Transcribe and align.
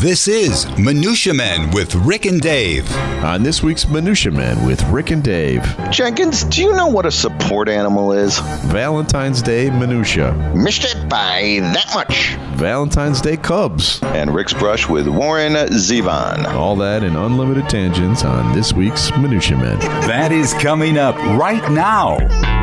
This 0.00 0.28
is 0.28 0.66
Minutia 0.78 1.34
Men 1.34 1.70
with 1.72 1.94
Rick 1.96 2.24
and 2.26 2.40
Dave. 2.40 2.88
On 3.24 3.42
this 3.42 3.62
week's 3.64 3.88
Minutia 3.88 4.30
Men 4.30 4.64
with 4.64 4.80
Rick 4.84 5.10
and 5.10 5.24
Dave, 5.24 5.62
Jenkins, 5.90 6.44
do 6.44 6.62
you 6.62 6.72
know 6.74 6.86
what 6.86 7.04
a 7.04 7.10
support 7.10 7.68
animal 7.68 8.12
is? 8.12 8.38
Valentine's 8.66 9.42
Day 9.42 9.70
Minutia, 9.70 10.32
Missed 10.54 10.84
it 10.84 11.08
by 11.08 11.58
that 11.74 11.90
much. 11.94 12.34
Valentine's 12.56 13.20
Day 13.20 13.36
Cubs, 13.36 14.00
And 14.02 14.32
Rick's 14.32 14.52
brush 14.54 14.88
with 14.88 15.08
Warren 15.08 15.54
Zevon. 15.54 16.44
all 16.54 16.76
that 16.76 17.02
and 17.02 17.16
unlimited 17.16 17.68
tangents 17.68 18.22
on 18.24 18.54
this 18.54 18.72
week's 18.72 19.10
Minutia 19.16 19.56
Men. 19.56 19.78
That 20.06 20.30
is 20.30 20.54
coming 20.54 20.96
up 20.96 21.16
right 21.16 21.68
now. 21.72 22.18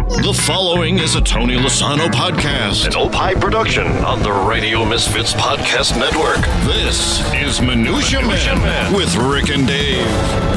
The 0.08 0.40
following 0.46 1.00
is 1.00 1.16
a 1.16 1.22
Tony 1.22 1.56
Lasano 1.56 2.08
podcast, 2.10 2.86
an 2.86 2.94
Opie 2.96 3.40
production 3.40 3.88
on 4.05 4.22
the 4.22 4.32
Radio 4.32 4.86
Misfits 4.86 5.34
Podcast 5.34 5.98
Network. 5.98 6.38
This 6.64 7.22
is 7.34 7.60
Minutia, 7.60 8.22
Man, 8.22 8.94
with 8.94 9.16
Rick 9.16 9.50
and 9.50 9.68
Dave. 9.68 10.05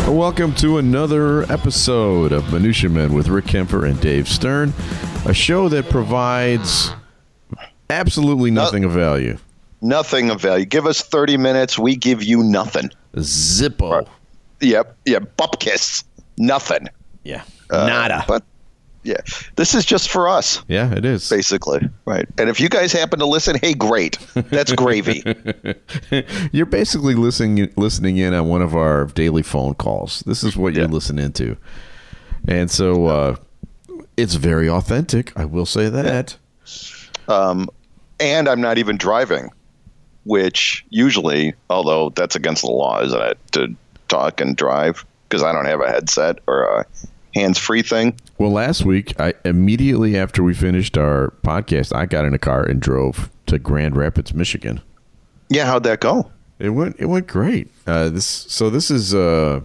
Welcome 0.07 0.55
to 0.57 0.77
another 0.77 1.51
episode 1.51 2.31
of 2.31 2.53
Minutia 2.53 2.91
Men 2.91 3.15
with 3.15 3.29
Rick 3.29 3.47
Kaempfer 3.47 3.89
and 3.89 3.99
Dave 4.03 4.29
Stern, 4.29 4.75
a 5.25 5.33
show 5.33 5.71
that 5.71 5.89
provides 5.89 6.91
absolutely 7.89 8.51
nothing 8.51 8.85
of 8.85 8.93
value. 8.93 9.39
Nothing 9.81 10.29
of 10.29 10.43
value. 10.43 10.67
Give 10.67 10.85
us 10.87 11.01
30 11.01 11.39
minutes, 11.39 11.79
we 11.79 11.97
give 11.97 12.23
you 12.23 12.43
nothing. 12.43 12.91
Zippo. 13.15 14.07
Yep, 14.61 14.95
yep, 15.07 15.37
bupkiss. 15.39 16.05
Nothing. 16.37 16.89
Yeah. 17.25 17.45
Uh, 17.71 17.87
Nada. 17.87 18.25
But 18.29 18.43
yeah, 19.03 19.21
this 19.57 19.75
is 19.75 19.85
just 19.85 20.11
for 20.11 20.29
us, 20.29 20.63
yeah, 20.69 20.93
it 20.95 21.05
is. 21.05 21.29
basically. 21.29 21.89
Right. 22.05 22.27
And 22.39 22.51
if 22.51 22.61
you 22.61 22.69
guys 22.69 22.93
happen 22.93 23.19
to 23.21 23.27
listen, 23.27 23.57
hey, 23.61 23.75
great. 23.75 24.19
That's 24.35 24.73
gravy. 24.73 25.23
You're 26.53 26.67
basically 26.67 27.15
listening 27.15 27.71
listening 27.77 28.17
in 28.17 28.35
on 28.35 28.49
one 28.49 28.63
of 28.63 28.75
our 28.75 29.07
daily 29.07 29.43
phone 29.43 29.75
calls. 29.75 30.21
This 30.27 30.43
is 30.43 30.57
what 30.57 30.75
you're 30.75 30.89
listening 30.89 31.33
to, 31.33 31.57
and 32.47 32.71
so 32.71 33.07
uh, 33.07 33.37
it's 34.17 34.35
very 34.35 34.69
authentic. 34.69 35.33
I 35.39 35.45
will 35.45 35.67
say 35.67 35.89
that. 35.89 36.37
and 38.21 38.49
I'm 38.49 38.61
not 38.61 38.79
even 38.79 38.97
driving, 38.97 39.51
which 40.25 40.85
usually, 40.91 41.55
although 41.71 42.11
that's 42.11 42.35
against 42.35 42.63
the 42.63 42.71
law, 42.71 43.01
isn't 43.03 43.21
it, 43.21 43.39
to 43.53 43.75
talk 44.09 44.41
and 44.41 44.57
drive 44.57 45.05
because 45.29 45.43
I 45.43 45.53
don't 45.53 45.67
have 45.67 45.81
a 45.81 45.89
headset 45.89 46.39
or 46.47 46.63
a 46.65 46.87
hands-free 47.35 47.83
thing. 47.83 48.19
Well, 48.39 48.51
last 48.51 48.85
week, 48.85 49.19
I 49.21 49.35
immediately 49.45 50.17
after 50.17 50.43
we 50.43 50.55
finished 50.55 50.97
our 50.97 51.35
podcast, 51.43 51.95
I 51.95 52.07
got 52.07 52.25
in 52.25 52.35
a 52.35 52.39
car 52.39 52.65
and 52.65 52.81
drove 52.81 53.31
to 53.47 53.59
Grand 53.59 53.97
Rapids, 53.97 54.35
Michigan. 54.35 54.81
Yeah, 55.49 55.67
how'd 55.67 55.85
that 55.85 56.01
go? 56.01 56.31
It 56.59 56.71
went 56.71 56.97
it 56.99 57.07
went 57.07 57.27
great. 57.27 57.71
Uh, 57.87 58.09
this 58.09 58.27
so 58.27 58.69
this 58.69 58.91
is 58.91 59.15
uh, 59.15 59.61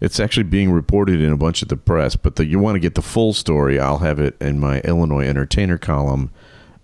it's 0.00 0.20
actually 0.20 0.44
being 0.44 0.70
reported 0.70 1.20
in 1.20 1.32
a 1.32 1.36
bunch 1.36 1.62
of 1.62 1.68
the 1.68 1.76
press. 1.76 2.16
But 2.16 2.36
the, 2.36 2.46
you 2.46 2.58
want 2.58 2.76
to 2.76 2.80
get 2.80 2.94
the 2.94 3.02
full 3.02 3.32
story? 3.32 3.80
I'll 3.80 3.98
have 3.98 4.18
it 4.18 4.36
in 4.40 4.60
my 4.60 4.80
Illinois 4.80 5.26
Entertainer 5.26 5.78
column, 5.78 6.30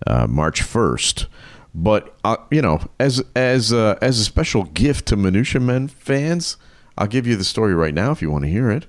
uh, 0.05 0.27
March 0.27 0.61
first. 0.61 1.27
But 1.73 2.15
uh, 2.23 2.37
you 2.49 2.61
know, 2.61 2.81
as 2.99 3.23
as 3.35 3.71
uh, 3.71 3.97
as 4.01 4.19
a 4.19 4.23
special 4.23 4.63
gift 4.63 5.05
to 5.07 5.15
Minutia 5.15 5.61
Men 5.61 5.87
fans, 5.87 6.57
I'll 6.97 7.07
give 7.07 7.27
you 7.27 7.35
the 7.35 7.43
story 7.43 7.75
right 7.75 7.93
now 7.93 8.11
if 8.11 8.21
you 8.21 8.31
want 8.31 8.45
to 8.45 8.49
hear 8.49 8.71
it. 8.71 8.87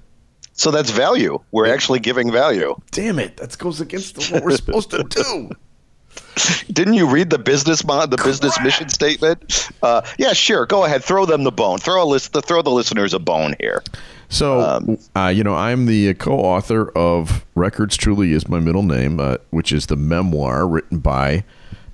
So 0.58 0.72
that's 0.72 0.90
value. 0.90 1.38
We're 1.52 1.72
actually 1.72 2.00
giving 2.00 2.32
value. 2.32 2.74
Damn 2.90 3.20
it, 3.20 3.36
that 3.36 3.56
goes 3.58 3.80
against 3.80 4.18
what 4.30 4.42
we're 4.42 4.56
supposed 4.56 4.90
to 4.90 5.04
do. 5.04 5.50
Didn't 6.72 6.94
you 6.94 7.08
read 7.08 7.30
the 7.30 7.38
business 7.38 7.84
mod, 7.84 8.10
the 8.10 8.16
business 8.16 8.60
mission 8.60 8.88
statement? 8.88 9.70
Uh, 9.82 10.02
yeah, 10.18 10.32
sure. 10.32 10.66
Go 10.66 10.84
ahead. 10.84 11.04
Throw 11.04 11.26
them 11.26 11.44
the 11.44 11.52
bone. 11.52 11.78
Throw 11.78 12.02
a 12.02 12.04
list. 12.04 12.32
the, 12.32 12.42
Throw 12.42 12.62
the 12.62 12.70
listeners 12.70 13.14
a 13.14 13.20
bone 13.20 13.54
here. 13.60 13.84
So, 14.30 14.98
uh, 15.16 15.28
you 15.28 15.44
know, 15.44 15.54
I'm 15.54 15.86
the 15.86 16.12
co-author 16.14 16.90
of 16.90 17.44
"Records 17.54 17.96
Truly 17.96 18.32
Is 18.32 18.48
My 18.48 18.58
Middle 18.58 18.82
Name," 18.82 19.20
uh, 19.20 19.36
which 19.50 19.70
is 19.72 19.86
the 19.86 19.96
memoir 19.96 20.66
written 20.66 20.98
by 20.98 21.44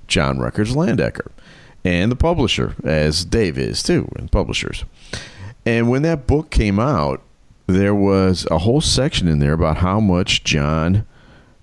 John 0.09 0.41
Records 0.41 0.75
Landecker, 0.75 1.29
and 1.85 2.11
the 2.11 2.17
publisher, 2.17 2.75
as 2.83 3.25
Dave 3.27 3.59
is 3.59 3.83
too, 3.83 4.09
and 4.17 4.33
publishers. 4.33 4.85
And 5.67 5.91
when 5.91 6.03
that 6.03 6.27
book 6.27 6.51
came 6.51 6.81
out, 6.81 7.23
there 7.67 7.95
was 7.95 8.47
a 8.51 8.59
whole 8.59 8.81
section 8.81 9.29
in 9.29 9.39
there 9.39 9.53
about 9.53 9.79
how 9.79 10.01
much 10.01 10.45
John 10.45 11.07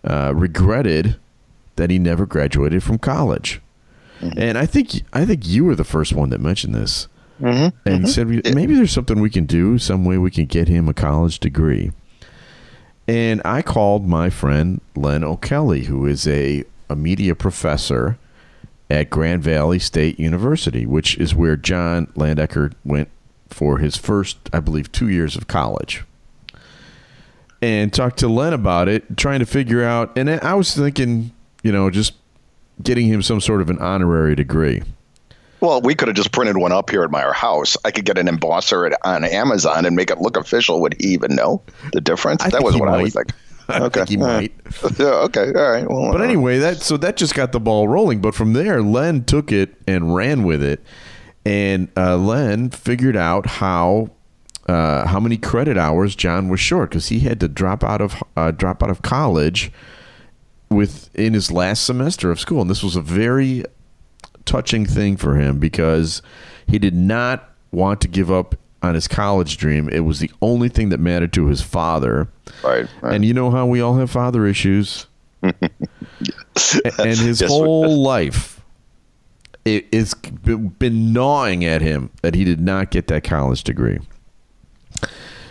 uh, 0.04 0.34
regretted 0.36 1.18
that 1.76 1.90
he 1.90 2.00
never 2.00 2.26
graduated 2.26 2.84
from 2.84 2.98
college. 2.98 3.62
Mm-hmm. 4.20 4.40
And 4.40 4.58
I 4.58 4.66
think 4.66 5.04
I 5.14 5.26
think 5.26 5.48
you 5.48 5.66
were 5.66 5.76
the 5.76 5.84
first 5.84 6.14
one 6.14 6.30
that 6.30 6.40
mentioned 6.40 6.76
this. 6.76 7.08
Mm-hmm. 7.40 7.76
And 7.88 8.06
mm-hmm. 8.06 8.06
said 8.06 8.56
maybe 8.56 8.76
there's 8.76 8.92
something 8.92 9.20
we 9.20 9.32
can 9.32 9.46
do, 9.46 9.80
some 9.80 10.06
way 10.06 10.18
we 10.18 10.30
can 10.30 10.46
get 10.46 10.68
him 10.68 10.88
a 10.88 10.94
college 10.94 11.40
degree. 11.40 11.92
And 13.08 13.42
I 13.44 13.64
called 13.64 14.06
my 14.08 14.30
friend 14.30 14.80
Len 14.96 15.24
O'Kelly, 15.24 15.86
who 15.86 16.06
is 16.06 16.28
a, 16.28 16.64
a 16.88 16.96
media 16.96 17.34
professor 17.34 18.20
at 18.92 19.10
Grand 19.10 19.42
Valley 19.42 19.80
State 19.80 20.20
University, 20.20 20.86
which 20.86 21.18
is 21.18 21.34
where 21.34 21.58
John 21.58 22.08
Landecker 22.16 22.74
went 22.86 23.10
for 23.54 23.78
his 23.80 23.98
first, 23.98 24.38
I 24.54 24.60
believe, 24.60 24.92
two 24.92 25.10
years 25.10 25.36
of 25.36 25.48
college. 25.48 26.04
And 27.62 27.94
talked 27.94 28.18
to 28.20 28.28
Len 28.28 28.54
about 28.54 28.88
it, 28.88 29.18
trying 29.18 29.40
to 29.40 29.46
figure 29.46 29.84
out. 29.84 30.18
And 30.18 30.30
I 30.30 30.56
was 30.56 30.76
thinking, 30.76 31.32
you 31.62 31.72
know, 31.72 31.90
just 31.92 32.14
getting 32.82 33.06
him 33.06 33.22
some 33.22 33.40
sort 33.40 33.62
of 33.62 33.70
an 33.70 33.78
honorary 33.80 34.36
degree. 34.36 34.82
Well, 35.60 35.80
we 35.82 35.94
could 35.94 36.08
have 36.08 36.18
just 36.18 36.32
printed 36.32 36.58
one 36.58 36.72
up 36.72 36.90
here 36.90 37.04
at 37.04 37.12
my 37.12 37.22
house. 37.34 37.78
I 37.86 37.92
could 37.92 38.06
get 38.06 38.18
an 38.18 38.26
embosser 38.26 38.92
on 39.04 39.24
Amazon 39.24 39.86
and 39.86 39.96
make 39.96 40.10
it 40.10 40.18
look 40.18 40.36
official. 40.38 40.82
Would 40.82 40.96
he 41.00 41.10
even 41.10 41.36
know 41.36 41.62
the 41.94 42.02
difference? 42.02 42.44
I 42.44 42.50
that 42.50 42.64
was 42.64 42.76
what 42.76 42.90
I 42.90 43.00
was 43.04 43.14
thinking. 43.14 43.36
I 43.70 43.80
Okay, 43.84 44.00
think 44.00 44.10
he 44.10 44.18
might. 44.18 44.52
Yeah, 45.00 45.06
okay, 45.06 45.54
all 45.54 45.72
right. 45.72 45.88
Well, 45.88 46.12
But 46.12 46.22
anyway, 46.22 46.58
that 46.58 46.78
so 46.78 46.98
that 46.98 47.16
just 47.16 47.36
got 47.36 47.52
the 47.52 47.60
ball 47.60 47.88
rolling. 47.88 48.22
But 48.22 48.34
from 48.34 48.54
there, 48.54 48.82
Len 48.82 49.24
took 49.24 49.52
it 49.52 49.76
and 49.88 50.16
ran 50.16 50.44
with 50.44 50.64
it, 50.64 50.82
and 51.46 51.90
uh, 51.98 52.18
Len 52.18 52.70
figured 52.70 53.16
out 53.16 53.46
how 53.46 54.10
uh, 54.68 55.08
how 55.08 55.20
many 55.20 55.38
credit 55.38 55.78
hours 55.78 56.16
John 56.16 56.50
was 56.50 56.60
short 56.60 56.92
because 56.92 57.08
he 57.08 57.20
had 57.22 57.40
to 57.40 57.48
drop 57.48 57.84
out 57.84 58.02
of 58.02 58.16
uh, 58.36 58.52
drop 58.52 58.84
out 58.84 58.90
of 58.90 59.02
college 59.02 59.72
with 60.70 61.10
in 61.16 61.34
his 61.34 61.52
last 61.52 61.84
semester 61.84 62.32
of 62.32 62.40
school, 62.40 62.62
and 62.62 62.70
this 62.70 62.84
was 62.84 62.96
a 62.96 63.02
very 63.02 63.64
touching 64.46 64.86
thing 64.86 65.18
for 65.18 65.36
him 65.36 65.60
because 65.60 66.22
he 66.68 66.80
did 66.80 66.96
not 66.96 67.50
want 67.72 68.02
to 68.02 68.08
give 68.08 68.32
up 68.32 68.56
on 68.84 68.96
his 68.96 69.08
college 69.08 69.58
dream. 69.58 69.90
It 69.90 70.02
was 70.02 70.20
the 70.20 70.32
only 70.42 70.70
thing 70.70 70.90
that 70.90 71.00
mattered 71.00 71.34
to 71.34 71.48
his 71.48 71.62
father. 71.62 72.28
Right, 72.64 72.88
right. 73.02 73.14
And 73.16 73.26
you 73.26 73.34
know 73.34 73.52
how 73.52 73.66
we 73.66 73.82
all 73.82 73.96
have 73.98 74.10
father 74.10 74.46
issues. 74.46 75.08
and 75.44 77.18
his 77.18 77.42
Yes, 77.42 77.50
whole 77.50 78.02
life 78.02 78.51
it, 79.66 79.88
it's 79.92 80.14
been 80.14 81.14
gnawing 81.14 81.64
at 81.66 81.82
him 81.82 82.10
that 82.22 82.36
he 82.36 82.44
did 82.44 82.60
not 82.60 82.92
get 82.92 83.08
that 83.08 83.24
college 83.24 83.64
degree. 83.64 84.00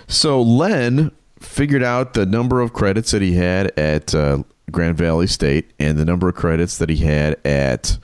So 0.08 0.42
Len 0.42 1.12
figured 1.38 1.82
out 1.82 2.14
the 2.14 2.26
number 2.26 2.60
of 2.60 2.72
credits 2.72 3.12
that 3.12 3.22
he 3.22 3.34
had 3.34 3.66
at 3.78 4.14
uh, 4.14 4.42
Grand 4.70 4.96
Valley 4.96 5.26
State 5.26 5.70
and 5.78 5.98
the 5.98 6.04
number 6.04 6.28
of 6.28 6.34
credits 6.34 6.78
that 6.78 6.88
he 6.88 6.96
had 6.96 7.36
at 7.46 7.98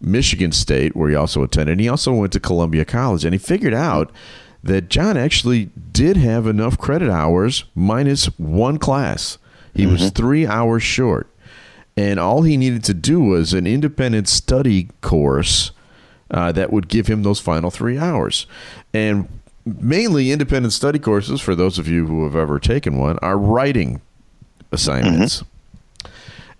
Michigan 0.00 0.52
State, 0.52 0.96
where 0.96 1.10
he 1.10 1.16
also 1.16 1.42
attended. 1.42 1.72
And 1.72 1.80
he 1.80 1.88
also 1.88 2.12
went 2.12 2.32
to 2.32 2.40
Columbia 2.40 2.84
College, 2.84 3.24
and 3.24 3.34
he 3.34 3.38
figured 3.38 3.74
out 3.74 4.10
that 4.62 4.88
John 4.88 5.16
actually 5.16 5.70
did 5.92 6.16
have 6.16 6.46
enough 6.46 6.78
credit 6.78 7.10
hours 7.10 7.64
minus 7.74 8.26
one 8.38 8.78
class. 8.78 9.38
He 9.74 9.86
was 9.86 10.10
three 10.10 10.46
hours 10.46 10.82
short. 10.82 11.32
And 12.00 12.18
all 12.18 12.44
he 12.44 12.56
needed 12.56 12.82
to 12.84 12.94
do 12.94 13.20
was 13.20 13.52
an 13.52 13.66
independent 13.66 14.26
study 14.26 14.88
course 15.02 15.70
uh, 16.30 16.50
that 16.52 16.72
would 16.72 16.88
give 16.88 17.08
him 17.08 17.24
those 17.24 17.40
final 17.40 17.70
three 17.70 17.98
hours. 17.98 18.46
And 18.94 19.28
mainly 19.66 20.32
independent 20.32 20.72
study 20.72 20.98
courses, 20.98 21.42
for 21.42 21.54
those 21.54 21.78
of 21.78 21.86
you 21.86 22.06
who 22.06 22.24
have 22.24 22.34
ever 22.34 22.58
taken 22.58 22.96
one, 22.96 23.18
are 23.18 23.36
writing 23.36 24.00
assignments. 24.72 25.44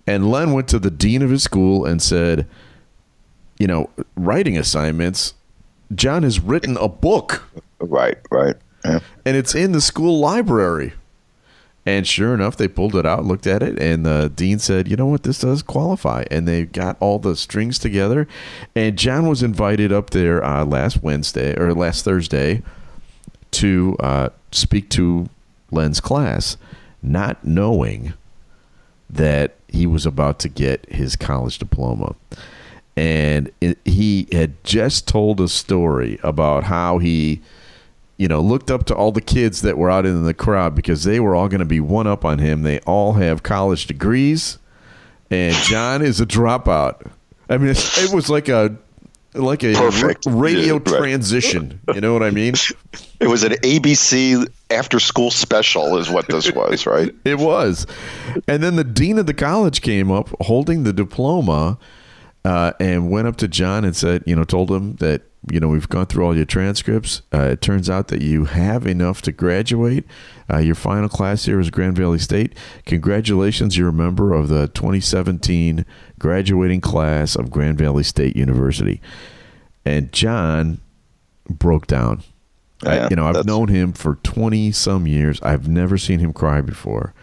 And 0.05 0.29
Len 0.29 0.53
went 0.53 0.67
to 0.67 0.77
the 0.77 0.91
dean 0.91 1.23
of 1.23 1.31
his 1.31 1.41
school 1.41 1.85
and 1.85 2.03
said, 2.03 2.45
you 3.57 3.65
know, 3.65 3.89
writing 4.15 4.59
assignments, 4.59 5.33
John 5.95 6.21
has 6.21 6.39
written 6.39 6.77
a 6.77 6.87
book 6.87 7.49
right, 7.79 8.19
right. 8.29 8.57
Yeah. 8.85 8.99
and 9.25 9.35
it's 9.35 9.55
in 9.55 9.71
the 9.71 9.81
school 9.81 10.19
library. 10.19 10.93
And 11.85 12.05
sure 12.05 12.33
enough, 12.35 12.57
they 12.57 12.67
pulled 12.67 12.95
it 12.95 13.07
out, 13.07 13.25
looked 13.25 13.47
at 13.47 13.63
it, 13.63 13.79
and 13.81 14.05
the 14.05 14.31
dean 14.35 14.59
said, 14.59 14.87
"You 14.87 14.95
know 14.95 15.07
what? 15.07 15.23
This 15.23 15.39
does 15.39 15.63
qualify." 15.63 16.25
And 16.29 16.47
they 16.47 16.65
got 16.65 16.95
all 16.99 17.17
the 17.17 17.35
strings 17.35 17.79
together, 17.79 18.27
and 18.75 18.97
John 18.97 19.27
was 19.27 19.41
invited 19.41 19.91
up 19.91 20.11
there 20.11 20.43
uh, 20.43 20.63
last 20.63 21.01
Wednesday 21.01 21.57
or 21.59 21.73
last 21.73 22.05
Thursday 22.05 22.61
to 23.51 23.97
uh, 23.99 24.29
speak 24.51 24.89
to 24.91 25.27
Len's 25.71 25.99
class, 25.99 26.55
not 27.01 27.43
knowing 27.43 28.13
that 29.09 29.55
he 29.67 29.87
was 29.87 30.05
about 30.05 30.39
to 30.39 30.49
get 30.49 30.85
his 30.89 31.15
college 31.15 31.57
diploma. 31.57 32.15
and 32.95 33.49
it, 33.61 33.77
he 33.85 34.27
had 34.31 34.61
just 34.63 35.07
told 35.07 35.39
a 35.41 35.47
story 35.47 36.19
about 36.23 36.65
how 36.65 36.97
he 36.97 37.41
you 38.21 38.27
know 38.27 38.39
looked 38.39 38.69
up 38.69 38.85
to 38.85 38.93
all 38.95 39.11
the 39.11 39.21
kids 39.21 39.61
that 39.63 39.77
were 39.77 39.89
out 39.89 40.05
in 40.05 40.23
the 40.23 40.33
crowd 40.33 40.75
because 40.75 41.03
they 41.03 41.19
were 41.19 41.33
all 41.35 41.47
going 41.47 41.59
to 41.59 41.65
be 41.65 41.79
one 41.79 42.05
up 42.05 42.23
on 42.23 42.37
him 42.37 42.61
they 42.61 42.79
all 42.81 43.13
have 43.13 43.41
college 43.41 43.87
degrees 43.87 44.59
and 45.31 45.55
john 45.65 46.01
is 46.03 46.21
a 46.21 46.25
dropout 46.25 47.09
i 47.49 47.57
mean 47.57 47.69
it's, 47.69 47.97
it 48.03 48.13
was 48.13 48.29
like 48.29 48.47
a 48.47 48.75
like 49.33 49.63
a 49.63 49.73
Perfect. 49.73 50.25
radio 50.27 50.75
Yeah, 50.75 50.93
right. 50.93 50.99
transition 50.99 51.79
you 51.95 52.01
know 52.01 52.13
what 52.13 52.21
i 52.21 52.29
mean 52.29 52.53
It 53.19 53.27
was 53.27 53.43
an 53.43 53.53
ABC 53.53 54.47
after 54.71 54.99
school 54.99 55.29
special, 55.29 55.97
is 55.97 56.09
what 56.09 56.27
this 56.27 56.51
was, 56.51 56.87
right? 56.87 57.13
It 57.23 57.37
was. 57.37 57.85
And 58.47 58.63
then 58.63 58.77
the 58.77 58.83
dean 58.83 59.19
of 59.19 59.27
the 59.27 59.33
college 59.35 59.81
came 59.81 60.09
up 60.09 60.29
holding 60.41 60.83
the 60.83 60.91
diploma 60.91 61.77
uh, 62.43 62.73
and 62.79 63.11
went 63.11 63.27
up 63.27 63.35
to 63.37 63.47
John 63.47 63.85
and 63.85 63.95
said, 63.95 64.23
you 64.25 64.35
know, 64.35 64.43
told 64.43 64.71
him 64.71 64.95
that, 64.95 65.21
you 65.49 65.59
know, 65.59 65.69
we've 65.69 65.89
gone 65.89 66.05
through 66.05 66.23
all 66.23 66.35
your 66.35 66.45
transcripts. 66.45 67.23
Uh, 67.33 67.49
it 67.51 67.61
turns 67.61 67.89
out 67.89 68.09
that 68.09 68.21
you 68.21 68.45
have 68.45 68.85
enough 68.85 69.23
to 69.23 69.31
graduate. 69.31 70.05
Uh, 70.51 70.59
your 70.59 70.75
final 70.75 71.09
class 71.09 71.45
here 71.45 71.59
is 71.59 71.71
Grand 71.71 71.95
Valley 71.95 72.19
State. 72.19 72.55
Congratulations, 72.85 73.75
you're 73.75 73.89
a 73.89 73.93
member 73.93 74.33
of 74.33 74.49
the 74.49 74.67
2017 74.69 75.83
graduating 76.19 76.81
class 76.81 77.35
of 77.35 77.49
Grand 77.49 77.77
Valley 77.79 78.03
State 78.03 78.35
University. 78.35 79.01
And 79.83 80.11
John 80.11 80.79
broke 81.49 81.87
down. 81.87 82.23
I, 82.85 83.09
you 83.09 83.15
know, 83.15 83.27
I've 83.27 83.45
known 83.45 83.67
him 83.67 83.93
for 83.93 84.15
20 84.23 84.71
some 84.71 85.07
years. 85.07 85.41
I've 85.41 85.67
never 85.67 85.97
seen 85.97 86.19
him 86.19 86.33
cry 86.33 86.61
before. 86.61 87.13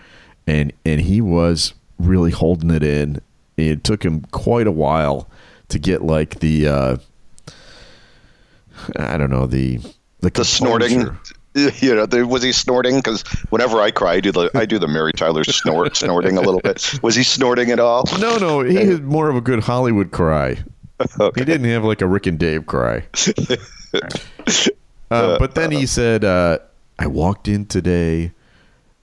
And 0.46 0.72
and 0.84 1.00
he 1.00 1.20
was 1.20 1.74
really 1.98 2.30
holding 2.30 2.70
it 2.70 2.82
in. 2.82 3.20
It 3.56 3.82
took 3.82 4.04
him 4.04 4.20
quite 4.30 4.66
a 4.68 4.72
while 4.72 5.28
to 5.68 5.78
get 5.78 6.02
like 6.02 6.38
the 6.38 6.68
uh 6.68 6.96
I 8.96 9.16
don't 9.16 9.30
know, 9.30 9.46
the 9.46 9.78
the, 10.20 10.30
The 10.30 10.44
snorting. 10.44 11.16
You 11.54 11.94
know, 11.94 12.06
there, 12.06 12.24
was 12.24 12.44
he 12.44 12.52
snorting? 12.52 12.96
Because 12.96 13.22
whenever 13.50 13.80
I 13.80 13.90
cry, 13.90 14.12
I 14.12 14.20
do 14.20 14.30
the 14.30 14.48
I 14.54 14.64
do 14.64 14.78
the 14.78 14.86
Mary 14.86 15.12
Tyler 15.12 15.42
snort, 15.42 15.96
snorting 15.96 16.36
a 16.38 16.40
little 16.40 16.60
bit. 16.60 17.02
Was 17.02 17.16
he 17.16 17.24
snorting 17.24 17.70
at 17.72 17.80
all? 17.80 18.04
No, 18.20 18.36
no, 18.36 18.60
he 18.60 18.74
had 18.86 19.02
more 19.02 19.28
of 19.28 19.34
a 19.34 19.40
good 19.40 19.60
Hollywood 19.64 20.12
cry. 20.12 20.58
He 21.34 21.44
didn't 21.44 21.64
have 21.64 21.82
like 21.82 22.00
a 22.00 22.06
Rick 22.06 22.26
and 22.26 22.38
Dave 22.38 22.66
cry. 22.66 23.06
Uh, 25.10 25.38
but 25.38 25.54
then 25.54 25.70
he 25.70 25.86
said, 25.86 26.24
uh, 26.24 26.58
I 26.98 27.06
walked 27.06 27.48
in 27.48 27.66
today 27.66 28.32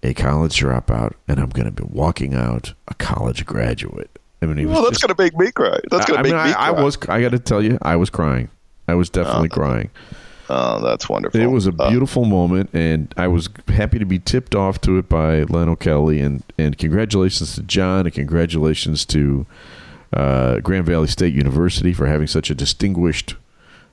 a 0.04 0.13
college 0.13 0.60
dropout, 0.60 1.13
and 1.28 1.39
I'm 1.39 1.50
going 1.50 1.66
to 1.66 1.71
be 1.71 1.83
walking 1.92 2.36
out 2.36 2.74
a 2.88 2.94
college 2.94 3.45
graduate. 3.45 4.19
I 4.42 4.45
mean, 4.45 4.57
he 4.57 4.66
was 4.66 4.75
Well, 4.75 4.83
that's 4.83 5.00
gonna 5.01 5.16
make 5.18 5.36
me 5.36 5.51
cry. 5.51 5.80
That's 5.89 6.06
gonna 6.06 6.21
make 6.21 6.33
mean, 6.33 6.44
me 6.44 6.54
I, 6.54 6.69
I 6.69 6.74
cry. 6.74 6.83
was, 6.83 6.98
I 7.10 7.21
got 7.21 7.31
to 7.31 7.39
tell 7.39 7.63
you, 7.63 7.80
I 7.81 7.95
was 7.95 8.10
crying. 8.10 8.50
I 8.87 8.93
was 8.95 9.09
definitely 9.09 9.49
crying. 9.49 9.89
Oh, 10.49 10.79
that's 10.79 11.09
wonderful. 11.09 11.39
It 11.41 11.47
was 11.47 11.65
a 11.65 11.73
Uh, 11.77 11.89
beautiful 11.89 12.23
moment, 12.25 12.69
and 12.71 13.11
I 13.17 13.27
was 13.27 13.49
happy 13.67 13.97
to 13.97 14.05
be 14.05 14.19
tipped 14.19 14.53
off 14.53 14.79
to 14.81 14.99
it 14.99 15.09
by 15.09 15.41
Len 15.43 15.69
O'Kelly. 15.69 16.19
And, 16.19 16.43
and 16.59 16.77
congratulations 16.77 17.55
to 17.55 17.63
John, 17.63 18.05
and 18.05 18.13
congratulations 18.13 19.05
to 19.07 19.47
uh, 20.13 20.59
Grand 20.59 20.85
Valley 20.85 21.07
State 21.07 21.33
University 21.33 21.93
for 21.93 22.05
having 22.05 22.27
such 22.27 22.51
a 22.51 22.55
distinguished 22.55 23.35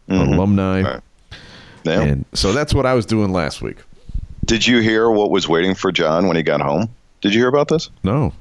alumni. 0.09 0.83
Right. 0.83 1.01
And 1.87 2.27
so 2.35 2.53
that's 2.53 2.75
what 2.75 2.85
I 2.87 2.93
was 2.95 3.07
doing 3.07 3.33
last 3.33 3.63
week. 3.63 3.79
Did 4.45 4.67
you 4.67 4.81
hear 4.81 5.11
what 5.11 5.31
was 5.31 5.49
waiting 5.49 5.75
for 5.75 5.91
John 5.91 6.27
when 6.29 6.37
he 6.37 6.43
got 6.43 6.61
home? 6.61 6.89
Did 7.23 7.33
you 7.33 7.41
hear 7.41 7.49
about 7.49 7.69
this? 7.69 7.89
No. 8.05 8.33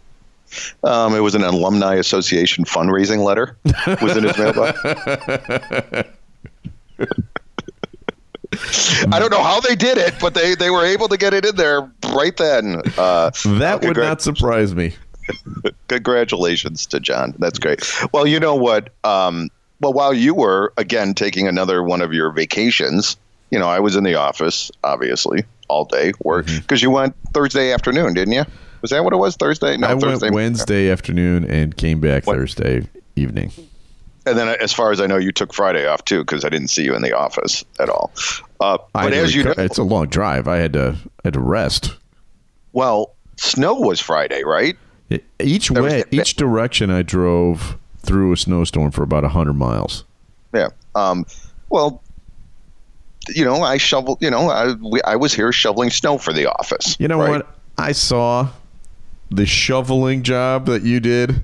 Um, 0.84 1.16
it 1.16 1.22
was 1.22 1.34
an 1.34 1.44
alumni 1.44 1.96
association 1.96 2.66
fundraising 2.66 3.24
letter. 3.24 3.56
Was 4.02 4.18
in 4.18 4.24
his 4.26 4.38
mailbox. 4.38 4.78
I 9.12 9.20
don't 9.20 9.32
know 9.32 9.42
how 9.44 9.60
they 9.62 9.76
did 9.76 9.98
it, 9.98 10.14
but 10.20 10.34
they, 10.34 10.56
they 10.56 10.70
were 10.70 10.86
able 10.86 11.08
to 11.08 11.18
get 11.18 11.34
it 11.34 11.46
in 11.46 11.56
there 11.56 11.90
right 12.14 12.36
then. 12.36 12.82
Uh, 12.98 13.32
That 13.46 13.82
would 13.84 13.98
not 13.98 14.22
surprise 14.22 14.76
me. 14.76 14.94
Congratulations 15.88 16.86
to 16.88 17.00
John. 17.00 17.34
That's 17.40 17.60
great. 17.60 17.82
Well, 18.14 18.28
you 18.28 18.40
know 18.40 18.56
what? 18.56 18.90
Um, 19.04 19.50
well, 19.80 19.94
while 19.94 20.14
you 20.14 20.34
were 20.36 20.74
again 20.78 21.14
taking 21.14 21.48
another 21.48 21.82
one 21.84 22.02
of 22.02 22.14
your 22.14 22.32
vacations, 22.32 23.18
you 23.52 23.60
know, 23.60 23.68
I 23.68 23.80
was 23.80 23.96
in 23.96 24.04
the 24.04 24.16
office 24.16 24.70
obviously 24.84 25.44
all 25.70 25.86
day 25.86 26.12
work 26.24 26.46
Mm-hmm. 26.48 26.60
because 26.62 26.82
you 26.82 26.92
went 26.92 27.16
Thursday 27.34 27.72
afternoon, 27.72 28.14
didn't 28.14 28.34
you? 28.34 28.44
Was 28.82 28.92
that 28.92 29.04
what 29.04 29.14
it 29.14 29.18
was? 29.18 29.36
Thursday? 29.38 29.78
No, 29.78 29.88
I 29.88 29.92
Thursday. 30.00 30.26
went 30.26 30.36
Wednesday 30.36 30.92
afternoon 30.92 31.46
and 31.46 31.76
came 31.78 32.00
back 32.02 32.26
What? 32.28 32.36
Thursday 32.36 32.88
evening. 33.16 33.52
And 34.26 34.38
then, 34.38 34.50
as 34.60 34.72
far 34.72 34.92
as 34.92 35.02
I 35.02 35.08
know, 35.08 35.18
you 35.18 35.32
took 35.32 35.54
Friday 35.54 35.88
off 35.88 36.06
too 36.06 36.20
because 36.20 36.46
I 36.46 36.50
didn't 36.50 36.68
see 36.68 36.84
you 36.84 36.96
in 36.96 37.02
the 37.02 37.18
office 37.18 37.66
at 37.80 37.90
all. 37.90 38.12
Uh, 38.60 38.78
but 38.94 39.14
as 39.14 39.34
you 39.34 39.44
know, 39.44 39.54
it's 39.58 39.80
a 39.80 39.84
long 39.84 40.08
drive. 40.08 40.48
I 40.48 40.58
had 40.58 40.74
to 40.74 40.96
I 40.96 41.22
had 41.26 41.34
to 41.34 41.40
rest. 41.40 41.96
well, 42.74 43.16
snow 43.38 43.74
was 43.74 44.00
Friday, 44.00 44.44
right? 44.44 44.78
Each 45.40 45.70
There 45.70 45.84
way, 45.84 46.04
each 46.12 46.36
direction, 46.36 46.90
I 46.90 47.02
drove 47.02 47.78
through 48.00 48.32
a 48.32 48.38
snowstorm 48.38 48.92
for 48.92 49.04
about 49.04 49.24
hundred 49.24 49.54
miles. 49.54 50.06
Yeah. 50.54 50.70
Um, 50.96 51.26
well, 51.70 52.02
you 53.30 53.44
know, 53.44 53.64
I 53.64 53.78
shoveled. 53.78 54.20
You 54.22 54.30
know, 54.30 54.50
I 54.50 54.74
we, 54.74 55.02
I 55.02 55.16
was 55.16 55.34
here 55.34 55.52
shoveling 55.52 55.90
snow 55.90 56.18
for 56.18 56.32
the 56.32 56.46
office. 56.46 56.96
You 57.00 57.08
know 57.08 57.20
right? 57.20 57.30
what? 57.30 57.56
I 57.78 57.92
saw 57.92 58.50
the 59.32 59.46
shoveling 59.46 60.24
job 60.24 60.66
that 60.68 60.84
you 60.84 61.00
did. 61.00 61.42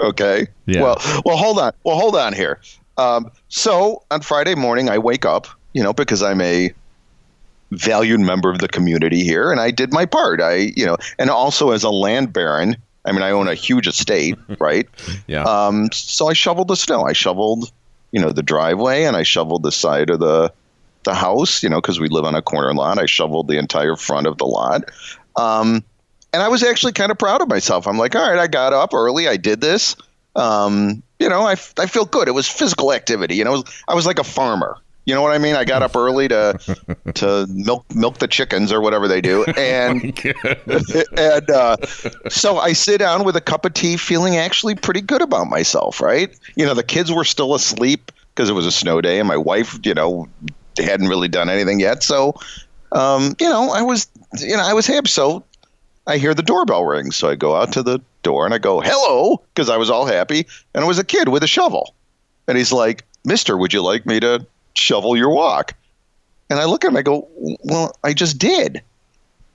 Okay. 0.00 0.46
Yeah. 0.66 0.82
Well, 0.82 1.22
well, 1.24 1.36
hold 1.36 1.58
on. 1.58 1.72
Well, 1.84 1.98
hold 1.98 2.16
on 2.16 2.32
here. 2.32 2.60
Um, 2.96 3.30
so 3.48 4.02
on 4.10 4.20
Friday 4.20 4.54
morning, 4.54 4.88
I 4.88 4.98
wake 4.98 5.24
up, 5.24 5.46
you 5.72 5.82
know, 5.82 5.92
because 5.92 6.22
I'm 6.22 6.40
a 6.40 6.72
valued 7.70 8.20
member 8.20 8.50
of 8.50 8.58
the 8.58 8.68
community 8.68 9.22
here, 9.22 9.50
and 9.50 9.60
I 9.60 9.70
did 9.70 9.92
my 9.92 10.06
part. 10.06 10.40
I, 10.40 10.72
you 10.76 10.84
know, 10.84 10.96
and 11.18 11.30
also 11.30 11.70
as 11.70 11.84
a 11.84 11.90
land 11.90 12.32
baron, 12.32 12.76
I 13.04 13.12
mean, 13.12 13.22
I 13.22 13.30
own 13.30 13.48
a 13.48 13.54
huge 13.54 13.86
estate, 13.86 14.36
right? 14.58 14.88
Yeah. 15.26 15.44
Um, 15.44 15.88
so 15.92 16.28
I 16.28 16.32
shoveled 16.32 16.68
the 16.68 16.76
snow. 16.76 17.04
I 17.04 17.12
shoveled, 17.12 17.72
you 18.12 18.20
know, 18.20 18.32
the 18.32 18.42
driveway, 18.42 19.04
and 19.04 19.16
I 19.16 19.22
shoveled 19.22 19.62
the 19.62 19.72
side 19.72 20.10
of 20.10 20.20
the 20.20 20.52
the 21.04 21.14
house, 21.14 21.62
you 21.62 21.70
know, 21.70 21.80
because 21.80 21.98
we 21.98 22.08
live 22.08 22.26
on 22.26 22.34
a 22.34 22.42
corner 22.42 22.74
lot. 22.74 22.98
I 22.98 23.06
shoveled 23.06 23.48
the 23.48 23.56
entire 23.56 23.96
front 23.96 24.26
of 24.26 24.36
the 24.36 24.44
lot. 24.44 24.84
Um, 25.36 25.82
and 26.32 26.42
I 26.42 26.48
was 26.48 26.62
actually 26.62 26.92
kind 26.92 27.10
of 27.10 27.18
proud 27.18 27.42
of 27.42 27.48
myself. 27.48 27.86
I'm 27.86 27.98
like, 27.98 28.14
all 28.14 28.28
right, 28.28 28.38
I 28.38 28.46
got 28.46 28.72
up 28.72 28.94
early. 28.94 29.28
I 29.28 29.36
did 29.36 29.60
this. 29.60 29.96
Um, 30.36 31.02
you 31.18 31.28
know, 31.28 31.42
I, 31.42 31.52
I 31.52 31.86
feel 31.86 32.04
good. 32.04 32.28
It 32.28 32.32
was 32.32 32.46
physical 32.46 32.92
activity. 32.92 33.36
You 33.36 33.44
know, 33.44 33.52
was, 33.52 33.64
I 33.88 33.94
was 33.94 34.06
like 34.06 34.18
a 34.18 34.24
farmer. 34.24 34.76
You 35.06 35.14
know 35.14 35.22
what 35.22 35.32
I 35.32 35.38
mean? 35.38 35.56
I 35.56 35.64
got 35.64 35.82
up 35.82 35.96
early 35.96 36.28
to 36.28 36.58
to 37.14 37.46
milk 37.48 37.84
milk 37.94 38.18
the 38.18 38.28
chickens 38.28 38.72
or 38.72 38.80
whatever 38.80 39.08
they 39.08 39.20
do, 39.20 39.44
and 39.56 40.02
and 41.16 41.50
uh, 41.50 41.76
so 42.28 42.58
I 42.58 42.74
sit 42.74 42.98
down 42.98 43.24
with 43.24 43.34
a 43.34 43.40
cup 43.40 43.64
of 43.64 43.74
tea, 43.74 43.96
feeling 43.96 44.36
actually 44.36 44.74
pretty 44.74 45.00
good 45.00 45.22
about 45.22 45.48
myself. 45.48 46.00
Right? 46.00 46.38
You 46.54 46.66
know, 46.66 46.74
the 46.74 46.84
kids 46.84 47.10
were 47.10 47.24
still 47.24 47.54
asleep 47.54 48.12
because 48.34 48.48
it 48.48 48.52
was 48.52 48.66
a 48.66 48.72
snow 48.72 49.00
day, 49.00 49.18
and 49.18 49.26
my 49.26 49.36
wife, 49.36 49.78
you 49.84 49.94
know, 49.94 50.28
hadn't 50.78 51.08
really 51.08 51.28
done 51.28 51.48
anything 51.48 51.80
yet. 51.80 52.02
So, 52.02 52.34
um, 52.92 53.34
you 53.40 53.48
know, 53.48 53.70
I 53.70 53.82
was, 53.82 54.06
you 54.38 54.56
know, 54.56 54.62
I 54.62 54.74
was 54.74 54.86
happy. 54.86 55.08
So 55.08 55.44
I 56.06 56.18
hear 56.18 56.34
the 56.34 56.42
doorbell 56.42 56.84
ring. 56.84 57.10
So 57.10 57.28
I 57.28 57.34
go 57.34 57.54
out 57.54 57.72
to 57.74 57.82
the 57.82 58.00
door 58.22 58.44
and 58.44 58.54
I 58.54 58.58
go, 58.58 58.80
hello, 58.80 59.42
because 59.54 59.68
I 59.70 59.76
was 59.76 59.90
all 59.90 60.06
happy. 60.06 60.46
And 60.74 60.84
it 60.84 60.86
was 60.86 60.98
a 60.98 61.04
kid 61.04 61.28
with 61.28 61.42
a 61.42 61.46
shovel. 61.46 61.94
And 62.48 62.58
he's 62.58 62.72
like, 62.72 63.04
Mister, 63.24 63.56
would 63.56 63.72
you 63.72 63.82
like 63.82 64.06
me 64.06 64.18
to 64.20 64.46
shovel 64.74 65.16
your 65.16 65.30
walk? 65.30 65.74
And 66.48 66.58
I 66.58 66.64
look 66.64 66.84
at 66.84 66.88
him, 66.88 66.96
and 66.96 66.98
I 66.98 67.02
go, 67.02 67.28
Well, 67.36 67.94
I 68.02 68.12
just 68.12 68.38
did. 68.38 68.82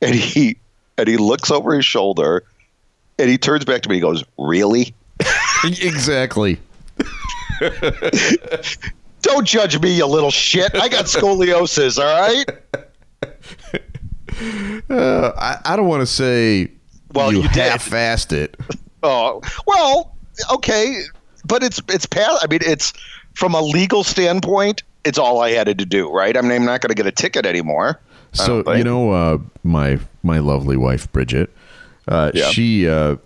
And 0.02 0.16
he 0.16 0.58
and 0.98 1.08
he 1.08 1.18
looks 1.18 1.52
over 1.52 1.74
his 1.74 1.86
shoulder 1.86 2.44
and 3.18 3.30
he 3.30 3.38
turns 3.38 3.66
back 3.66 3.82
to 3.82 3.90
me, 3.90 3.96
he 3.96 4.02
goes, 4.02 4.24
Really? 4.38 4.94
exactly. 5.64 6.60
Don't 9.22 9.48
judge 9.48 9.80
me, 9.82 9.96
you 9.96 10.06
little 10.06 10.32
shit. 10.32 10.76
I 10.76 10.88
got 10.88 11.06
scoliosis, 11.06 11.98
all 11.98 12.06
right? 12.06 12.46
Uh, 14.90 15.32
I, 15.38 15.60
I 15.66 15.76
don't 15.76 15.88
want 15.88 16.02
to 16.02 16.06
say 16.08 16.70
Well, 17.14 17.32
you, 17.32 17.42
you 17.42 17.48
half-assed 17.50 18.32
it. 18.34 18.58
Oh 19.08 19.40
well, 19.68 20.16
okay, 20.52 21.04
but 21.46 21.62
it's 21.62 21.80
it's 21.90 22.08
past. 22.08 22.44
I 22.44 22.48
mean, 22.50 22.62
it's 22.64 22.92
from 23.36 23.54
a 23.54 23.62
legal 23.62 24.04
standpoint, 24.04 24.82
it's 25.04 25.20
all 25.20 25.42
I 25.42 25.52
had 25.52 25.68
to 25.68 25.86
do, 25.86 26.10
right? 26.12 26.36
I 26.36 26.42
mean, 26.42 26.54
I'm 26.54 26.66
not 26.66 26.82
going 26.82 26.90
to 26.90 26.96
get 26.96 27.06
a 27.06 27.12
ticket 27.12 27.46
anymore. 27.46 28.00
So 28.34 28.64
you 28.74 28.84
know, 28.84 29.12
uh, 29.12 29.38
my 29.64 30.00
my 30.24 30.40
lovely 30.40 30.76
wife 30.76 31.12
Bridget, 31.12 31.52
uh, 32.08 32.32
Yeah. 32.34 32.50
she 32.50 32.90
uh, 32.90 33.18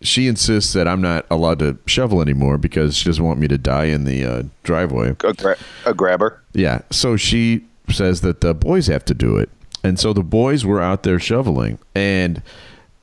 she 0.00 0.26
insists 0.26 0.72
that 0.72 0.88
I'm 0.88 1.00
not 1.00 1.24
allowed 1.30 1.60
to 1.60 1.78
shovel 1.86 2.20
anymore 2.20 2.58
because 2.58 2.96
she 2.96 3.04
doesn't 3.08 3.24
want 3.24 3.38
me 3.38 3.46
to 3.46 3.58
die 3.58 3.84
in 3.84 4.04
the 4.04 4.24
uh, 4.24 4.42
driveway. 4.64 5.10
a, 5.22 5.32
gra- 5.34 5.56
a 5.86 5.94
grabber. 5.94 6.42
Yeah, 6.52 6.80
so 6.90 7.16
she 7.16 7.64
says 7.90 8.22
that 8.22 8.40
the 8.40 8.54
boys 8.54 8.88
have 8.88 9.04
to 9.04 9.14
do 9.14 9.36
it, 9.36 9.50
and 9.84 10.00
so 10.00 10.12
the 10.12 10.24
boys 10.24 10.64
were 10.64 10.80
out 10.82 11.04
there 11.04 11.20
shoveling, 11.20 11.78
and 11.94 12.42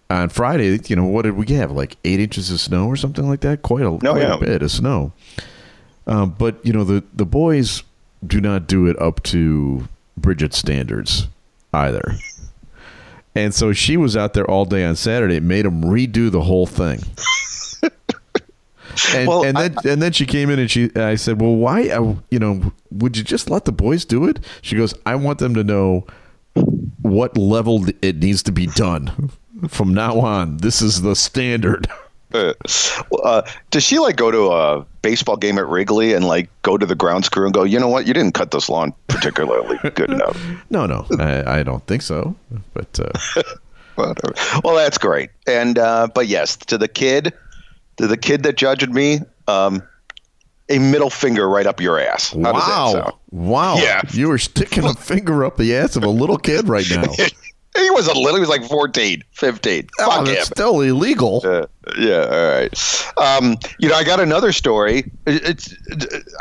on 0.09 0.27
Friday, 0.27 0.77
you 0.87 0.95
know, 0.97 1.05
what 1.05 1.21
did 1.21 1.35
we 1.37 1.45
have? 1.55 1.71
Like 1.71 1.95
eight 2.03 2.19
inches 2.19 2.51
of 2.51 2.59
snow 2.59 2.87
or 2.87 2.97
something 2.97 3.25
like 3.29 3.39
that. 3.41 3.61
Quite 3.61 3.83
a, 3.83 3.91
No, 3.91 3.97
quite 3.99 4.21
yeah. 4.23 4.33
a 4.35 4.39
bit 4.39 4.61
of 4.61 4.69
snow. 4.69 5.13
Um, 6.05 6.35
but 6.37 6.63
you 6.65 6.73
know, 6.73 6.83
the 6.83 7.01
the 7.13 7.25
boys 7.25 7.83
do 8.27 8.41
not 8.41 8.67
do 8.67 8.87
it 8.87 9.01
up 9.01 9.23
to 9.23 9.87
Bridget's 10.17 10.57
standards 10.57 11.27
either. 11.73 12.15
And 13.33 13.53
so 13.55 13.71
she 13.71 13.95
was 13.95 14.17
out 14.17 14.33
there 14.33 14.45
all 14.49 14.65
day 14.65 14.83
on 14.83 14.97
Saturday. 14.97 15.37
It 15.37 15.43
made 15.43 15.63
them 15.63 15.83
redo 15.85 16.29
the 16.29 16.41
whole 16.41 16.65
thing. 16.67 16.99
And, 19.15 19.27
Well, 19.27 19.45
and 19.45 19.55
then 19.55 19.75
and 19.85 20.01
then 20.01 20.11
she 20.11 20.25
came 20.25 20.49
in 20.49 20.59
and 20.59 20.69
she 20.69 20.91
I 20.97 21.15
said, 21.15 21.39
"Well, 21.39 21.55
why? 21.55 21.87
uh, 21.89 22.15
You 22.29 22.39
know, 22.39 22.73
would 22.91 23.15
you 23.15 23.23
just 23.23 23.49
let 23.49 23.63
the 23.63 23.71
boys 23.71 24.03
do 24.03 24.25
it?" 24.27 24.39
She 24.61 24.75
goes, 24.75 24.93
"I 25.05 25.15
want 25.15 25.39
them 25.39 25.53
to 25.55 25.63
know 25.63 26.05
what 27.01 27.37
level 27.37 27.85
it 28.01 28.17
needs 28.17 28.43
to 28.43 28.51
be 28.51 28.67
done 28.67 29.31
from 29.67 29.93
now 29.93 30.19
on. 30.19 30.57
This 30.57 30.81
is 30.81 31.01
the 31.01 31.15
standard." 31.15 31.87
Uh, 32.33 32.53
uh, 33.25 33.41
does 33.71 33.83
she 33.83 33.99
like 33.99 34.15
go 34.15 34.31
to 34.31 34.53
a 34.53 34.85
baseball 35.01 35.35
game 35.35 35.57
at 35.57 35.67
Wrigley 35.67 36.13
and 36.13 36.25
like 36.25 36.49
go 36.61 36.77
to 36.77 36.85
the 36.85 36.95
grounds 36.95 37.27
crew 37.27 37.43
and 37.43 37.53
go, 37.53 37.63
you 37.63 37.77
know 37.77 37.89
what, 37.89 38.07
you 38.07 38.13
didn't 38.13 38.33
cut 38.33 38.51
this 38.51 38.69
lawn 38.69 38.93
particularly 39.09 39.77
good 39.95 40.09
enough. 40.09 40.41
No, 40.69 40.85
no, 40.85 41.05
I, 41.19 41.59
I 41.59 41.63
don't 41.63 41.85
think 41.87 42.01
so. 42.01 42.33
But 42.73 42.97
uh, 43.01 43.43
Whatever. 43.95 44.33
Well, 44.63 44.75
that's 44.75 44.97
great. 44.97 45.29
And 45.47 45.77
uh, 45.77 46.07
but 46.13 46.27
yes, 46.27 46.55
to 46.57 46.77
the 46.77 46.87
kid, 46.87 47.33
to 47.97 48.07
the 48.07 48.17
kid 48.17 48.43
that 48.43 48.55
judged 48.55 48.89
me, 48.89 49.19
um, 49.47 49.83
a 50.75 50.79
middle 50.79 51.09
finger 51.09 51.47
right 51.49 51.65
up 51.67 51.79
your 51.81 51.99
ass. 51.99 52.31
How 52.31 52.51
does 52.53 52.95
that 52.95 53.05
wow, 53.05 53.17
wow, 53.31 53.75
Yeah. 53.77 54.01
you 54.11 54.31
are 54.31 54.37
sticking 54.37 54.83
a 54.85 54.93
finger 54.93 55.43
up 55.45 55.57
the 55.57 55.75
ass 55.75 55.95
of 55.95 56.03
a 56.03 56.09
little 56.09 56.37
kid 56.37 56.67
right 56.67 56.85
now. 56.89 57.03
He 57.73 57.89
was 57.89 58.05
a 58.07 58.13
little. 58.13 58.33
He 58.35 58.41
was 58.41 58.49
like 58.49 58.65
14, 58.65 59.23
15. 59.31 59.87
Oh, 59.99 60.05
Fuck 60.11 60.25
that's 60.25 60.39
him. 60.39 60.43
still 60.43 60.81
illegal. 60.81 61.41
Uh, 61.41 61.67
yeah. 61.97 62.25
All 62.29 62.51
right. 62.51 63.05
Um, 63.15 63.55
you 63.79 63.87
know, 63.87 63.95
I 63.95 64.03
got 64.03 64.19
another 64.19 64.51
story. 64.51 65.09
It- 65.25 65.45
It's. 65.45 65.73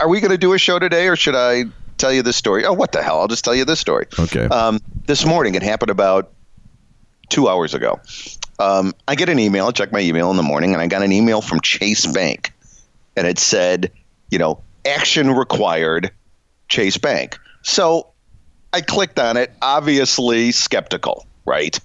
Are 0.01 0.09
we 0.09 0.19
going 0.21 0.33
to 0.33 0.39
do 0.39 0.55
a 0.55 0.59
show 0.59 0.81
today, 0.81 1.07
or 1.07 1.15
should 1.15 1.37
I 1.37 1.67
tell 1.99 2.13
you 2.13 2.23
this 2.25 2.35
story? 2.37 2.65
Oh, 2.65 2.73
what 2.73 2.91
the 2.91 3.01
hell! 3.01 3.21
I'll 3.21 3.29
just 3.29 3.45
tell 3.45 3.55
you 3.55 3.65
this 3.65 3.79
story. 3.79 4.07
Okay. 4.19 4.47
Um, 4.47 4.81
this 5.07 5.25
morning, 5.25 5.55
it 5.55 5.63
happened 5.63 5.91
about 5.91 6.33
two 7.29 7.49
hours 7.49 7.75
ago. 7.75 8.01
Um, 8.59 8.93
I 9.07 9.15
get 9.15 9.29
an 9.29 9.39
email. 9.39 9.69
I 9.69 9.71
check 9.71 9.93
my 9.93 10.01
email 10.01 10.33
in 10.33 10.37
the 10.37 10.43
morning, 10.43 10.73
and 10.73 10.83
I 10.83 10.89
got 10.89 11.03
an 11.03 11.13
email 11.13 11.41
from 11.43 11.61
Chase 11.61 12.07
Bank, 12.07 12.53
and 13.17 13.29
it 13.29 13.39
said, 13.39 13.93
you 14.31 14.39
know, 14.39 14.61
action 14.85 15.31
required, 15.33 16.11
Chase 16.69 16.97
Bank. 16.97 17.39
So 17.63 18.07
I 18.73 18.81
clicked 18.81 19.19
on 19.19 19.37
it, 19.37 19.53
obviously 19.63 20.53
skeptical, 20.53 21.27
right? 21.45 21.79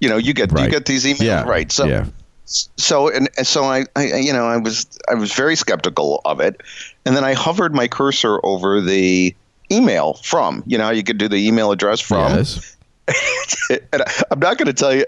You 0.00 0.08
know, 0.08 0.16
you 0.16 0.34
get 0.34 0.50
you 0.58 0.68
get 0.68 0.86
these 0.86 1.04
emails, 1.04 1.22
Yeah, 1.22 1.44
right? 1.44 1.70
So 1.70 1.86
yeah. 1.86 2.06
so 2.44 3.08
and, 3.08 3.28
and 3.36 3.46
so 3.46 3.64
I, 3.64 3.84
I 3.96 4.16
you 4.16 4.32
know 4.32 4.46
I 4.46 4.56
was 4.56 4.86
I 5.10 5.14
was 5.14 5.32
very 5.32 5.56
skeptical 5.56 6.20
of 6.24 6.40
it, 6.40 6.60
and 7.04 7.16
then 7.16 7.24
I 7.24 7.34
hovered 7.34 7.74
my 7.74 7.88
cursor 7.88 8.40
over 8.44 8.80
the 8.80 9.34
email 9.70 10.14
from. 10.14 10.62
You 10.66 10.78
know 10.78 10.90
you 10.90 11.04
could 11.04 11.18
do 11.18 11.28
the 11.28 11.46
email 11.46 11.72
address 11.72 12.00
from. 12.00 12.32
Yes. 12.32 12.76
and 13.70 14.02
I, 14.02 14.22
I'm 14.30 14.38
not 14.38 14.56
going 14.56 14.66
to 14.66 14.72
tell 14.72 14.94
you. 14.94 15.04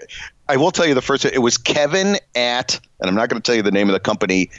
I 0.49 0.55
will 0.55 0.71
tell 0.71 0.85
you 0.85 0.93
the 0.93 1.01
first. 1.01 1.25
It 1.25 1.41
was 1.41 1.57
Kevin 1.57 2.17
at, 2.35 2.79
and 2.99 3.09
I'm 3.09 3.15
not 3.15 3.29
going 3.29 3.41
to 3.41 3.45
tell 3.45 3.55
you 3.55 3.63
the 3.63 3.71
name 3.71 3.89
of 3.89 3.93
the 3.93 3.99
company, 3.99 4.49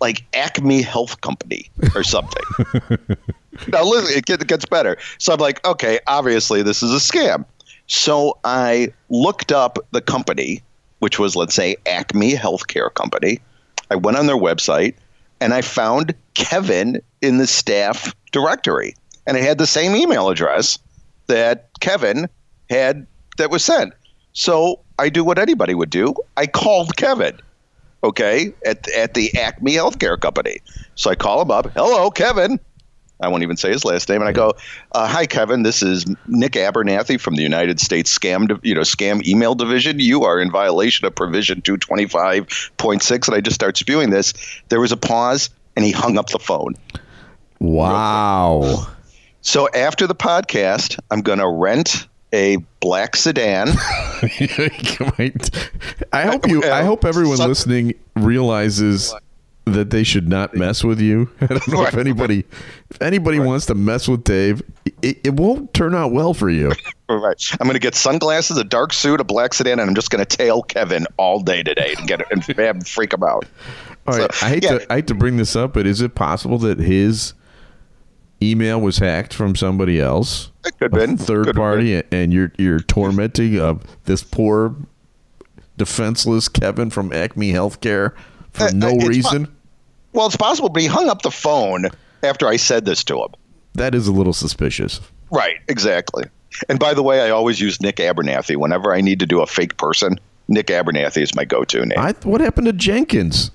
like 0.00 0.24
Acme 0.34 0.82
Health 0.82 1.20
Company 1.20 1.70
or 1.94 2.02
something. 2.04 2.42
now 3.68 3.82
listen, 3.84 4.16
it 4.18 4.24
get- 4.26 4.40
it 4.42 4.48
gets 4.48 4.64
better. 4.66 4.96
So 5.18 5.32
I'm 5.32 5.40
like, 5.40 5.64
okay, 5.66 5.98
obviously 6.06 6.62
this 6.62 6.82
is 6.82 6.92
a 6.92 6.96
scam. 6.98 7.44
So 7.86 8.38
I 8.44 8.92
looked 9.08 9.50
up 9.50 9.78
the 9.92 10.00
company, 10.00 10.62
which 10.98 11.18
was 11.18 11.34
let's 11.36 11.54
say 11.54 11.76
Acme 11.86 12.32
Healthcare 12.34 12.92
Company. 12.94 13.40
I 13.90 13.96
went 13.96 14.16
on 14.18 14.26
their 14.26 14.36
website 14.36 14.94
and 15.40 15.54
I 15.54 15.62
found 15.62 16.14
Kevin 16.34 17.00
in 17.22 17.38
the 17.38 17.46
staff 17.46 18.14
directory, 18.32 18.94
and 19.26 19.36
it 19.36 19.42
had 19.44 19.58
the 19.58 19.66
same 19.66 19.96
email 19.96 20.28
address 20.28 20.78
that 21.28 21.68
Kevin 21.80 22.28
had 22.68 23.06
that 23.38 23.50
was 23.50 23.64
sent. 23.64 23.92
So 24.32 24.80
I 24.98 25.08
do 25.08 25.24
what 25.24 25.38
anybody 25.38 25.74
would 25.74 25.90
do. 25.90 26.14
I 26.36 26.46
called 26.46 26.96
Kevin, 26.96 27.38
okay, 28.02 28.52
at 28.64 28.88
at 28.90 29.14
the 29.14 29.34
Acme 29.36 29.72
Healthcare 29.72 30.20
Company. 30.20 30.58
So 30.94 31.10
I 31.10 31.14
call 31.14 31.42
him 31.42 31.50
up. 31.50 31.70
Hello, 31.74 32.10
Kevin. 32.10 32.60
I 33.20 33.26
won't 33.26 33.42
even 33.42 33.56
say 33.56 33.72
his 33.72 33.84
last 33.84 34.08
name, 34.08 34.20
and 34.20 34.28
I 34.28 34.32
go, 34.32 34.54
uh, 34.92 35.08
"Hi, 35.08 35.26
Kevin. 35.26 35.64
This 35.64 35.82
is 35.82 36.06
Nick 36.28 36.52
Abernathy 36.52 37.20
from 37.20 37.34
the 37.34 37.42
United 37.42 37.80
States 37.80 38.16
Scam, 38.16 38.60
you 38.62 38.74
know, 38.74 38.82
Scam 38.82 39.26
Email 39.26 39.56
Division. 39.56 39.98
You 39.98 40.22
are 40.22 40.40
in 40.40 40.50
violation 40.50 41.04
of 41.06 41.14
Provision 41.14 41.60
225.6." 41.62 43.28
And 43.28 43.36
I 43.36 43.40
just 43.40 43.56
start 43.56 43.76
spewing 43.76 44.10
this. 44.10 44.34
There 44.68 44.80
was 44.80 44.92
a 44.92 44.96
pause, 44.96 45.50
and 45.74 45.84
he 45.84 45.90
hung 45.90 46.16
up 46.16 46.28
the 46.28 46.38
phone. 46.38 46.74
Wow. 47.58 48.86
So 49.40 49.68
after 49.74 50.06
the 50.06 50.14
podcast, 50.14 50.98
I'm 51.10 51.22
going 51.22 51.38
to 51.40 51.48
rent 51.48 52.06
a 52.32 52.58
black 52.80 53.16
sedan. 53.16 53.68
I 56.12 56.22
hope 56.24 56.46
you. 56.48 56.62
I 56.64 56.82
hope 56.82 57.04
everyone 57.04 57.38
listening 57.38 57.94
realizes 58.16 59.14
that 59.74 59.90
they 59.90 60.02
should 60.02 60.28
not 60.28 60.54
mess 60.54 60.82
with 60.82 61.00
you. 61.00 61.30
I 61.40 61.46
don't 61.46 61.68
know 61.68 61.84
if 61.84 61.96
anybody, 61.96 62.44
if 62.90 63.02
anybody 63.02 63.38
wants 63.38 63.66
to 63.66 63.74
mess 63.74 64.08
with 64.08 64.24
Dave, 64.24 64.62
it, 65.02 65.18
it 65.24 65.34
won't 65.34 65.72
turn 65.74 65.94
out 65.94 66.12
well 66.12 66.34
for 66.34 66.50
you. 66.50 66.72
right. 67.08 67.42
I'm 67.60 67.66
going 67.66 67.74
to 67.74 67.80
get 67.80 67.94
sunglasses, 67.94 68.56
a 68.56 68.64
dark 68.64 68.92
suit, 68.92 69.20
a 69.20 69.24
black 69.24 69.54
sedan, 69.54 69.78
and 69.78 69.88
I'm 69.88 69.94
just 69.94 70.10
going 70.10 70.24
to 70.24 70.36
tail 70.36 70.62
Kevin 70.62 71.06
all 71.16 71.40
day 71.40 71.62
today 71.62 71.94
and 71.98 72.08
get 72.08 72.20
and 72.30 72.86
freak 72.86 73.12
him 73.12 73.22
out. 73.22 73.46
All 74.06 74.18
right, 74.18 74.32
So, 74.32 74.46
I 74.46 74.48
hate 74.48 74.64
yeah. 74.64 74.78
to 74.78 74.92
I 74.92 74.96
hate 74.96 75.06
to 75.08 75.14
bring 75.14 75.36
this 75.36 75.54
up, 75.54 75.74
but 75.74 75.86
is 75.86 76.00
it 76.00 76.14
possible 76.14 76.58
that 76.58 76.78
his 76.78 77.34
email 78.42 78.80
was 78.80 78.98
hacked 78.98 79.34
from 79.34 79.54
somebody 79.56 80.00
else, 80.00 80.50
It 80.64 80.78
could 80.78 80.92
have 80.92 81.06
been 81.06 81.16
third 81.16 81.46
Could 81.46 81.56
party, 81.56 82.02
and 82.12 82.32
you're 82.32 82.52
you're 82.58 82.80
tormenting 82.80 83.58
of 83.58 83.82
this 84.04 84.22
poor 84.22 84.74
defenseless 85.76 86.48
Kevin 86.48 86.90
from 86.90 87.12
Acme 87.12 87.52
Healthcare 87.52 88.12
for 88.52 88.64
Uh, 88.64 88.70
no 88.74 88.88
uh, 88.90 89.06
reason? 89.06 89.46
po- 89.46 89.52
Well, 90.12 90.26
it's 90.26 90.36
possible, 90.36 90.68
but 90.68 90.82
he 90.82 90.88
hung 90.88 91.08
up 91.08 91.22
the 91.22 91.30
phone 91.30 91.86
after 92.22 92.46
I 92.48 92.56
said 92.56 92.84
this 92.84 93.04
to 93.04 93.16
him. 93.22 93.28
that 93.74 93.94
is 93.94 94.08
a 94.08 94.12
little 94.12 94.32
suspicious. 94.32 95.00
Right. 95.30 95.56
Exactly. 95.68 96.24
And 96.68 96.78
by 96.80 96.94
the 96.94 97.02
way, 97.02 97.20
I 97.20 97.30
always 97.30 97.60
use 97.60 97.80
Nick 97.80 97.96
Abernathy 97.96 98.56
whenever 98.56 98.92
I 98.94 99.00
need 99.00 99.20
to 99.20 99.26
do 99.26 99.40
a 99.40 99.46
fake 99.46 99.76
person. 99.76 100.18
Nick 100.48 100.66
Abernathy 100.68 101.22
is 101.22 101.34
my 101.34 101.44
go-to 101.44 101.84
name. 101.84 101.98
I, 101.98 102.12
what 102.24 102.40
happened 102.40 102.66
to 102.66 102.72
Jenkins? 102.72 103.50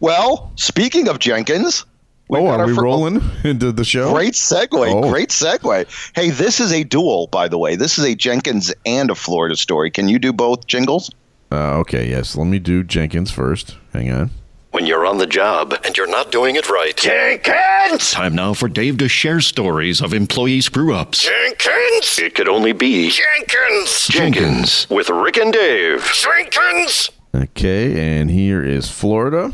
well, 0.00 0.52
speaking 0.56 1.08
of 1.08 1.18
Jenkins, 1.18 1.84
we've 2.32 2.42
oh, 2.42 2.46
got 2.46 2.60
are 2.60 2.66
we 2.66 2.74
fir- 2.74 2.82
rolling 2.82 3.20
into 3.44 3.72
the 3.72 3.84
show? 3.84 4.12
Great 4.12 4.34
segue. 4.34 4.70
Oh. 4.72 5.10
Great 5.10 5.28
segue. 5.28 6.12
Hey, 6.14 6.30
this 6.30 6.60
is 6.60 6.72
a 6.72 6.82
duel, 6.82 7.28
by 7.28 7.48
the 7.48 7.58
way. 7.58 7.76
This 7.76 7.98
is 7.98 8.04
a 8.04 8.14
Jenkins 8.14 8.72
and 8.86 9.10
a 9.10 9.14
Florida 9.14 9.56
story. 9.56 9.90
Can 9.90 10.08
you 10.08 10.18
do 10.18 10.32
both 10.32 10.66
jingles? 10.66 11.10
Uh, 11.50 11.78
okay, 11.80 12.08
yes. 12.08 12.34
Let 12.34 12.46
me 12.46 12.58
do 12.58 12.82
Jenkins 12.82 13.30
first. 13.30 13.76
Hang 13.92 14.10
on. 14.10 14.30
When 14.70 14.86
you're 14.86 15.04
on 15.04 15.18
the 15.18 15.26
job 15.26 15.74
and 15.84 15.94
you're 15.94 16.08
not 16.08 16.32
doing 16.32 16.56
it 16.56 16.70
right. 16.70 16.96
Jenkins! 16.96 18.10
Time 18.10 18.34
now 18.34 18.54
for 18.54 18.68
Dave 18.68 18.96
to 18.98 19.08
share 19.08 19.42
stories 19.42 20.00
of 20.00 20.14
employee 20.14 20.62
screw 20.62 20.94
ups. 20.94 21.24
Jenkins! 21.24 22.18
It 22.18 22.34
could 22.34 22.48
only 22.48 22.72
be 22.72 23.10
Jenkins! 23.10 24.06
Jenkins 24.08 24.88
with 24.88 25.10
Rick 25.10 25.36
and 25.36 25.52
Dave. 25.52 26.10
Jenkins! 26.14 27.10
Okay, 27.34 28.18
and 28.18 28.30
here 28.30 28.64
is 28.64 28.90
Florida. 28.90 29.52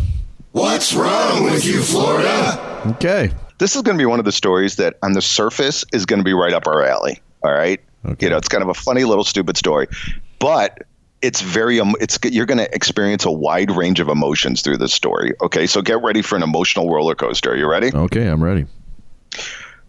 What's 0.58 0.92
wrong 0.92 1.44
with 1.44 1.64
you, 1.64 1.80
Florida? 1.80 2.82
Okay. 2.96 3.30
This 3.58 3.76
is 3.76 3.82
going 3.82 3.96
to 3.96 4.02
be 4.02 4.06
one 4.06 4.18
of 4.18 4.24
the 4.24 4.32
stories 4.32 4.74
that, 4.74 4.96
on 5.04 5.12
the 5.12 5.22
surface, 5.22 5.84
is 5.92 6.04
going 6.04 6.18
to 6.18 6.24
be 6.24 6.32
right 6.32 6.52
up 6.52 6.66
our 6.66 6.84
alley. 6.84 7.20
All 7.44 7.52
right. 7.52 7.80
Okay. 8.04 8.26
You 8.26 8.30
know, 8.30 8.38
it's 8.38 8.48
kind 8.48 8.64
of 8.64 8.68
a 8.68 8.74
funny 8.74 9.04
little 9.04 9.22
stupid 9.22 9.56
story, 9.56 9.86
but 10.40 10.82
it's 11.22 11.42
very 11.42 11.78
um, 11.78 11.94
it's 12.00 12.18
you're 12.24 12.44
going 12.44 12.58
to 12.58 12.74
experience 12.74 13.24
a 13.24 13.30
wide 13.30 13.70
range 13.70 14.00
of 14.00 14.08
emotions 14.08 14.62
through 14.62 14.78
this 14.78 14.92
story. 14.92 15.32
Okay, 15.42 15.68
so 15.68 15.80
get 15.80 16.02
ready 16.02 16.22
for 16.22 16.34
an 16.34 16.42
emotional 16.42 16.90
roller 16.90 17.14
coaster. 17.14 17.52
Are 17.52 17.56
you 17.56 17.70
ready? 17.70 17.92
Okay, 17.94 18.26
I'm 18.26 18.42
ready. 18.42 18.66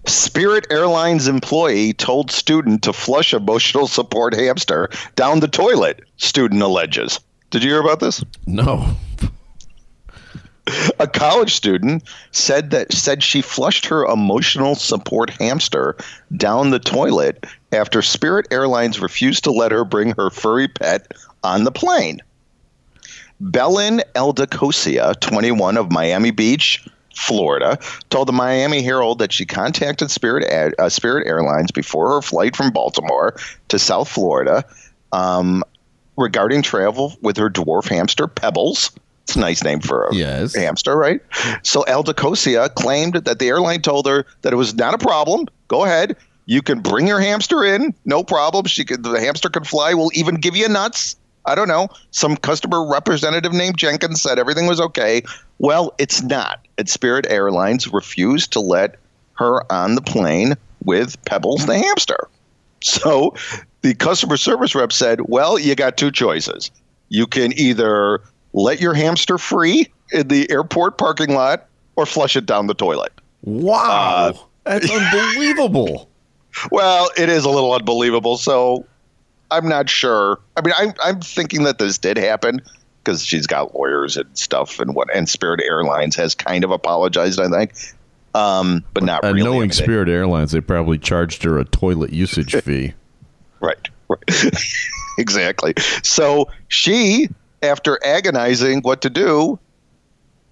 Spirit 0.05 0.67
Airlines 0.69 1.27
employee 1.27 1.93
told 1.93 2.29
student 2.29 2.83
to 2.83 2.93
flush 2.93 3.33
emotional 3.33 3.87
support 3.87 4.35
hamster 4.35 4.91
down 5.15 5.39
the 5.39 5.47
toilet. 5.47 6.01
Student 6.17 6.61
alleges. 6.61 7.19
Did 7.49 7.63
you 7.63 7.71
hear 7.71 7.81
about 7.81 8.01
this? 8.01 8.23
No. 8.45 8.95
A 10.99 11.07
college 11.07 11.53
student 11.53 12.03
said 12.31 12.71
that 12.71 12.93
said 12.93 13.23
she 13.23 13.41
flushed 13.41 13.85
her 13.85 14.05
emotional 14.05 14.75
support 14.75 15.29
hamster 15.31 15.95
down 16.35 16.69
the 16.69 16.79
toilet 16.79 17.45
after 17.71 18.01
Spirit 18.01 18.47
Airlines 18.51 18.99
refused 18.99 19.43
to 19.45 19.51
let 19.51 19.71
her 19.71 19.83
bring 19.83 20.13
her 20.17 20.29
furry 20.29 20.67
pet 20.67 21.11
on 21.43 21.63
the 21.63 21.71
plane. 21.71 22.19
Belen 23.39 24.01
Aldecosea, 24.15 25.19
21 25.19 25.77
of 25.77 25.91
Miami 25.91 26.31
Beach, 26.31 26.85
Florida, 27.15 27.79
told 28.09 28.27
the 28.27 28.33
Miami 28.33 28.81
Herald 28.81 29.19
that 29.19 29.31
she 29.31 29.45
contacted 29.45 30.11
Spirit 30.11 30.75
uh, 30.77 30.89
Spirit 30.89 31.25
Airlines 31.27 31.71
before 31.71 32.13
her 32.13 32.21
flight 32.21 32.55
from 32.55 32.71
Baltimore 32.71 33.35
to 33.69 33.79
South 33.79 34.09
Florida. 34.09 34.65
Um, 35.11 35.63
regarding 36.19 36.61
travel 36.61 37.15
with 37.21 37.37
her 37.37 37.49
dwarf 37.49 37.87
hamster 37.87 38.27
Pebbles. 38.27 38.91
It's 39.29 39.35
a 39.35 39.39
nice 39.39 39.63
name 39.63 39.79
for 39.79 40.05
a 40.05 40.15
Yes. 40.15 40.55
hamster, 40.55 40.97
right? 40.97 41.21
So 41.61 41.83
Aldecosea 41.87 42.73
claimed 42.73 43.13
that 43.13 43.37
the 43.37 43.47
airline 43.47 43.83
told 43.83 44.07
her 44.07 44.25
that 44.41 44.51
it 44.51 44.55
was 44.55 44.73
not 44.73 44.95
a 44.95 44.97
problem. 44.97 45.45
Go 45.67 45.85
ahead. 45.85 46.15
You 46.47 46.63
can 46.63 46.79
bring 46.79 47.05
your 47.05 47.19
hamster 47.19 47.63
in, 47.63 47.93
no 48.05 48.23
problem. 48.23 48.65
She 48.65 48.83
could, 48.83 49.03
the 49.03 49.19
hamster 49.19 49.47
could 49.47 49.67
fly. 49.67 49.93
We'll 49.93 50.09
even 50.15 50.33
give 50.33 50.55
you 50.55 50.67
nuts. 50.67 51.15
I 51.45 51.53
don't 51.53 51.67
know. 51.67 51.89
Some 52.09 52.37
customer 52.37 52.83
representative 52.89 53.53
named 53.53 53.77
Jenkins 53.77 54.19
said 54.19 54.39
everything 54.39 54.65
was 54.65 54.81
okay. 54.81 55.21
Well, 55.59 55.93
it's 55.99 56.23
not. 56.23 56.65
And 56.79 56.89
Spirit 56.89 57.27
Airlines 57.29 57.87
refused 57.93 58.51
to 58.53 58.59
let 58.59 58.95
her 59.33 59.61
on 59.71 59.93
the 59.93 60.01
plane 60.01 60.55
with 60.85 61.23
Pebbles 61.25 61.67
the 61.67 61.77
hamster. 61.77 62.29
So 62.81 63.35
the 63.83 63.93
customer 63.93 64.37
service 64.37 64.73
rep 64.73 64.91
said, 64.91 65.21
Well, 65.25 65.59
you 65.59 65.75
got 65.75 65.97
two 65.97 66.09
choices. 66.09 66.71
You 67.09 67.27
can 67.27 67.53
either 67.59 68.21
let 68.53 68.79
your 68.79 68.93
hamster 68.93 69.37
free 69.37 69.87
in 70.11 70.27
the 70.27 70.49
airport 70.49 70.97
parking 70.97 71.33
lot 71.33 71.67
or 71.95 72.05
flush 72.05 72.35
it 72.35 72.45
down 72.45 72.67
the 72.67 72.73
toilet. 72.73 73.11
Wow. 73.43 74.33
Uh, 74.65 74.79
That's 74.79 74.89
unbelievable. 75.15 76.09
Well, 76.71 77.09
it 77.17 77.29
is 77.29 77.45
a 77.45 77.49
little 77.49 77.73
unbelievable. 77.73 78.37
So 78.37 78.85
I'm 79.51 79.67
not 79.67 79.89
sure. 79.89 80.39
I 80.57 80.61
mean, 80.61 80.73
I'm, 80.77 80.93
I'm 81.03 81.21
thinking 81.21 81.63
that 81.63 81.77
this 81.77 81.97
did 81.97 82.17
happen 82.17 82.61
because 83.03 83.25
she's 83.25 83.47
got 83.47 83.73
lawyers 83.75 84.17
and 84.17 84.37
stuff, 84.37 84.79
and 84.79 84.93
what 84.93 85.13
and 85.15 85.27
Spirit 85.27 85.61
Airlines 85.63 86.15
has 86.15 86.35
kind 86.35 86.63
of 86.63 86.71
apologized, 86.71 87.39
I 87.39 87.47
think, 87.47 87.73
um, 88.35 88.83
but 88.93 89.03
not 89.03 89.23
really. 89.23 89.43
Knowing 89.43 89.71
Spirit 89.71 90.09
Airlines, 90.09 90.51
they 90.51 90.61
probably 90.61 90.97
charged 90.97 91.43
her 91.43 91.57
a 91.57 91.65
toilet 91.65 92.11
usage 92.11 92.55
fee. 92.63 92.93
Right. 93.61 93.89
Right. 94.07 94.55
exactly. 95.17 95.73
So 96.03 96.49
she, 96.67 97.29
after 97.61 97.99
agonizing 98.05 98.81
what 98.81 99.01
to 99.01 99.09
do, 99.09 99.59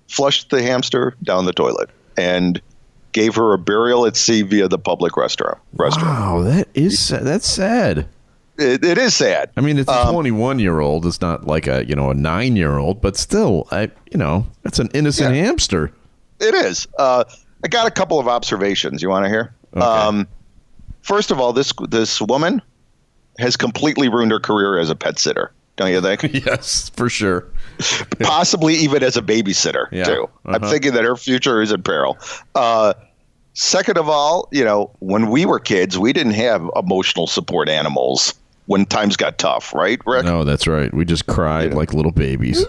flushed 0.07 0.49
the 0.49 0.61
hamster 0.61 1.15
down 1.23 1.45
the 1.45 1.53
toilet 1.53 1.89
and 2.17 2.61
gave 3.11 3.35
her 3.35 3.53
a 3.53 3.57
burial 3.57 4.05
at 4.05 4.15
sea 4.15 4.41
via 4.41 4.67
the 4.67 4.77
public 4.79 5.17
restaurant. 5.17 5.57
Restaurant. 5.73 6.07
Wow, 6.19 6.41
that 6.43 6.67
is 6.73 7.09
that's 7.09 7.47
sad. 7.47 8.07
It, 8.57 8.83
it 8.83 8.97
is 8.97 9.15
sad. 9.15 9.51
I 9.55 9.61
mean, 9.61 9.77
it's 9.77 9.89
a 9.89 10.07
Um, 10.07 10.13
21 10.13 10.59
year 10.59 10.79
old. 10.79 11.05
It's 11.05 11.21
not 11.21 11.45
like 11.45 11.67
a 11.67 11.85
you 11.85 11.95
know 11.95 12.09
a 12.09 12.13
nine 12.13 12.55
year 12.55 12.77
old, 12.77 13.01
but 13.01 13.15
still, 13.17 13.67
I 13.71 13.91
you 14.11 14.17
know 14.17 14.45
that's 14.63 14.79
an 14.79 14.89
innocent 14.93 15.35
Yeah. 15.35 15.45
hamster. 15.45 15.91
It 16.39 16.53
is. 16.53 16.87
Uh, 16.97 17.23
I 17.63 17.67
got 17.67 17.87
a 17.87 17.91
couple 17.91 18.19
of 18.19 18.27
observations. 18.27 19.01
You 19.01 19.09
want 19.09 19.25
to 19.25 19.29
hear? 19.29 19.53
Okay. 19.75 19.85
Um, 19.85 20.27
first 21.01 21.31
of 21.31 21.39
all, 21.39 21.53
this 21.53 21.71
this 21.89 22.21
woman 22.21 22.61
has 23.39 23.55
completely 23.57 24.09
ruined 24.09 24.31
her 24.31 24.39
career 24.39 24.77
as 24.79 24.89
a 24.89 24.95
pet 24.95 25.19
sitter. 25.19 25.51
Don't 25.77 25.91
you 25.91 26.01
think? 26.01 26.23
yes, 26.45 26.89
for 26.89 27.09
sure. 27.09 27.47
possibly 28.19 28.73
even 28.73 29.03
as 29.03 29.15
a 29.15 29.21
babysitter 29.21 29.87
Yeah, 29.91 30.03
too. 30.03 30.29
I'm 30.45 30.55
uh-huh. 30.55 30.71
thinking 30.71 30.93
that 30.93 31.03
her 31.03 31.15
future 31.15 31.61
is 31.61 31.71
in 31.71 31.83
peril. 31.83 32.17
Uh, 32.55 32.93
second 33.53 33.97
of 33.97 34.09
all, 34.09 34.49
you 34.51 34.65
know, 34.65 34.91
when 34.99 35.29
we 35.29 35.45
were 35.45 35.59
kids, 35.59 35.97
we 35.97 36.11
didn't 36.11 36.33
have 36.33 36.69
emotional 36.75 37.27
support 37.27 37.69
animals 37.69 38.33
when 38.65 38.85
times 38.85 39.15
got 39.15 39.37
tough, 39.37 39.73
right, 39.73 39.99
Rick? 40.05 40.25
No, 40.25 40.43
that's 40.43 40.67
right. 40.67 40.93
We 40.93 41.05
just 41.05 41.27
cried 41.27 41.73
like 41.73 41.93
little 41.93 42.11
babies. 42.11 42.65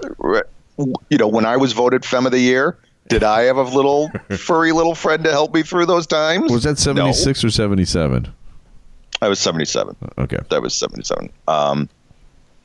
You 1.10 1.18
know, 1.18 1.26
when 1.26 1.44
I 1.44 1.56
was 1.56 1.72
voted 1.72 2.04
Femme 2.04 2.26
of 2.26 2.32
the 2.32 2.38
Year, 2.38 2.78
did 3.08 3.24
I 3.24 3.42
have 3.42 3.56
a 3.56 3.62
little 3.62 4.10
furry 4.36 4.72
little 4.72 4.94
friend 4.94 5.24
to 5.24 5.30
help 5.30 5.54
me 5.54 5.62
through 5.62 5.86
those 5.86 6.06
times? 6.06 6.52
Was 6.52 6.64
that 6.64 6.78
76 6.78 7.42
or 7.44 7.50
77? 7.50 8.32
I 9.20 9.28
was 9.28 9.40
77. 9.40 9.96
Okay. 10.18 10.38
That 10.50 10.62
was 10.62 10.74
77. 10.74 11.30
Um, 11.48 11.88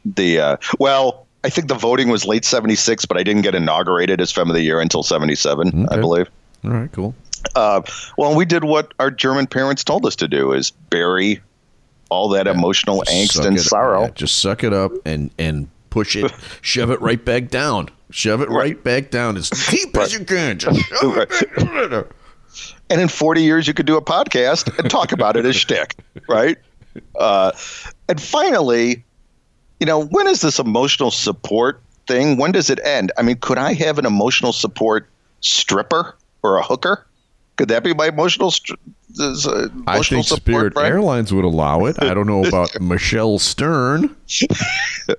the 0.05 0.39
uh, 0.39 0.57
well, 0.79 1.25
I 1.43 1.49
think 1.49 1.67
the 1.67 1.75
voting 1.75 2.09
was 2.09 2.25
late 2.25 2.45
76, 2.45 3.05
but 3.05 3.17
I 3.17 3.23
didn't 3.23 3.41
get 3.41 3.55
inaugurated 3.55 4.21
as 4.21 4.31
Femme 4.31 4.49
of 4.49 4.55
the 4.55 4.61
Year 4.61 4.79
until 4.79 5.03
77, 5.03 5.87
I 5.89 5.97
believe. 5.97 6.29
All 6.63 6.71
right, 6.71 6.91
cool. 6.91 7.13
Uh, 7.55 7.81
well, 8.17 8.35
we 8.35 8.45
did 8.45 8.63
what 8.63 8.93
our 8.99 9.11
German 9.11 9.47
parents 9.47 9.83
told 9.83 10.05
us 10.05 10.15
to 10.17 10.27
do: 10.27 10.53
is 10.53 10.71
bury 10.71 11.41
all 12.09 12.29
that 12.29 12.47
emotional 12.47 13.03
angst 13.07 13.45
and 13.45 13.57
it- 13.57 13.61
sorrow. 13.61 14.03
yeah, 14.03 14.09
just 14.11 14.39
suck 14.39 14.63
it 14.63 14.71
up 14.73 14.91
and 15.05 15.29
and 15.37 15.67
push 15.89 16.15
it, 16.15 16.31
shove 16.61 16.89
it 16.91 17.01
right 17.01 17.23
back 17.23 17.49
down. 17.49 17.89
Shove 18.11 18.41
it 18.41 18.49
right, 18.49 18.81
back 18.83 19.09
down 19.09 19.35
as 19.37 19.49
deep 19.49 19.97
as 19.97 20.13
you 20.13 20.23
can. 20.23 20.59
Just 20.59 20.79
shove 21.01 21.17
it 21.17 21.89
back. 21.91 22.05
And 22.89 23.01
in 23.01 23.07
40 23.07 23.41
years, 23.41 23.67
you 23.67 23.73
could 23.73 23.87
do 23.87 23.97
a 23.97 24.01
podcast 24.01 24.77
and 24.77 24.89
talk 24.89 25.11
about 25.11 25.35
it 25.35 25.45
as 25.45 25.55
shtick, 25.55 25.95
right? 26.29 26.57
Uh, 27.17 27.51
and 28.07 28.21
finally, 28.21 29.03
you 29.83 29.85
know, 29.85 29.99
when 30.05 30.27
is 30.27 30.39
this 30.39 30.59
emotional 30.59 31.11
support 31.11 31.81
thing? 32.07 32.37
When 32.37 32.53
does 32.53 32.69
it 32.69 32.79
end? 32.85 33.11
I 33.17 33.21
mean, 33.21 33.35
could 33.35 33.57
I 33.57 33.73
have 33.73 33.99
an 33.99 34.05
emotional 34.05 34.53
support 34.53 35.09
stripper 35.41 36.15
or 36.41 36.55
a 36.57 36.63
hooker? 36.63 37.05
Could 37.57 37.67
that 37.67 37.83
be 37.83 37.93
my 37.93 38.07
emotional, 38.07 38.49
str- 38.49 38.75
this, 39.09 39.45
uh, 39.45 39.67
I 39.85 39.99
think 40.01 40.25
support? 40.25 40.71
Spirit? 40.71 40.77
Airlines 40.89 41.33
would 41.33 41.43
allow 41.43 41.83
it. 41.87 42.01
I 42.01 42.13
don't 42.13 42.27
know 42.27 42.45
about 42.47 42.79
Michelle 42.79 43.39
Stern. 43.39 44.15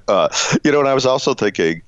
Uh, 0.08 0.28
you 0.64 0.72
know, 0.72 0.80
and 0.80 0.88
I 0.88 0.94
was 0.94 1.04
also 1.04 1.34
thinking 1.34 1.82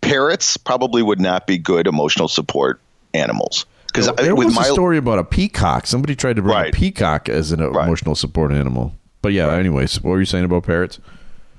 parrots 0.00 0.56
probably 0.56 1.02
would 1.02 1.20
not 1.20 1.44
be 1.48 1.58
good 1.58 1.88
emotional 1.88 2.28
support 2.28 2.80
animals 3.14 3.66
because 3.88 4.06
There 4.14 4.36
with 4.36 4.46
was 4.46 4.54
my 4.54 4.62
a 4.62 4.70
story 4.72 4.96
about 4.96 5.18
a 5.18 5.24
peacock. 5.24 5.88
Somebody 5.88 6.14
tried 6.14 6.36
to 6.36 6.42
bring 6.42 6.54
Right. 6.54 6.72
a 6.72 6.76
peacock 6.76 7.28
as 7.28 7.50
an 7.50 7.60
Right. 7.60 7.84
emotional 7.86 8.14
support 8.14 8.52
animal. 8.52 8.94
But 9.22 9.32
yeah, 9.32 9.52
anyways, 9.52 10.02
what 10.04 10.10
were 10.12 10.20
you 10.20 10.24
saying 10.24 10.44
about 10.44 10.62
parrots? 10.62 11.00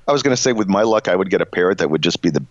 I 0.08 0.12
was 0.12 0.22
going 0.22 0.34
to 0.34 0.40
say 0.40 0.52
with 0.52 0.68
my 0.68 0.82
luck 0.82 1.08
I 1.08 1.16
would 1.16 1.30
get 1.30 1.40
a 1.40 1.46
parrot 1.46 1.78
that 1.78 1.90
would 1.90 2.02
just 2.02 2.22
be 2.22 2.30
the 2.30 2.44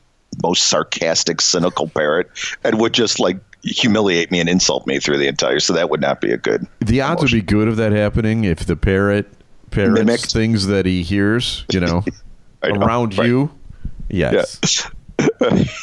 most 0.44 0.64
sarcastic, 0.68 1.40
cynical 1.42 1.88
parrot 1.88 2.30
and 2.64 2.80
would 2.80 2.94
just 2.94 3.20
like 3.20 3.38
humiliate 3.64 4.32
me 4.32 4.40
and 4.40 4.50
insult 4.50 4.86
me 4.86 5.00
through 5.00 5.18
the 5.18 5.28
entire. 5.28 5.60
So 5.60 5.74
that 5.74 5.90
would 5.90 6.02
not 6.02 6.20
be 6.22 6.32
a 6.32 6.38
good. 6.38 6.68
The 6.80 7.02
odds 7.02 7.22
would 7.22 7.32
be 7.32 7.42
good 7.42 7.68
of 7.68 7.78
that 7.78 7.92
happening 7.94 8.44
if 8.44 8.66
the 8.66 8.76
parrot 8.76 9.28
parrots 9.72 10.00
Mimicked. 10.00 10.32
things 10.34 10.68
that 10.68 10.86
he 10.86 11.04
hears, 11.04 11.66
you 11.72 11.80
know, 11.80 12.04
know, 12.64 12.70
around 12.86 13.18
right. 13.18 13.28
you. 13.28 13.52
Yes. 14.10 14.60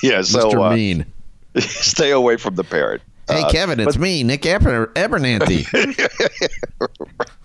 Yeah, 0.02 0.20
so 0.22 0.50
Mr. 0.50 0.70
uh, 0.70 0.74
Mean. 0.74 1.06
stay 1.58 2.10
away 2.10 2.36
from 2.36 2.54
the 2.54 2.64
parrot. 2.64 3.02
Hey, 3.28 3.42
Uh, 3.42 3.50
Kevin, 3.50 3.80
it's 3.80 3.96
me, 3.96 4.22
Nick 4.24 4.44
Aber- 4.46 4.88
Abernathy. 4.94 5.64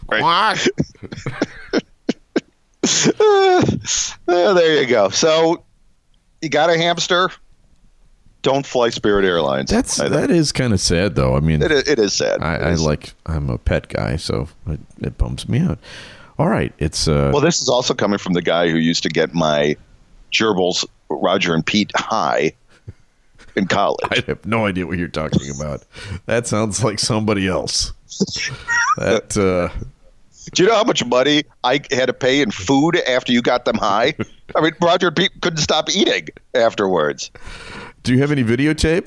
What? 0.07 0.67
Uh, 4.29 4.53
there 4.53 4.81
you 4.81 4.87
go. 4.87 5.09
So 5.09 5.63
you 6.41 6.49
got 6.49 6.69
a 6.69 6.77
hamster. 6.77 7.29
Don't 8.41 8.65
fly 8.65 8.89
Spirit 8.89 9.25
Airlines. 9.25 9.69
That's 9.71 9.97
that 9.97 10.29
is 10.29 10.51
kind 10.51 10.73
of 10.73 10.79
sad, 10.81 11.15
though. 11.15 11.35
I 11.35 11.39
mean, 11.39 11.61
It 11.61 11.71
is, 11.71 11.87
it 11.87 11.97
is 11.99 12.13
sad. 12.13 12.41
I, 12.41 12.55
It 12.55 12.61
I 12.61 12.69
is. 12.71 12.81
like 12.81 13.13
I'm 13.25 13.49
a 13.49 13.57
pet 13.57 13.87
guy, 13.87 14.15
so 14.17 14.47
it, 14.67 14.79
it 15.01 15.17
bums 15.17 15.47
me 15.49 15.59
out. 15.59 15.79
All 16.37 16.47
right, 16.49 16.71
it's 16.77 17.07
uh, 17.07 17.31
Well, 17.33 17.41
this 17.41 17.61
is 17.61 17.69
also 17.69 17.93
coming 17.93 18.19
from 18.19 18.33
the 18.33 18.41
guy 18.41 18.69
who 18.69 18.77
used 18.77 19.01
to 19.03 19.09
get 19.09 19.33
my 19.33 19.75
gerbils, 20.31 20.85
Roger 21.09 21.53
and 21.55 21.65
Pete, 21.65 21.91
high 21.95 22.51
in 23.55 23.65
college. 23.67 24.05
I 24.11 24.23
have 24.27 24.45
no 24.45 24.65
idea 24.65 24.85
what 24.85 24.97
you're 24.99 25.07
talking 25.07 25.49
about. 25.55 25.83
That 26.27 26.45
sounds 26.47 26.83
like 26.83 26.99
somebody 26.99 27.47
else. 27.47 27.93
That 28.97 29.37
uh, 29.37 29.69
Do 30.53 30.63
you 30.63 30.69
know 30.69 30.75
how 30.75 30.83
much 30.83 31.03
money 31.05 31.43
I 31.63 31.81
had 31.91 32.05
to 32.07 32.13
pay 32.13 32.41
in 32.41 32.51
food 32.51 32.95
after 33.07 33.31
you 33.31 33.41
got 33.41 33.65
them 33.65 33.77
high? 33.77 34.13
I 34.55 34.61
mean, 34.61 34.71
Roger 34.81 35.07
and 35.07 35.15
Pete 35.15 35.31
couldn't 35.41 35.57
stop 35.59 35.89
eating 35.89 36.27
afterwards. 36.53 37.31
do 38.03 38.13
you 38.13 38.19
have 38.19 38.31
any 38.31 38.43
videotape? 38.43 39.05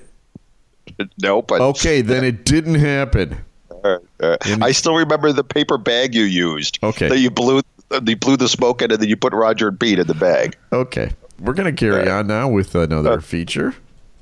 No, 1.22 1.40
but 1.42 1.60
Okay, 1.60 2.00
then 2.02 2.24
it 2.24 2.44
didn't 2.44 2.74
happen. 2.74 3.38
uh, 3.84 3.98
uh, 4.20 4.36
I 4.60 4.72
still 4.72 4.94
remember 4.96 5.32
the 5.32 5.44
paper 5.44 5.78
bag 5.78 6.14
you 6.14 6.24
used. 6.24 6.78
Okay. 6.82 7.08
that 7.08 7.18
you 7.18 7.30
blew, 7.30 7.62
you 8.06 8.16
blew 8.16 8.36
the 8.36 8.48
smoke 8.48 8.82
in, 8.82 8.90
and 8.90 9.00
then 9.00 9.08
you 9.08 9.16
put 9.16 9.32
Roger 9.32 9.68
and 9.68 9.78
Pete 9.80 9.98
in 9.98 10.06
the 10.06 10.14
bag. 10.14 10.56
Okay, 10.72 11.12
we're 11.38 11.54
gonna 11.54 11.72
carry 11.72 12.08
on 12.10 12.26
now 12.26 12.48
with 12.48 12.74
another 12.74 13.20
feature. 13.20 13.74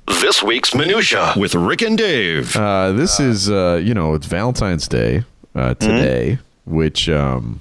This 0.07 0.43
week's 0.43 0.75
Minutia 0.75 1.35
with 1.37 1.55
Rick 1.55 1.83
and 1.83 1.99
Dave. 1.99 2.55
Uh, 2.57 2.93
this 2.93 3.19
is 3.19 3.51
uh, 3.51 3.81
you 3.83 3.95
know 3.95 4.15
it's 4.15 4.27
Valentine's 4.27 4.87
Day 4.89 5.25
uh, 5.55 5.75
today, 5.75 6.39
which 6.69 7.09
um, 7.09 7.61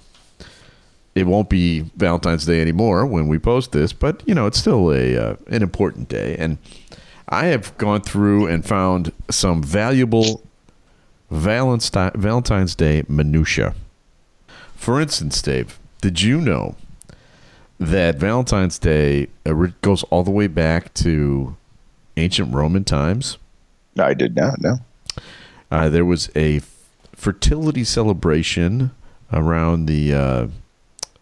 it 1.15 1.25
won't 1.25 1.49
be 1.49 1.81
Valentine's 1.95 2.45
Day 2.45 2.61
anymore 2.61 3.05
when 3.05 3.27
we 3.27 3.39
post 3.39 3.71
this, 3.71 3.93
but 3.93 4.21
you 4.27 4.35
know 4.35 4.45
it's 4.45 4.59
still 4.59 4.91
a 4.93 5.17
uh, 5.17 5.35
an 5.47 5.63
important 5.63 6.09
day, 6.09 6.35
and 6.37 6.57
I 7.29 7.45
have 7.47 7.77
gone 7.77 8.01
through 8.01 8.47
and 8.47 8.65
found 8.65 9.11
some 9.29 9.63
valuable 9.63 10.43
Valentine 11.29 12.11
Valentine's 12.15 12.75
Day 12.75 13.03
minutia. 13.07 13.73
For 14.75 15.01
instance, 15.01 15.41
Dave, 15.41 15.79
did 16.01 16.21
you 16.21 16.39
know 16.39 16.75
that 17.79 18.15
Valentine's 18.15 18.79
Day 18.79 19.27
goes 19.81 20.03
all 20.03 20.23
the 20.23 20.31
way 20.31 20.47
back 20.47 20.93
to 20.95 21.57
ancient 22.15 22.53
Roman 22.53 22.83
times? 22.83 23.37
I 23.99 24.13
did 24.13 24.35
not 24.35 24.61
know. 24.61 24.77
Uh, 25.69 25.89
there 25.89 26.05
was 26.05 26.29
a 26.35 26.61
fertility 27.17 27.83
celebration 27.83 28.91
around 29.33 29.87
the 29.87 30.13
uh, 30.13 30.47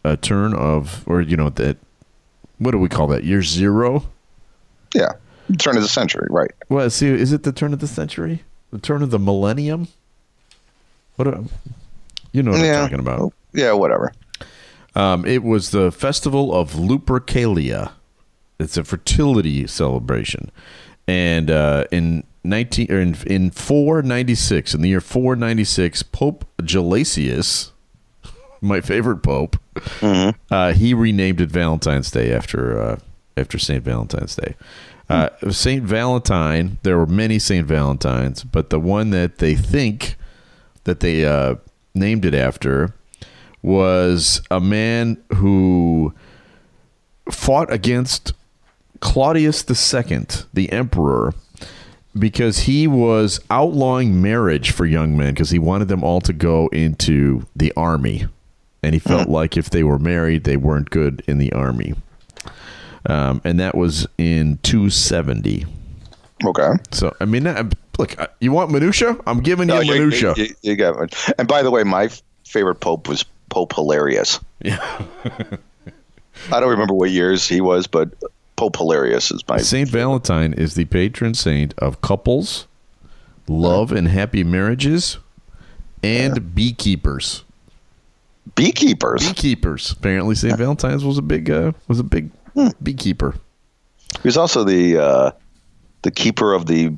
uh, 0.03 0.15
turn 0.17 0.53
of, 0.53 1.03
or 1.07 1.21
you 1.21 1.35
know, 1.35 1.49
that 1.49 1.77
what 2.59 2.71
do 2.71 2.77
we 2.77 2.89
call 2.89 3.07
that? 3.07 3.23
Year 3.23 3.41
zero? 3.41 4.03
Yeah, 4.93 5.13
turn 5.57 5.77
of 5.77 5.81
the 5.81 5.89
century, 5.89 6.27
right? 6.29 6.51
Well, 6.69 6.89
see, 6.89 7.07
is 7.07 7.33
it 7.33 7.43
the 7.43 7.51
turn 7.51 7.73
of 7.73 7.79
the 7.79 7.87
century? 7.87 8.43
The 8.71 8.77
turn 8.77 9.01
of 9.01 9.09
the 9.09 9.19
millennium? 9.19 9.87
What? 11.15 11.27
A, 11.27 11.43
you 12.31 12.43
know 12.43 12.51
what 12.51 12.59
yeah. 12.59 12.81
I'm 12.81 12.89
talking 12.89 12.99
about? 12.99 13.33
Yeah, 13.53 13.71
whatever. 13.71 14.13
Um, 14.95 15.25
it 15.25 15.43
was 15.43 15.71
the 15.71 15.91
festival 15.91 16.53
of 16.53 16.73
Lupercalia. 16.73 17.91
It's 18.59 18.77
a 18.77 18.83
fertility 18.83 19.65
celebration, 19.67 20.51
and 21.07 21.49
uh, 21.49 21.85
in 21.91 22.25
nineteen 22.45 22.91
or 22.91 22.99
in, 22.99 23.15
in 23.25 23.51
four 23.51 24.01
ninety 24.01 24.35
six, 24.35 24.73
in 24.73 24.81
the 24.81 24.89
year 24.89 25.01
four 25.01 25.35
ninety 25.35 25.63
six, 25.63 26.03
Pope 26.03 26.45
Gelasius, 26.61 27.71
my 28.61 28.81
favorite 28.81 29.17
pope, 29.17 29.57
uh, 30.01 30.73
he 30.73 30.93
renamed 30.93 31.41
it 31.41 31.49
Valentine's 31.49 32.11
Day 32.11 32.33
after 32.33 32.81
uh, 32.81 32.99
after 33.37 33.57
Saint 33.57 33.83
Valentine's 33.83 34.35
Day. 34.35 34.55
Uh, 35.07 35.29
Saint 35.51 35.83
Valentine. 35.83 36.79
There 36.83 36.97
were 36.97 37.05
many 37.05 37.37
Saint 37.37 37.67
Valentines, 37.67 38.43
but 38.43 38.69
the 38.69 38.79
one 38.79 39.11
that 39.11 39.37
they 39.37 39.55
think 39.55 40.15
that 40.85 40.99
they 40.99 41.25
uh, 41.25 41.55
named 41.93 42.25
it 42.25 42.33
after 42.33 42.93
was 43.61 44.41
a 44.49 44.59
man 44.59 45.21
who 45.35 46.13
fought 47.29 47.71
against 47.71 48.33
Claudius 48.99 49.63
II, 49.69 50.25
the 50.53 50.71
emperor, 50.71 51.33
because 52.17 52.59
he 52.59 52.87
was 52.87 53.39
outlawing 53.49 54.21
marriage 54.21 54.71
for 54.71 54.85
young 54.85 55.17
men 55.17 55.33
because 55.33 55.49
he 55.49 55.59
wanted 55.59 55.87
them 55.87 56.03
all 56.03 56.21
to 56.21 56.33
go 56.33 56.67
into 56.69 57.45
the 57.55 57.73
army. 57.75 58.27
And 58.83 58.93
he 58.93 58.99
felt 58.99 59.27
like 59.29 59.57
if 59.57 59.69
they 59.71 59.83
were 59.83 59.97
married, 59.99 60.43
they 60.43 60.57
weren't 60.57 60.89
good 60.91 61.23
in 61.27 61.39
the 61.39 61.51
army. 61.53 61.95
Um, 63.07 63.41
and 63.43 63.59
that 63.59 63.75
was 63.75 64.07
in 64.17 64.59
270. 64.63 65.65
Okay. 66.45 66.69
So, 66.91 67.15
I 67.19 67.25
mean, 67.25 67.43
that, 67.45 67.73
look, 67.97 68.19
uh, 68.19 68.27
you 68.39 68.51
want 68.51 68.71
minutia? 68.71 69.17
I'm 69.25 69.39
giving 69.41 69.69
you 69.69 69.75
No, 69.75 69.81
minutia. 69.81 70.33
You, 70.37 70.43
you- 70.45 70.55
you 70.61 70.75
got. 70.75 71.13
And 71.39 71.47
by 71.47 71.63
the 71.63 71.71
way, 71.71 71.83
my 71.83 72.09
favorite 72.45 72.75
pope 72.75 73.07
was 73.07 73.25
Pope 73.49 73.73
Hilarious. 73.73 74.39
Yeah. 74.61 74.77
I 76.51 76.59
don't 76.59 76.69
remember 76.69 76.93
what 76.93 77.09
years 77.11 77.47
he 77.47 77.61
was, 77.61 77.87
but 77.87 78.09
Pope 78.55 78.77
Hilarious 78.77 79.31
is 79.31 79.43
my 79.47 79.57
Saint 79.57 79.89
Valentine 79.89 80.53
is 80.53 80.75
the 80.75 80.85
patron 80.85 81.33
saint 81.33 81.73
of 81.77 82.01
couples, 82.01 82.67
love 83.47 83.91
and 83.91 84.07
happy 84.07 84.43
marriages, 84.43 85.17
and 86.03 86.55
beekeepers. 86.55 87.43
beekeepers. 88.55 89.27
Beekeepers. 89.27 89.91
Apparently, 89.91 90.35
Saint 90.35 90.57
Valentine's 90.57 91.03
was 91.03 91.17
a 91.17 91.21
big 91.21 91.49
uh, 91.49 91.71
was 91.87 91.99
a 91.99 92.03
big 92.03 92.31
Hmm. 92.53 92.69
beekeeper. 92.81 93.35
He 94.21 94.27
was 94.27 94.37
also 94.37 94.63
the 94.63 94.97
uh, 94.97 95.31
the 96.03 96.11
keeper 96.11 96.53
of 96.53 96.65
the 96.67 96.95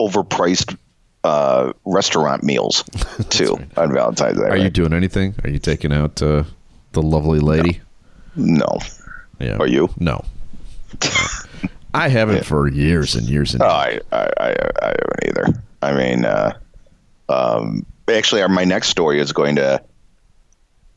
overpriced 0.00 0.76
uh, 1.24 1.72
restaurant 1.84 2.44
meals 2.44 2.84
too 3.30 3.58
on 3.76 3.92
Valentine's 3.92 4.38
Day. 4.38 4.44
Are 4.46 4.56
you 4.56 4.70
doing 4.70 4.92
anything? 4.92 5.34
Are 5.42 5.50
you 5.50 5.58
taking 5.58 5.92
out 5.92 6.22
uh, 6.22 6.44
the 6.92 7.02
lovely 7.02 7.40
lady? 7.40 7.80
No. 8.36 8.78
Yeah. 9.40 9.56
Are 9.56 9.66
you? 9.66 9.88
No. 9.98 10.24
I 11.94 12.08
haven't 12.08 12.44
for 12.44 12.68
years 12.68 13.14
and 13.14 13.26
years 13.28 13.54
and 13.54 13.62
Oh. 13.62 13.66
I, 13.66 14.00
I, 14.12 14.18
I, 14.38 14.48
I 14.82 14.86
haven't 14.88 15.26
either. 15.26 15.62
I 15.82 15.92
mean, 15.94 16.24
uh, 16.24 16.58
um, 17.28 17.86
actually, 18.08 18.42
our, 18.42 18.48
my 18.48 18.64
next 18.64 18.88
story 18.88 19.20
is 19.20 19.32
going 19.32 19.56
to 19.56 19.82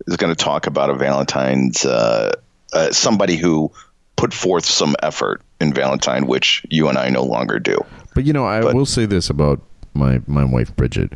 is 0.08 0.18
going 0.18 0.34
to 0.34 0.44
talk 0.44 0.68
about 0.68 0.90
a 0.90 0.94
Valentine's 0.96 1.86
uh, 1.86 2.34
uh, 2.74 2.92
somebody 2.92 3.36
who 3.38 3.72
put 4.16 4.34
forth 4.34 4.66
some 4.66 4.96
effort 5.04 5.42
in 5.62 5.74
Valentine, 5.74 6.26
which 6.28 6.66
you 6.70 6.88
and 6.90 6.98
I 6.98 7.10
no 7.10 7.24
longer 7.24 7.60
do. 7.60 7.78
But 8.16 8.26
you 8.26 8.34
know, 8.34 8.46
I 8.46 8.62
But- 8.62 8.76
will 8.76 8.86
say 8.86 9.06
this 9.06 9.30
about 9.30 9.62
my 9.94 10.22
my 10.28 10.44
wife 10.44 10.76
Bridget. 10.76 11.14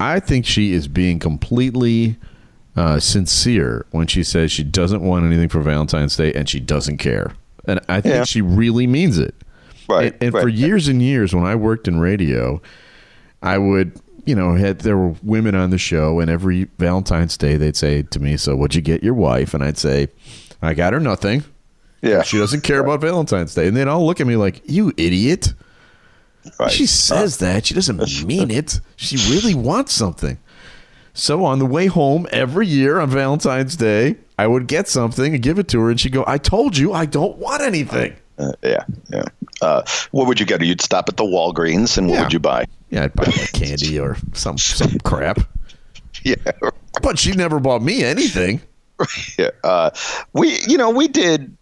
I 0.00 0.18
think 0.20 0.44
she 0.44 0.72
is 0.72 0.88
being 0.88 1.18
completely 1.20 2.16
uh, 2.76 2.98
sincere 3.00 3.86
when 3.90 4.06
she 4.06 4.22
says 4.24 4.50
she 4.50 4.64
doesn't 4.64 5.02
want 5.02 5.24
anything 5.24 5.48
for 5.48 5.60
Valentine's 5.60 6.16
Day 6.16 6.32
and 6.32 6.48
she 6.48 6.60
doesn't 6.60 6.98
care, 6.98 7.32
and 7.66 7.80
I 7.88 8.00
think 8.00 8.14
Yeah. 8.14 8.24
she 8.24 8.40
really 8.42 8.86
means 8.86 9.18
it. 9.18 9.34
Right, 9.88 10.14
And, 10.14 10.22
and 10.22 10.32
for 10.32 10.48
years 10.48 10.88
and 10.88 11.02
years, 11.02 11.34
when 11.34 11.44
I 11.44 11.54
worked 11.54 11.86
in 11.88 12.00
radio, 12.00 12.60
I 13.42 13.58
would, 13.58 14.00
you 14.24 14.34
know, 14.34 14.54
had 14.54 14.78
there 14.80 14.96
were 14.96 15.14
women 15.22 15.54
on 15.54 15.68
the 15.70 15.76
show, 15.78 16.20
and 16.20 16.30
every 16.30 16.68
Valentine's 16.78 17.36
Day 17.36 17.56
they'd 17.56 17.76
say 17.76 18.02
to 18.02 18.18
me, 18.18 18.36
"So 18.38 18.56
what'd 18.56 18.74
you 18.74 18.80
get 18.80 19.02
your 19.04 19.12
wife?" 19.14 19.52
And 19.52 19.62
I'd 19.62 19.76
say, 19.76 20.08
"I 20.62 20.72
got 20.74 20.94
her 20.94 21.00
nothing." 21.00 21.44
Yeah, 22.00 22.22
She 22.22 22.36
doesn't 22.38 22.62
care 22.62 22.80
about 22.80 23.00
Valentine's 23.00 23.54
Day. 23.54 23.66
And 23.68 23.74
they'd 23.76 23.88
all 23.88 24.04
look 24.04 24.20
at 24.20 24.26
me 24.26 24.36
like, 24.36 24.60
you 24.66 24.92
idiot. 24.98 25.54
Right. 26.60 26.70
She 26.70 26.84
says 26.84 27.38
that. 27.38 27.64
She 27.64 27.72
doesn't 27.74 28.24
mean 28.26 28.50
it. 28.50 28.80
She 28.96 29.16
really 29.32 29.54
wants 29.54 29.94
something. 29.94 30.36
So 31.14 31.44
on 31.44 31.58
the 31.60 31.66
way 31.66 31.86
home 31.86 32.26
every 32.32 32.66
year 32.66 32.98
on 32.98 33.08
Valentine's 33.08 33.76
Day, 33.76 34.16
I 34.38 34.46
would 34.48 34.66
get 34.66 34.88
something 34.88 35.32
and 35.34 35.42
give 35.42 35.58
it 35.60 35.68
to 35.68 35.80
her. 35.80 35.90
And 35.90 35.98
she'd 36.00 36.12
go, 36.12 36.24
I 36.26 36.38
told 36.38 36.76
you 36.76 36.92
I 36.92 37.06
don't 37.06 37.38
want 37.38 37.62
anything. 37.62 38.16
Uh, 38.36 38.50
yeah, 38.64 38.84
yeah. 39.12 39.22
Uh, 39.62 39.82
what 40.10 40.26
would 40.26 40.40
you 40.40 40.46
get? 40.46 40.60
You'd 40.60 40.80
stop 40.80 41.08
at 41.08 41.16
the 41.16 41.22
Walgreens, 41.22 41.96
and 41.96 42.08
what 42.08 42.14
Yeah. 42.16 42.22
would 42.24 42.32
you 42.32 42.40
buy? 42.40 42.66
Yeah, 42.90 43.04
I'd 43.04 43.14
buy 43.14 43.24
like 43.26 43.52
candy 43.52 43.98
or 43.98 44.16
some, 44.34 44.58
some 44.58 44.98
crap. 45.00 45.38
Yeah, 46.22 46.36
But 47.02 47.18
she 47.18 47.32
never 47.32 47.60
bought 47.60 47.82
me 47.82 48.02
anything. 48.02 48.62
yeah. 49.38 49.50
Uh, 49.62 49.90
we, 50.32 50.58
you 50.66 50.78
know, 50.78 50.88
we 50.88 51.06
did, 51.06 51.54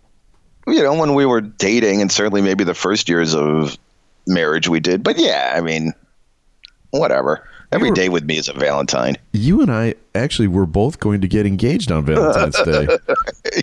you 0.68 0.82
know, 0.84 0.94
when 0.94 1.14
we 1.14 1.26
were 1.26 1.40
dating, 1.40 2.00
and 2.00 2.12
certainly 2.12 2.42
maybe 2.42 2.62
the 2.62 2.74
first 2.74 3.08
years 3.08 3.34
of 3.34 3.76
marriage, 4.26 4.68
we 4.68 4.78
did. 4.78 5.02
But 5.02 5.18
yeah, 5.18 5.54
I 5.56 5.60
mean, 5.62 5.92
whatever. 6.90 7.48
Every 7.72 7.90
were- 7.90 7.96
day 7.96 8.08
with 8.08 8.24
me 8.24 8.36
is 8.38 8.48
a 8.48 8.52
Valentine. 8.52 9.16
You 9.32 9.62
and 9.62 9.70
I 9.70 9.94
actually 10.14 10.48
were 10.48 10.66
both 10.66 11.00
going 11.00 11.20
to 11.22 11.28
get 11.28 11.46
engaged 11.46 11.90
on 11.90 12.04
Valentine's 12.04 12.60
Day. 12.64 13.62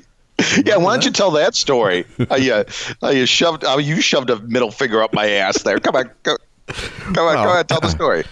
Yeah, 0.66 0.78
why 0.78 0.94
don't 0.94 1.06
you 1.06 1.12
tell 1.12 1.32
that 1.32 1.54
story? 1.54 2.06
How 2.30 2.38
you, 2.38 2.64
how 3.02 3.10
you 3.10 3.26
shoved, 3.26 3.64
how 3.64 3.78
you 3.78 4.00
shoved 4.02 4.30
a 4.30 4.40
middle 4.40 4.72
finger 4.72 5.04
up 5.04 5.14
my 5.14 5.30
ass 5.30 5.64
there? 5.64 5.80
Come 5.80 5.96
on, 5.98 6.10
go, 6.24 6.38
come 6.68 7.10
on, 7.18 7.36
Well, 7.36 7.44
go 7.46 7.52
ahead, 7.52 7.68
tell 7.68 7.82
the 7.82 7.90
story. 7.90 8.24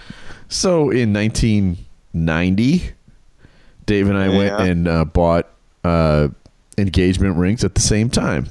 So 0.48 0.90
in 0.90 1.12
1990, 1.14 2.92
Dave 3.86 4.08
and 4.08 4.18
I 4.18 4.30
went 4.30 4.62
and 4.62 4.88
uh, 4.88 5.06
bought 5.06 5.50
uh, 5.84 6.30
engagement 6.78 7.36
rings 7.38 7.64
at 7.64 7.76
the 7.76 7.82
same 7.82 8.10
time. 8.10 8.48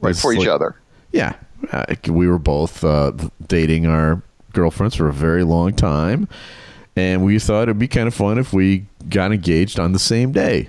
Right 0.00 0.16
for 0.16 0.32
each 0.32 0.46
other. 0.46 0.74
Yeah, 1.12 1.34
uh, 1.72 1.84
we 2.08 2.26
were 2.26 2.38
both 2.38 2.82
uh, 2.84 3.12
dating 3.46 3.86
our 3.86 4.22
girlfriends 4.52 4.94
for 4.94 5.08
a 5.08 5.12
very 5.12 5.44
long 5.44 5.74
time, 5.74 6.28
and 6.96 7.24
we 7.24 7.38
thought 7.38 7.64
it'd 7.64 7.78
be 7.78 7.88
kind 7.88 8.08
of 8.08 8.14
fun 8.14 8.38
if 8.38 8.52
we 8.52 8.86
got 9.08 9.32
engaged 9.32 9.78
on 9.78 9.92
the 9.92 9.98
same 9.98 10.32
day. 10.32 10.68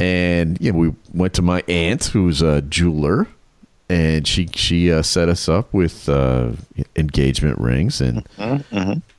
And 0.00 0.60
you 0.60 0.72
know, 0.72 0.78
we 0.78 0.94
went 1.12 1.34
to 1.34 1.42
my 1.42 1.62
aunt, 1.68 2.06
who's 2.06 2.42
a 2.42 2.62
jeweler, 2.62 3.28
and 3.88 4.26
she 4.26 4.48
she 4.54 4.92
uh, 4.92 5.02
set 5.02 5.28
us 5.28 5.48
up 5.48 5.72
with 5.72 6.08
uh, 6.08 6.52
engagement 6.96 7.58
rings, 7.58 8.00
and 8.00 8.26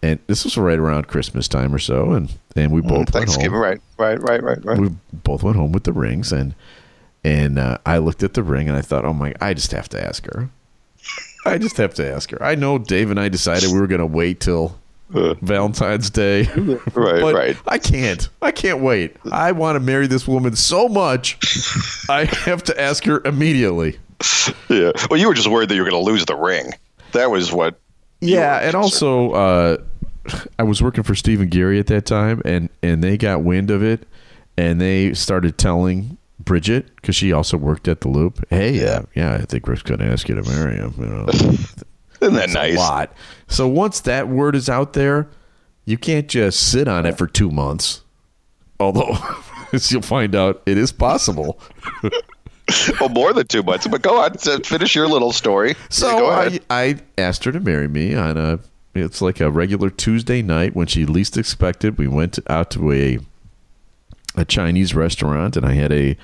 and 0.02 0.20
this 0.28 0.44
was 0.44 0.58
right 0.58 0.78
around 0.78 1.08
Christmas 1.08 1.48
time 1.48 1.74
or 1.74 1.80
so, 1.80 2.12
and 2.12 2.34
and 2.56 2.72
we 2.72 2.82
both 2.82 2.92
went 2.92 3.10
Thanksgiving, 3.12 3.52
home 3.52 3.62
right, 3.62 3.82
right, 3.98 4.22
right, 4.22 4.44
right, 4.44 4.66
right. 4.66 4.78
we 4.80 4.90
both 5.14 5.44
went 5.44 5.56
home 5.56 5.72
with 5.72 5.84
the 5.86 5.94
rings 5.94 6.32
and 6.32 6.54
and 7.26 7.58
uh, 7.58 7.80
I 7.88 7.98
looked 7.98 8.22
at 8.22 8.36
the 8.36 8.44
ring 8.44 8.68
and 8.68 8.78
I 8.78 8.82
thought, 8.82 9.04
oh 9.04 9.14
my, 9.14 9.34
I 9.42 9.56
just 9.56 9.72
have 9.72 9.90
to 9.90 10.04
ask 10.04 10.26
her. 10.32 10.50
I 11.44 11.58
just 11.58 11.78
have 11.78 11.96
to 11.96 12.08
ask 12.08 12.30
her. 12.30 12.42
I 12.42 12.54
know 12.54 12.78
Dave 12.78 13.10
and 13.10 13.20
I 13.20 13.30
decided 13.30 13.72
we 13.72 13.80
were 13.80 13.88
going 13.88 14.00
to 14.00 14.06
wait 14.06 14.40
till 14.40 14.78
Valentine's 15.10 16.10
Day, 16.10 16.44
Right, 16.94 17.22
right. 17.34 17.58
I 17.68 17.78
can't. 17.78 18.28
I 18.42 18.52
can't 18.52 18.82
wait. 18.82 19.16
I 19.32 19.52
want 19.52 19.76
to 19.76 19.80
marry 19.80 20.08
this 20.08 20.28
woman 20.28 20.56
so 20.56 20.88
much. 20.88 21.38
I 22.10 22.26
have 22.26 22.64
to 22.64 22.82
ask 22.82 23.04
her 23.06 23.22
immediately. 23.24 24.00
Yeah. 24.70 24.92
Well, 25.10 25.20
you 25.20 25.28
were 25.28 25.34
just 25.34 25.48
worried 25.48 25.70
that 25.70 25.76
you 25.76 25.84
were 25.84 25.90
going 25.90 26.04
to 26.04 26.12
lose 26.12 26.26
the 26.26 26.36
ring. 26.36 26.72
That 27.12 27.30
was 27.30 27.52
what. 27.52 27.80
Yeah, 28.22 28.60
and 28.60 28.76
also 28.76 29.32
uh, 29.34 29.78
I 30.58 30.64
was 30.64 30.82
working 30.82 31.04
for 31.04 31.16
Steve 31.16 31.42
and 31.42 31.52
Garry 31.52 31.80
at 31.80 31.88
that 31.88 32.06
time, 32.06 32.42
and 32.46 32.70
and 32.82 33.04
they 33.04 33.18
got 33.18 33.44
wind 33.44 33.70
of 33.70 33.84
it, 33.84 34.08
and 34.58 34.82
they 34.82 35.14
started 35.14 35.58
telling 35.58 36.18
Bridget 36.40 36.96
because 36.96 37.16
she 37.16 37.32
also 37.32 37.58
worked 37.58 37.88
at 37.88 38.02
the 38.02 38.08
Loop. 38.08 38.44
Hey, 38.50 38.74
yeah, 38.80 39.02
yeah, 39.14 39.36
I 39.36 39.42
think 39.42 39.68
Rick's 39.68 39.84
going 39.84 40.00
to 40.00 40.06
ask 40.08 40.28
you 40.28 40.36
to 40.36 40.44
marry 40.44 40.76
him. 40.76 40.94
You 40.98 41.06
know, 41.06 41.26
Isn't 42.22 42.36
that 42.36 42.50
nice? 42.52 42.76
a 42.76 42.80
lot. 42.80 43.14
So 43.48 43.68
once 43.68 44.00
that 44.02 44.28
word 44.28 44.56
is 44.56 44.70
out 44.70 44.94
there, 44.94 45.28
you 45.86 45.98
can't 45.98 46.28
just 46.28 46.72
sit 46.72 46.88
on 46.88 47.06
it 47.06 47.18
for 47.18 47.28
two 47.28 47.52
months. 47.52 48.02
Although, 48.80 49.18
as 49.74 49.92
you'll 49.92 50.02
find 50.02 50.36
out, 50.36 50.62
it 50.66 50.78
is 50.78 50.92
possible. 50.92 51.60
Well, 53.00 53.10
more 53.10 53.32
than 53.32 53.46
two 53.46 53.62
months. 53.62 53.86
But 53.86 54.02
go 54.02 54.20
on, 54.20 54.34
finish 54.64 54.96
your 54.96 55.08
little 55.08 55.32
story. 55.32 55.76
So 55.90 56.26
I. 56.26 56.60
I 56.72 56.96
asked 57.16 57.44
her 57.44 57.52
to 57.52 57.60
marry 57.60 57.88
me 57.88 58.16
on 58.16 58.38
a. 58.38 58.60
It's 58.96 59.22
like 59.22 59.40
a 59.40 59.52
regular 59.52 59.92
Tuesday 59.92 60.42
night 60.42 60.76
when 60.76 60.88
she 60.88 61.06
least 61.06 61.38
expected. 61.38 62.00
We 62.00 62.08
went 62.08 62.40
out 62.50 62.72
to 62.72 62.92
a 62.92 63.20
a 64.36 64.46
Chinese 64.46 64.96
restaurant, 64.96 65.56
and 65.56 65.64
I 65.64 65.74
had 65.74 65.92
a 65.94 66.18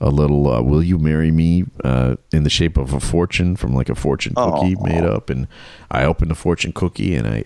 a 0.00 0.10
little 0.10 0.52
uh, 0.52 0.62
"Will 0.62 0.82
you 0.82 0.98
marry 0.98 1.30
me?" 1.30 1.64
Uh, 1.84 2.16
in 2.32 2.42
the 2.44 2.50
shape 2.50 2.76
of 2.76 2.92
a 2.92 3.00
fortune 3.00 3.56
from 3.56 3.74
like 3.74 3.88
a 3.88 3.94
fortune 3.94 4.34
cookie 4.34 4.76
Aw. 4.76 4.82
made 4.84 5.04
up, 5.04 5.30
and 5.30 5.46
I 5.90 6.04
opened 6.04 6.30
the 6.30 6.34
fortune 6.36 6.72
cookie 6.72 7.14
and 7.14 7.26
I 7.26 7.44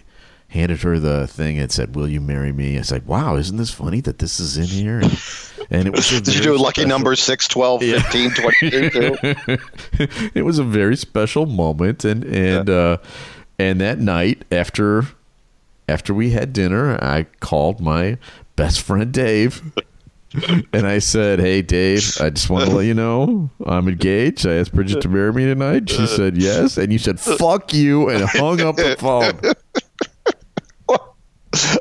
handed 0.50 0.80
her 0.80 0.98
the 0.98 1.26
thing 1.26 1.58
and 1.58 1.70
said, 1.70 1.94
"Will 1.94 2.08
you 2.08 2.20
marry 2.20 2.52
me?" 2.52 2.78
I 2.78 2.82
said, 2.82 3.06
"Wow, 3.06 3.37
isn't 3.37 3.56
this 3.56 3.70
funny 3.70 4.00
that 4.02 4.18
this 4.18 4.40
is 4.40 4.56
in 4.56 4.64
here?" 4.64 5.00
And, 5.00 5.20
and 5.70 5.87
it 5.87 5.94
was 5.94 6.08
Did 6.22 6.34
you 6.34 6.40
do 6.42 6.56
lucky 6.56 6.82
special- 6.82 6.88
numbers 6.88 7.20
6, 7.20 7.48
12, 7.48 7.80
15, 7.82 8.30
22? 8.30 9.16
it 10.34 10.44
was 10.44 10.58
a 10.58 10.64
very 10.64 10.96
special 10.96 11.46
moment 11.46 12.04
and 12.04 12.24
and 12.24 12.70
uh 12.70 12.96
and 13.58 13.80
that 13.80 13.98
night 13.98 14.44
after 14.50 15.04
after 15.88 16.14
we 16.14 16.30
had 16.30 16.52
dinner 16.52 16.96
i 17.02 17.24
called 17.40 17.80
my 17.80 18.16
best 18.56 18.80
friend 18.80 19.12
dave 19.12 19.62
and 20.72 20.87
i 20.87 20.98
said 20.98 21.38
hey 21.38 21.62
dave 21.62 22.16
i 22.20 22.31
just 22.31 22.51
want 22.51 22.68
to 22.68 22.74
let 22.74 22.85
you 22.85 22.94
know 22.94 23.51
i'm 23.66 23.88
engaged 23.88 24.46
i 24.46 24.55
asked 24.55 24.72
bridget 24.74 25.01
to 25.01 25.09
marry 25.09 25.33
me 25.33 25.44
tonight 25.44 25.88
she 25.88 26.07
said 26.07 26.37
yes 26.37 26.77
and 26.77 26.92
you 26.92 26.98
said 26.98 27.18
fuck 27.18 27.72
you 27.72 28.09
and 28.09 28.24
hung 28.24 28.61
up 28.61 28.77
the 28.77 28.96
phone 28.98 29.55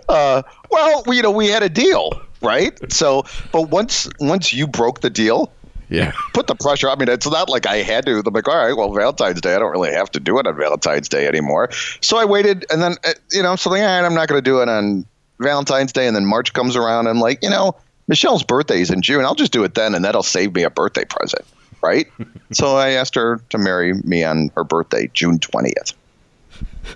uh, 0.10 0.42
well, 0.72 1.04
you 1.08 1.22
know, 1.22 1.32
we 1.32 1.48
had 1.48 1.64
a 1.64 1.70
deal, 1.70 2.20
right? 2.42 2.80
So, 2.92 3.24
but 3.52 3.70
once 3.70 4.10
once 4.20 4.54
you 4.54 4.68
broke 4.68 5.02
the 5.02 5.10
deal, 5.10 5.52
yeah 5.90 6.12
put 6.34 6.48
the 6.48 6.56
pressure. 6.56 6.90
I 6.90 6.96
mean, 6.96 7.10
it's 7.10 7.30
not 7.30 7.50
like 7.50 7.66
I 7.66 7.78
had 7.78 8.06
to. 8.06 8.22
I'm 8.26 8.34
like, 8.34 8.48
all 8.48 8.56
right, 8.56 8.76
well, 8.76 8.94
Valentine's 8.94 9.42
Day, 9.42 9.56
I 9.56 9.60
don't 9.60 9.72
really 9.72 9.94
have 9.94 10.12
to 10.12 10.20
do 10.20 10.40
it 10.40 10.48
on 10.48 10.56
Valentine's 10.58 11.10
Day 11.10 11.28
anymore. 11.28 11.70
So 12.02 12.18
I 12.18 12.26
waited, 12.26 12.66
and 12.72 12.82
then 12.82 12.96
uh, 13.06 13.14
you 13.32 13.44
know, 13.44 13.52
I'm 13.52 13.58
something. 13.58 13.82
All 13.82 13.88
right, 13.88 14.06
I'm 14.06 14.16
not 14.16 14.28
going 14.28 14.42
to 14.42 14.50
do 14.50 14.62
it 14.62 14.70
on 14.70 15.06
Valentine's 15.40 15.94
Day, 15.94 16.08
and 16.08 16.16
then 16.16 16.26
March 16.26 16.54
comes 16.54 16.76
around. 16.76 17.08
I'm 17.08 17.20
like, 17.20 17.44
you 17.44 17.50
know, 17.50 17.76
Michelle's 18.08 18.44
birthday 18.44 18.82
is 18.82 18.90
in 18.90 19.02
June. 19.02 19.26
I'll 19.26 19.36
just 19.36 19.52
do 19.52 19.64
it 19.64 19.76
then, 19.76 19.94
and 19.96 20.04
that'll 20.06 20.24
save 20.24 20.54
me 20.56 20.64
a 20.64 20.70
birthday 20.70 21.06
present, 21.06 21.44
right? 21.82 22.08
so 22.52 22.78
I 22.78 22.92
asked 22.92 23.16
her 23.16 23.42
to 23.50 23.58
marry 23.58 23.94
me 23.94 24.24
on 24.24 24.50
her 24.56 24.64
birthday, 24.64 25.10
June 25.14 25.40
20th. 25.40 25.94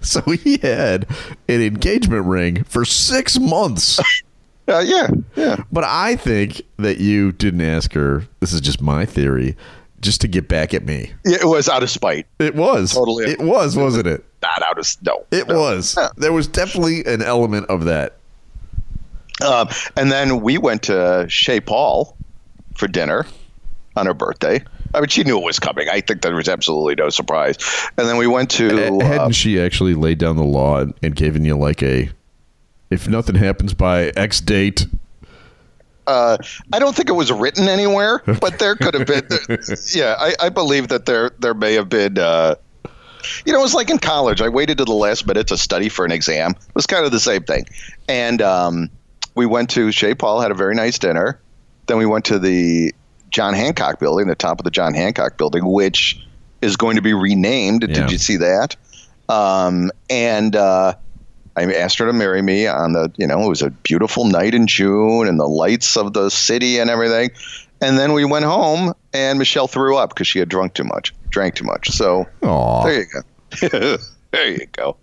so 0.01 0.21
he 0.21 0.57
had 0.57 1.05
an 1.47 1.61
engagement 1.61 2.25
ring 2.25 2.63
for 2.63 2.85
six 2.85 3.37
months 3.39 3.99
Uh, 4.67 4.79
yeah, 4.79 5.07
yeah. 5.35 5.57
But 5.71 5.83
I 5.83 6.15
think 6.15 6.61
that 6.77 6.99
you 6.99 7.31
didn't 7.33 7.61
ask 7.61 7.91
her. 7.93 8.25
This 8.39 8.53
is 8.53 8.61
just 8.61 8.79
my 8.79 9.05
theory, 9.05 9.57
just 9.99 10.21
to 10.21 10.27
get 10.27 10.47
back 10.47 10.73
at 10.73 10.85
me. 10.85 11.11
Yeah, 11.25 11.39
It 11.41 11.45
was 11.47 11.67
out 11.67 11.83
of 11.83 11.89
spite, 11.89 12.27
It 12.39 12.55
was 12.55 12.93
Totally. 12.93 13.25
It 13.25 13.41
was, 13.41 13.75
wasn't 13.75 14.07
it? 14.07 14.23
not 14.41 14.61
out 14.63 14.77
of 14.77 14.87
no. 15.03 15.25
It 15.31 15.47
no. 15.47 15.59
was. 15.59 15.97
There 16.15 16.31
was 16.31 16.47
definitely 16.47 17.03
an 17.05 17.21
element 17.21 17.67
of 17.69 17.85
that. 17.85 18.17
Um, 19.43 19.69
and 19.95 20.11
then 20.11 20.41
we 20.41 20.57
went 20.57 20.83
to 20.83 21.25
Chez 21.29 21.61
Paul 21.61 22.15
for 22.75 22.87
dinner 22.87 23.25
on 23.95 24.05
her 24.05 24.13
birthday. 24.13 24.63
I 24.93 24.99
mean, 24.99 25.07
she 25.07 25.23
knew 25.23 25.37
it 25.37 25.43
was 25.43 25.59
coming. 25.59 25.87
I 25.89 26.01
think 26.01 26.21
there 26.21 26.35
was 26.35 26.49
absolutely 26.49 26.95
no 26.95 27.09
surprise. 27.09 27.57
And 27.97 28.07
then 28.07 28.17
we 28.17 28.27
went 28.27 28.51
to. 28.51 28.67
Hadn't 28.67 29.01
uh, 29.01 29.29
she 29.31 29.59
actually 29.59 29.93
laid 29.93 30.17
down 30.17 30.35
the 30.35 30.43
law 30.43 30.79
and, 30.79 30.93
and 31.01 31.15
given 31.15 31.45
you 31.45 31.57
like 31.57 31.81
a, 31.81 32.09
if 32.89 33.07
nothing 33.07 33.35
happens 33.35 33.73
by 33.73 34.11
X 34.15 34.41
date, 34.41 34.85
uh, 36.07 36.37
I 36.73 36.79
don't 36.79 36.95
think 36.95 37.09
it 37.09 37.13
was 37.13 37.31
written 37.31 37.67
anywhere, 37.69 38.21
but 38.41 38.59
there 38.59 38.75
could 38.75 38.93
have 38.93 39.07
been. 39.07 39.27
yeah, 39.93 40.15
I, 40.19 40.33
I 40.39 40.49
believe 40.49 40.89
that 40.89 41.05
there 41.05 41.31
there 41.39 41.53
may 41.53 41.73
have 41.73 41.89
been. 41.89 42.17
Uh, 42.17 42.55
you 43.45 43.53
know, 43.53 43.59
it 43.59 43.61
was 43.61 43.75
like 43.75 43.89
in 43.89 43.99
college. 43.99 44.41
I 44.41 44.49
waited 44.49 44.79
to 44.79 44.85
the 44.85 44.93
last 44.93 45.27
minute 45.27 45.47
to 45.47 45.57
study 45.57 45.89
for 45.89 46.03
an 46.05 46.11
exam. 46.11 46.51
It 46.51 46.75
was 46.75 46.87
kind 46.87 47.05
of 47.05 47.11
the 47.11 47.19
same 47.19 47.43
thing. 47.43 47.65
And 48.09 48.41
um, 48.41 48.89
we 49.35 49.45
went 49.45 49.69
to 49.71 49.91
Chez 49.91 50.15
Paul, 50.15 50.41
had 50.41 50.51
a 50.51 50.55
very 50.55 50.75
nice 50.75 50.99
dinner. 50.99 51.39
Then 51.87 51.97
we 51.97 52.05
went 52.05 52.25
to 52.25 52.39
the 52.39 52.93
John 53.29 53.53
Hancock 53.53 53.99
building, 53.99 54.27
the 54.27 54.35
top 54.35 54.59
of 54.59 54.65
the 54.65 54.71
John 54.71 54.93
Hancock 54.93 55.37
building, 55.37 55.65
which 55.65 56.21
is 56.61 56.77
going 56.77 56.95
to 56.97 57.01
be 57.01 57.13
renamed. 57.13 57.83
Yeah. 57.87 57.95
Did 57.95 58.11
you 58.11 58.17
see 58.17 58.37
that? 58.37 58.75
Um, 59.29 59.91
and 60.09 60.55
uh, 60.55 60.95
I 61.55 61.73
asked 61.73 61.97
her 61.99 62.05
to 62.05 62.13
marry 62.13 62.41
me 62.41 62.67
on 62.67 62.93
the, 62.93 63.11
you 63.17 63.27
know, 63.27 63.41
it 63.43 63.49
was 63.49 63.61
a 63.61 63.69
beautiful 63.69 64.25
night 64.25 64.53
in 64.53 64.67
June 64.67 65.27
and 65.27 65.39
the 65.39 65.47
lights 65.47 65.97
of 65.97 66.13
the 66.13 66.29
city 66.29 66.79
and 66.79 66.89
everything. 66.89 67.31
And 67.81 67.97
then 67.97 68.13
we 68.13 68.25
went 68.25 68.45
home 68.45 68.93
and 69.13 69.39
Michelle 69.39 69.67
threw 69.67 69.97
up 69.97 70.09
because 70.09 70.27
she 70.27 70.39
had 70.39 70.49
drunk 70.49 70.73
too 70.73 70.83
much, 70.83 71.13
drank 71.29 71.55
too 71.55 71.65
much. 71.65 71.89
So 71.89 72.27
Aw. 72.43 72.83
there 72.83 72.99
you 72.99 73.05
go. 73.11 73.97
there 74.31 74.51
you 74.51 74.65
go. 74.71 74.97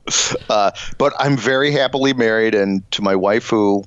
Uh, 0.49 0.71
but 0.97 1.13
I'm 1.19 1.37
very 1.37 1.71
happily 1.71 2.13
married, 2.15 2.55
and 2.55 2.89
to 2.93 3.03
my 3.03 3.17
wife, 3.17 3.49
who 3.49 3.85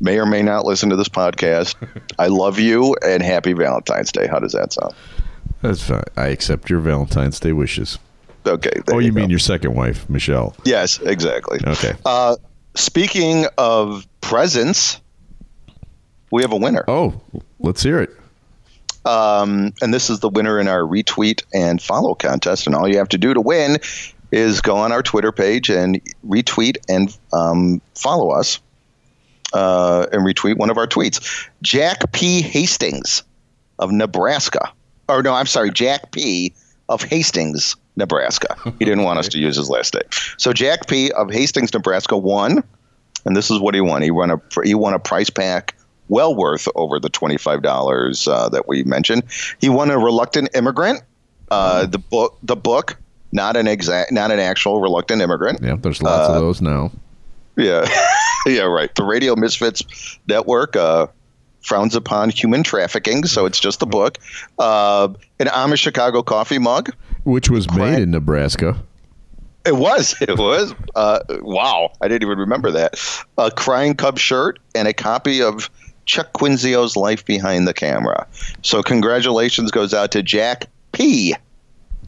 may 0.00 0.18
or 0.18 0.26
may 0.26 0.42
not 0.42 0.64
listen 0.64 0.90
to 0.90 0.96
this 0.96 1.08
podcast, 1.08 1.74
I 2.18 2.28
love 2.28 2.58
you 2.58 2.96
and 3.04 3.22
happy 3.22 3.52
Valentine's 3.52 4.12
Day. 4.12 4.26
How 4.26 4.38
does 4.38 4.52
that 4.52 4.72
sound? 4.72 4.94
that's 5.62 5.82
fine. 5.82 6.04
I 6.16 6.28
accept 6.28 6.70
your 6.70 6.80
Valentine's 6.80 7.38
Day 7.38 7.52
wishes. 7.52 7.98
Okay. 8.46 8.72
Oh, 8.88 8.98
you 8.98 9.12
go. 9.12 9.20
mean 9.20 9.30
your 9.30 9.38
second 9.38 9.74
wife, 9.74 10.08
Michelle? 10.08 10.56
Yes, 10.64 10.98
exactly. 11.00 11.60
Okay. 11.66 11.92
Uh, 12.06 12.36
speaking 12.74 13.46
of 13.58 14.06
presents, 14.22 15.00
we 16.30 16.42
have 16.42 16.52
a 16.52 16.56
winner. 16.56 16.84
Oh, 16.88 17.20
let's 17.58 17.82
hear 17.82 18.00
it. 18.00 18.10
Um, 19.04 19.72
and 19.82 19.92
this 19.92 20.10
is 20.10 20.20
the 20.20 20.28
winner 20.28 20.58
in 20.58 20.68
our 20.68 20.80
retweet 20.80 21.42
and 21.52 21.80
follow 21.80 22.14
contest. 22.14 22.66
And 22.66 22.74
all 22.74 22.88
you 22.88 22.98
have 22.98 23.08
to 23.10 23.18
do 23.18 23.34
to 23.34 23.40
win 23.40 23.78
is 24.30 24.60
go 24.60 24.76
on 24.76 24.92
our 24.92 25.02
Twitter 25.02 25.32
page 25.32 25.70
and 25.70 26.00
retweet 26.26 26.76
and 26.88 27.16
um, 27.32 27.80
follow 27.94 28.30
us 28.30 28.60
uh, 29.52 30.06
and 30.12 30.22
retweet 30.22 30.56
one 30.56 30.70
of 30.70 30.78
our 30.78 30.86
tweets. 30.86 31.48
Jack 31.62 32.12
P. 32.12 32.42
Hastings 32.42 33.22
of 33.78 33.90
Nebraska. 33.92 34.72
Or 35.08 35.22
no, 35.22 35.34
I'm 35.34 35.46
sorry, 35.46 35.70
Jack 35.70 36.12
P. 36.12 36.52
of 36.88 37.02
Hastings, 37.02 37.76
Nebraska. 37.96 38.56
He 38.78 38.84
didn't 38.84 39.02
want 39.04 39.18
us 39.18 39.28
to 39.28 39.38
use 39.38 39.56
his 39.56 39.68
last 39.68 39.94
name. 39.94 40.04
So 40.38 40.52
Jack 40.52 40.86
P. 40.86 41.10
of 41.12 41.30
Hastings, 41.30 41.72
Nebraska 41.72 42.16
won. 42.16 42.62
And 43.24 43.36
this 43.36 43.50
is 43.50 43.58
what 43.58 43.74
he 43.74 43.80
won. 43.80 44.00
He 44.02 44.10
won 44.10 44.30
a 44.30 44.40
he 44.64 44.74
won 44.74 44.94
a 44.94 44.98
price 44.98 45.28
pack 45.28 45.76
well 46.08 46.34
worth 46.34 46.66
over 46.74 46.98
the 46.98 47.10
twenty 47.10 47.36
five 47.36 47.60
dollars 47.62 48.26
uh, 48.26 48.48
that 48.48 48.66
we 48.66 48.82
mentioned. 48.84 49.24
He 49.60 49.68
won 49.68 49.90
a 49.90 49.98
reluctant 49.98 50.48
immigrant. 50.54 51.02
Uh, 51.50 51.84
the 51.84 51.98
book, 51.98 52.38
the 52.42 52.56
book, 52.56 52.96
not 53.32 53.56
an 53.56 53.66
exact, 53.66 54.10
not 54.12 54.30
an 54.30 54.38
actual 54.38 54.80
reluctant 54.80 55.20
immigrant. 55.20 55.60
Yeah, 55.62 55.76
there's 55.76 56.00
lots 56.02 56.30
Uh, 56.30 56.32
of 56.34 56.40
those 56.40 56.60
now. 56.62 56.92
Yeah, 57.56 57.86
yeah, 58.46 58.62
right. 58.62 58.94
The 58.94 59.04
Radio 59.04 59.36
Misfits 59.36 60.18
Network 60.26 60.76
uh, 60.76 61.08
frowns 61.62 61.94
upon 61.94 62.30
human 62.30 62.62
trafficking, 62.62 63.24
so 63.24 63.46
it's 63.46 63.60
just 63.60 63.82
a 63.82 63.86
book. 63.86 64.18
Uh, 64.58 65.08
an 65.38 65.46
Amish 65.46 65.78
Chicago 65.78 66.22
coffee 66.22 66.58
mug. 66.58 66.94
Which 67.24 67.50
was 67.50 67.70
made 67.72 68.02
in 68.02 68.10
Nebraska. 68.12 68.82
It 69.66 69.76
was. 69.76 70.14
It 70.20 70.38
was. 70.38 70.74
Uh, 70.94 71.20
wow. 71.42 71.92
I 72.00 72.08
didn't 72.08 72.22
even 72.22 72.38
remember 72.38 72.70
that. 72.70 72.94
A 73.36 73.50
Crying 73.50 73.94
Cub 73.94 74.18
shirt 74.18 74.58
and 74.74 74.88
a 74.88 74.92
copy 74.92 75.42
of 75.42 75.68
Chuck 76.06 76.32
Quinzio's 76.32 76.96
Life 76.96 77.24
Behind 77.24 77.68
the 77.68 77.74
Camera. 77.74 78.26
So 78.62 78.82
congratulations 78.82 79.70
goes 79.70 79.92
out 79.92 80.12
to 80.12 80.22
Jack 80.22 80.66
P. 80.92 81.34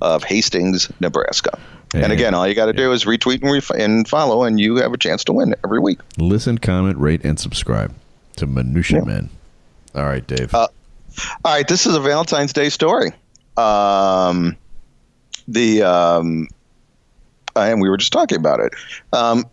of 0.00 0.24
Hastings, 0.24 0.90
Nebraska. 1.00 1.58
And 1.94 2.04
And- 2.04 2.12
again, 2.12 2.34
all 2.34 2.46
you 2.48 2.54
got 2.54 2.66
to 2.66 2.72
do 2.72 2.92
is 2.92 3.04
retweet 3.04 3.42
and, 3.42 3.52
ref- 3.52 3.70
and 3.70 4.08
follow, 4.08 4.44
and 4.44 4.58
you 4.58 4.76
have 4.76 4.92
a 4.92 4.98
chance 4.98 5.24
to 5.24 5.32
win 5.32 5.54
every 5.64 5.78
week. 5.80 5.98
Listen, 6.18 6.58
comment, 6.58 6.96
rate, 6.98 7.24
and 7.24 7.38
subscribe 7.38 7.92
to 8.36 8.46
Minutia 8.46 8.98
Yeah. 9.00 9.04
Men. 9.04 9.30
All 9.94 10.04
right, 10.04 10.26
Dave. 10.26 10.54
Uh, 10.54 10.68
All 11.44 11.52
right, 11.52 11.68
this 11.68 11.84
is 11.86 11.94
a 11.94 12.00
Valentine's 12.00 12.54
Day 12.54 12.70
story. 12.70 13.12
Um, 13.58 14.56
the 15.46 15.82
um, 15.82 16.48
and 17.54 17.80
we 17.82 17.90
were 17.90 17.98
just 17.98 18.12
talking 18.12 18.38
about 18.38 18.60
it. 18.60 18.72
Um, 19.12 19.44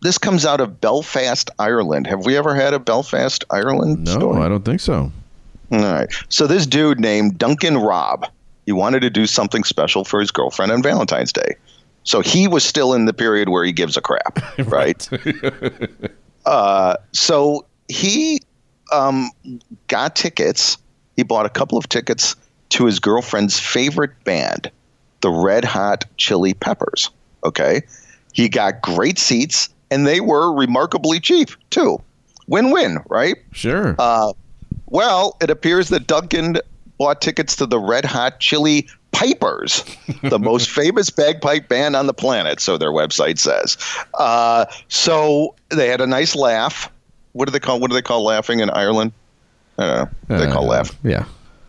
this 0.00 0.18
comes 0.18 0.44
out 0.44 0.60
of 0.60 0.80
Belfast, 0.80 1.48
Ireland. 1.60 2.08
Have 2.08 2.24
we 2.26 2.36
ever 2.36 2.54
had 2.56 2.74
a 2.74 2.80
Belfast, 2.80 3.44
Ireland 3.50 4.04
no, 4.04 4.12
story? 4.12 4.42
I 4.42 4.48
don't 4.48 4.64
think 4.64 4.80
so. 4.80 5.12
All 5.70 5.78
right. 5.78 6.08
So 6.28 6.48
this 6.48 6.66
dude 6.66 6.98
named 6.98 7.38
Duncan 7.38 7.78
Robb, 7.78 8.26
he 8.66 8.72
wanted 8.72 9.00
to 9.00 9.10
do 9.10 9.26
something 9.26 9.64
special 9.64 10.04
for 10.04 10.20
his 10.20 10.30
girlfriend 10.30 10.72
on 10.72 10.82
Valentine's 10.82 11.32
Day. 11.32 11.56
So 12.04 12.20
he 12.20 12.48
was 12.48 12.64
still 12.64 12.94
in 12.94 13.04
the 13.04 13.12
period 13.12 13.48
where 13.48 13.64
he 13.64 13.72
gives 13.72 13.96
a 13.96 14.00
crap, 14.00 14.40
right? 14.66 15.08
uh, 16.46 16.96
so 17.12 17.64
he 17.88 18.40
um, 18.92 19.30
got 19.88 20.16
tickets. 20.16 20.78
He 21.16 21.22
bought 21.22 21.46
a 21.46 21.50
couple 21.50 21.78
of 21.78 21.88
tickets 21.88 22.36
to 22.70 22.86
his 22.86 22.98
girlfriend's 22.98 23.58
favorite 23.58 24.12
band, 24.24 24.70
the 25.20 25.30
Red 25.30 25.64
Hot 25.64 26.04
Chili 26.16 26.54
Peppers. 26.54 27.10
Okay. 27.44 27.82
He 28.32 28.48
got 28.48 28.80
great 28.80 29.18
seats, 29.18 29.68
and 29.90 30.06
they 30.06 30.20
were 30.20 30.52
remarkably 30.54 31.20
cheap, 31.20 31.50
too. 31.70 32.00
Win 32.48 32.70
win, 32.70 32.98
right? 33.08 33.36
Sure. 33.52 33.94
Uh, 33.98 34.32
well, 34.86 35.36
it 35.40 35.50
appears 35.50 35.90
that 35.90 36.06
Duncan 36.06 36.56
bought 37.02 37.20
tickets 37.20 37.56
to 37.56 37.66
the 37.66 37.80
Red 37.80 38.04
Hot 38.04 38.38
Chili 38.38 38.86
Pipers, 39.10 39.82
the 40.22 40.38
most 40.40 40.70
famous 40.70 41.10
bagpipe 41.10 41.68
band 41.68 41.96
on 41.96 42.06
the 42.06 42.14
planet, 42.14 42.60
so 42.60 42.78
their 42.78 42.92
website 42.92 43.38
says. 43.40 43.76
Uh, 44.14 44.66
so 44.86 45.56
they 45.70 45.88
had 45.88 46.00
a 46.00 46.06
nice 46.06 46.36
laugh. 46.36 46.88
What 47.32 47.46
do 47.46 47.50
they 47.52 47.58
call? 47.58 47.80
What 47.80 47.90
do 47.90 47.94
they 47.94 48.02
call 48.02 48.22
laughing 48.22 48.60
in 48.60 48.70
Ireland? 48.70 49.10
I 49.78 49.86
don't 49.86 49.96
know. 50.28 50.38
They 50.38 50.46
Uh, 50.46 50.52
call 50.52 50.66
laugh. 50.66 50.96
Yeah, 51.02 51.24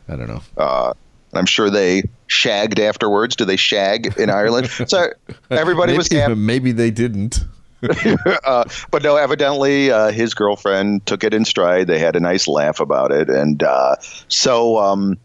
I 0.08 0.16
don't 0.18 0.28
know. 0.28 0.42
Uh, 0.56 0.94
I'm 1.34 1.48
sure 1.48 1.72
they 1.72 2.04
shagged 2.28 2.80
afterwards. 2.80 3.36
Do 3.36 3.44
they 3.44 3.56
shag 3.56 4.16
in 4.20 4.30
Ireland? 4.30 4.70
So 4.88 5.10
everybody 5.50 5.98
was 5.98 6.12
maybe, 6.12 6.22
happy. 6.22 6.36
maybe 6.52 6.72
they 6.74 6.92
didn't. 6.92 7.40
uh, 8.44 8.64
but 8.92 9.04
no, 9.04 9.16
evidently 9.18 9.92
uh, 9.92 10.12
his 10.12 10.34
girlfriend 10.34 11.06
took 11.06 11.24
it 11.24 11.34
in 11.34 11.46
stride. 11.46 11.88
They 11.88 12.00
had 12.00 12.16
a 12.16 12.20
nice 12.20 12.48
laugh 12.48 12.80
about 12.80 13.12
it, 13.12 13.30
and 13.30 13.62
uh, 13.64 13.96
so 14.28 14.78
um, 14.78 15.18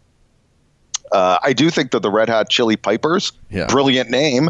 uh, 1.11 1.39
I 1.43 1.53
do 1.53 1.69
think 1.69 1.91
that 1.91 2.01
the 2.01 2.11
Red 2.11 2.29
Hot 2.29 2.49
Chili 2.49 2.75
Pipers, 2.75 3.31
Yeah. 3.49 3.67
brilliant 3.67 4.09
name, 4.09 4.49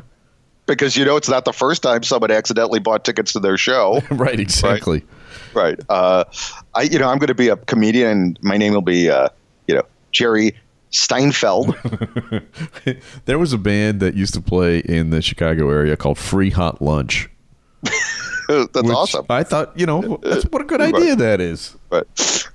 because 0.65 0.98
you 0.98 1.06
know 1.06 1.15
it's 1.15 1.30
not 1.30 1.45
the 1.45 1.54
first 1.54 1.82
time 1.84 2.04
someone 2.04 2.32
accidentally 2.32 2.80
bought 2.80 3.06
tickets 3.06 3.34
to 3.34 3.39
their 3.39 3.58
show. 3.58 4.02
right, 4.12 4.39
exactly. 4.39 5.04
right. 5.54 5.80
Uh, 5.89 6.26
I, 6.76 6.84
you 6.84 7.00
know, 7.00 7.08
I'm 7.10 7.17
going 7.17 7.28
to 7.28 7.36
be 7.36 7.50
a 7.50 7.58
comedian, 7.58 8.08
and 8.10 8.39
my 8.41 8.58
name 8.58 8.74
will 8.74 8.82
be, 8.82 9.10
uh, 9.10 9.30
you 9.67 9.76
know, 9.76 9.84
Jerry 10.12 10.56
Steinfeld. 10.91 11.76
there 13.26 13.38
was 13.39 13.54
a 13.54 13.58
band 13.58 14.00
that 14.00 14.15
used 14.15 14.34
to 14.34 14.41
play 14.41 14.80
in 14.80 15.12
the 15.12 15.22
Chicago 15.22 15.69
area 15.69 15.95
called 15.95 16.17
Free 16.17 16.50
Hot 16.50 16.82
Lunch. 16.82 17.30
That's 17.84 18.74
which 18.74 18.86
awesome. 18.96 19.26
I 19.30 19.44
thought, 19.44 19.78
you 19.80 19.86
know, 19.86 20.18
that's 20.24 20.46
what 20.46 20.62
a 20.62 20.65
good 20.65 20.82
idea 20.82 21.15
that 21.15 21.39
is. 21.39 21.76
But 21.89 22.08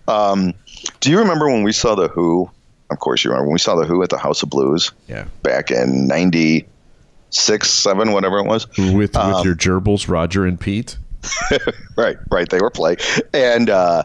um, 0.08 0.52
do 1.00 1.10
you 1.10 1.18
remember 1.18 1.46
when 1.48 1.62
we 1.62 1.72
saw 1.72 1.94
the 1.94 2.08
Who? 2.08 2.50
Of 2.90 2.98
course, 2.98 3.24
you 3.24 3.30
remember 3.30 3.46
when 3.48 3.54
we 3.54 3.58
saw 3.60 3.76
the 3.76 3.86
Who 3.86 4.02
at 4.02 4.10
the 4.10 4.18
House 4.18 4.42
of 4.42 4.50
Blues 4.50 4.90
Yeah. 5.08 5.24
back 5.42 5.70
in 5.70 6.06
'96, 6.08 7.70
seven, 7.70 8.12
whatever 8.12 8.38
it 8.38 8.46
was. 8.46 8.66
With 8.76 8.94
with 8.94 9.16
Um, 9.16 9.44
your 9.44 9.54
gerbils, 9.54 10.08
Roger 10.08 10.44
and 10.44 10.58
Pete. 10.58 10.98
Right, 11.96 12.16
right. 12.30 12.48
They 12.48 12.58
were 12.58 12.70
playing, 12.70 12.98
and 13.32 13.70
uh, 13.70 14.02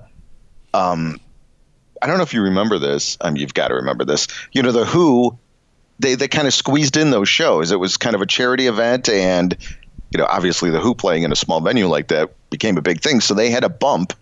um, 0.75 1.19
I 2.01 2.07
don't 2.07 2.17
know 2.17 2.23
if 2.23 2.33
you 2.35 2.41
remember 2.43 2.77
this. 2.77 3.17
Um, 3.21 3.35
you've 3.35 3.55
got 3.55 3.69
to 3.69 3.73
remember 3.73 4.05
this. 4.05 4.27
You 4.51 4.61
know, 4.61 4.71
the 4.71 4.85
Who. 4.85 5.37
They 6.01 6.15
they 6.15 6.29
kind 6.29 6.47
of 6.47 6.53
squeezed 6.53 6.95
in 6.95 7.09
those 7.11 7.27
shows. 7.27 7.71
It 7.73 7.79
was 7.79 7.97
kind 7.97 8.15
of 8.15 8.21
a 8.21 8.25
charity 8.25 8.67
event, 8.67 9.09
and 9.09 9.57
you 10.11 10.17
know, 10.17 10.25
obviously, 10.29 10.69
the 10.69 10.79
Who 10.79 10.95
playing 10.95 11.23
in 11.23 11.31
a 11.31 11.35
small 11.35 11.61
venue 11.61 11.87
like 11.87 12.07
that 12.09 12.29
became 12.49 12.77
a 12.77 12.81
big 12.81 13.01
thing. 13.01 13.21
So 13.21 13.33
they 13.33 13.49
had 13.49 13.61
to 13.61 13.69
bump 13.69 14.13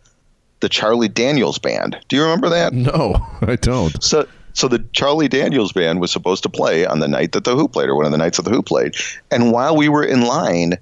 the 0.60 0.70
Charlie 0.70 1.08
Daniels 1.08 1.60
band. 1.60 1.98
Do 2.08 2.16
you 2.16 2.24
remember 2.24 2.50
that? 2.50 2.74
No, 2.74 3.16
I 3.42 3.56
don't. 3.56 4.02
So, 4.04 4.28
so 4.54 4.68
the 4.68 4.80
Charlie 4.94 5.28
Daniels 5.28 5.72
band 5.72 6.02
was 6.02 6.12
supposed 6.12 6.44
to 6.44 6.50
play 6.50 6.86
on 6.86 7.00
the 7.00 7.08
night 7.08 7.32
that 7.34 7.44
the 7.44 7.56
Who 7.56 7.68
played, 7.68 7.90
or 7.90 7.96
one 7.96 8.06
of 8.06 8.12
the 8.12 8.18
nights 8.18 8.38
that 8.38 8.44
the 8.44 8.52
Who 8.52 8.62
played. 8.64 8.96
And 9.32 9.52
while 9.52 9.76
we 9.78 9.88
were 9.88 10.04
in 10.04 10.22
line, 10.22 10.74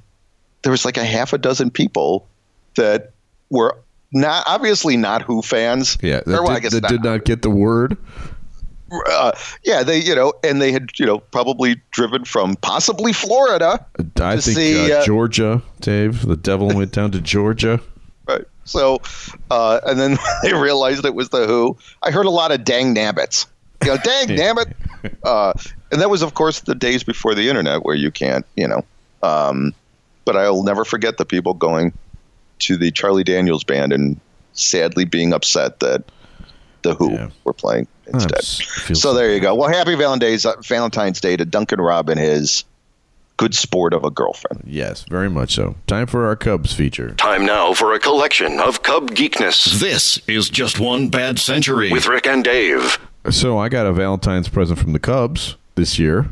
there 0.63 0.71
was 0.71 0.85
like 0.85 0.97
a 0.97 1.03
half 1.03 1.33
a 1.33 1.37
dozen 1.37 1.69
people 1.69 2.27
that 2.75 3.11
were 3.49 3.77
not 4.11 4.43
obviously 4.47 4.95
not 4.97 5.21
Who 5.21 5.41
fans. 5.41 5.97
Yeah, 6.01 6.21
that, 6.25 6.39
Or, 6.39 6.43
well, 6.43 6.59
did, 6.59 6.71
that 6.71 6.81
not. 6.83 6.89
did 6.89 7.03
not 7.03 7.25
get 7.25 7.41
the 7.41 7.49
word. 7.49 7.97
Uh, 8.91 9.31
yeah, 9.63 9.83
they 9.83 9.99
you 9.99 10.13
know, 10.15 10.33
and 10.43 10.61
they 10.61 10.71
had 10.71 10.91
you 10.99 11.05
know 11.05 11.19
probably 11.19 11.81
driven 11.91 12.23
from 12.23 12.55
possibly 12.57 13.13
Florida. 13.13 13.85
I 14.17 14.37
think 14.37 14.57
see, 14.57 14.91
uh, 14.91 14.99
uh, 14.99 15.05
Georgia, 15.05 15.61
Dave. 15.79 16.25
The 16.25 16.37
devil 16.37 16.67
went 16.67 16.91
down 16.91 17.11
to 17.11 17.21
Georgia. 17.21 17.81
Right. 18.27 18.45
So, 18.63 19.01
uh, 19.51 19.81
and 19.85 19.99
then 19.99 20.17
they 20.41 20.53
realized 20.53 21.05
it 21.05 21.13
was 21.13 21.29
the 21.29 21.45
Who. 21.45 21.77
I 22.01 22.09
heard 22.09 22.25
a 22.25 22.31
lot 22.31 22.51
of 22.51 22.63
dang 22.63 22.95
nabbits. 22.95 23.45
You 23.83 23.89
know, 23.89 23.97
dang 24.03 24.27
nabbit. 24.35 24.73
Uh, 25.23 25.53
and 25.91 26.01
that 26.01 26.09
was, 26.09 26.23
of 26.23 26.33
course, 26.33 26.61
the 26.61 26.73
days 26.73 27.03
before 27.03 27.35
the 27.35 27.49
internet 27.49 27.83
where 27.83 27.95
you 27.95 28.09
can't, 28.09 28.43
you 28.55 28.67
know. 28.67 28.83
Um, 29.21 29.75
but 30.25 30.35
I'll 30.35 30.63
never 30.63 30.83
forget 30.83 31.17
the 31.17 31.25
people 31.25 31.53
going 31.53 31.93
to 32.59 32.77
the 32.77 32.89
Charlie 32.89 33.23
Daniels 33.23 33.63
band 33.63 33.93
and 33.93 34.19
sadly 34.53 35.05
being 35.05 35.33
upset 35.33 35.79
that 35.81 36.03
the 36.85 36.95
Who 36.95 37.11
Yeah. 37.11 37.27
were 37.43 37.53
playing 37.53 37.87
instead. 38.13 38.43
So 38.43 39.13
there 39.13 39.33
you 39.33 39.39
go. 39.41 39.53
Well, 39.55 39.67
happy 39.69 39.95
Valentine's 39.95 40.45
Valentine's 40.67 41.19
Day 41.19 41.35
to 41.35 41.43
Duncan 41.45 41.81
Robb 41.81 42.07
and 42.09 42.19
his 42.19 42.63
good 43.37 43.53
sport 43.53 43.93
of 43.93 44.05
a 44.05 44.09
girlfriend. 44.09 44.61
Yes, 44.65 45.03
very 45.09 45.29
much 45.29 45.55
so. 45.55 45.75
Time 45.87 46.07
for 46.07 46.25
our 46.25 46.37
Cubs 46.37 46.71
feature. 46.73 47.09
Time 47.15 47.45
now 47.45 47.73
for 47.73 47.93
a 47.93 47.99
collection 47.99 48.59
of 48.61 48.81
Cub 48.83 49.11
geekness. 49.11 49.79
This 49.81 50.19
is 50.27 50.49
just 50.49 50.79
one 50.79 51.09
bad 51.09 51.37
century 51.39 51.91
with 51.91 52.07
Rick 52.07 52.27
and 52.27 52.43
Dave. 52.45 52.97
So 53.29 53.57
I 53.57 53.67
got 53.67 53.85
a 53.87 53.91
Valentine's 53.91 54.47
present 54.47 54.79
from 54.79 54.93
the 54.93 54.99
Cubs 54.99 55.57
this 55.75 55.99
year. 55.99 56.29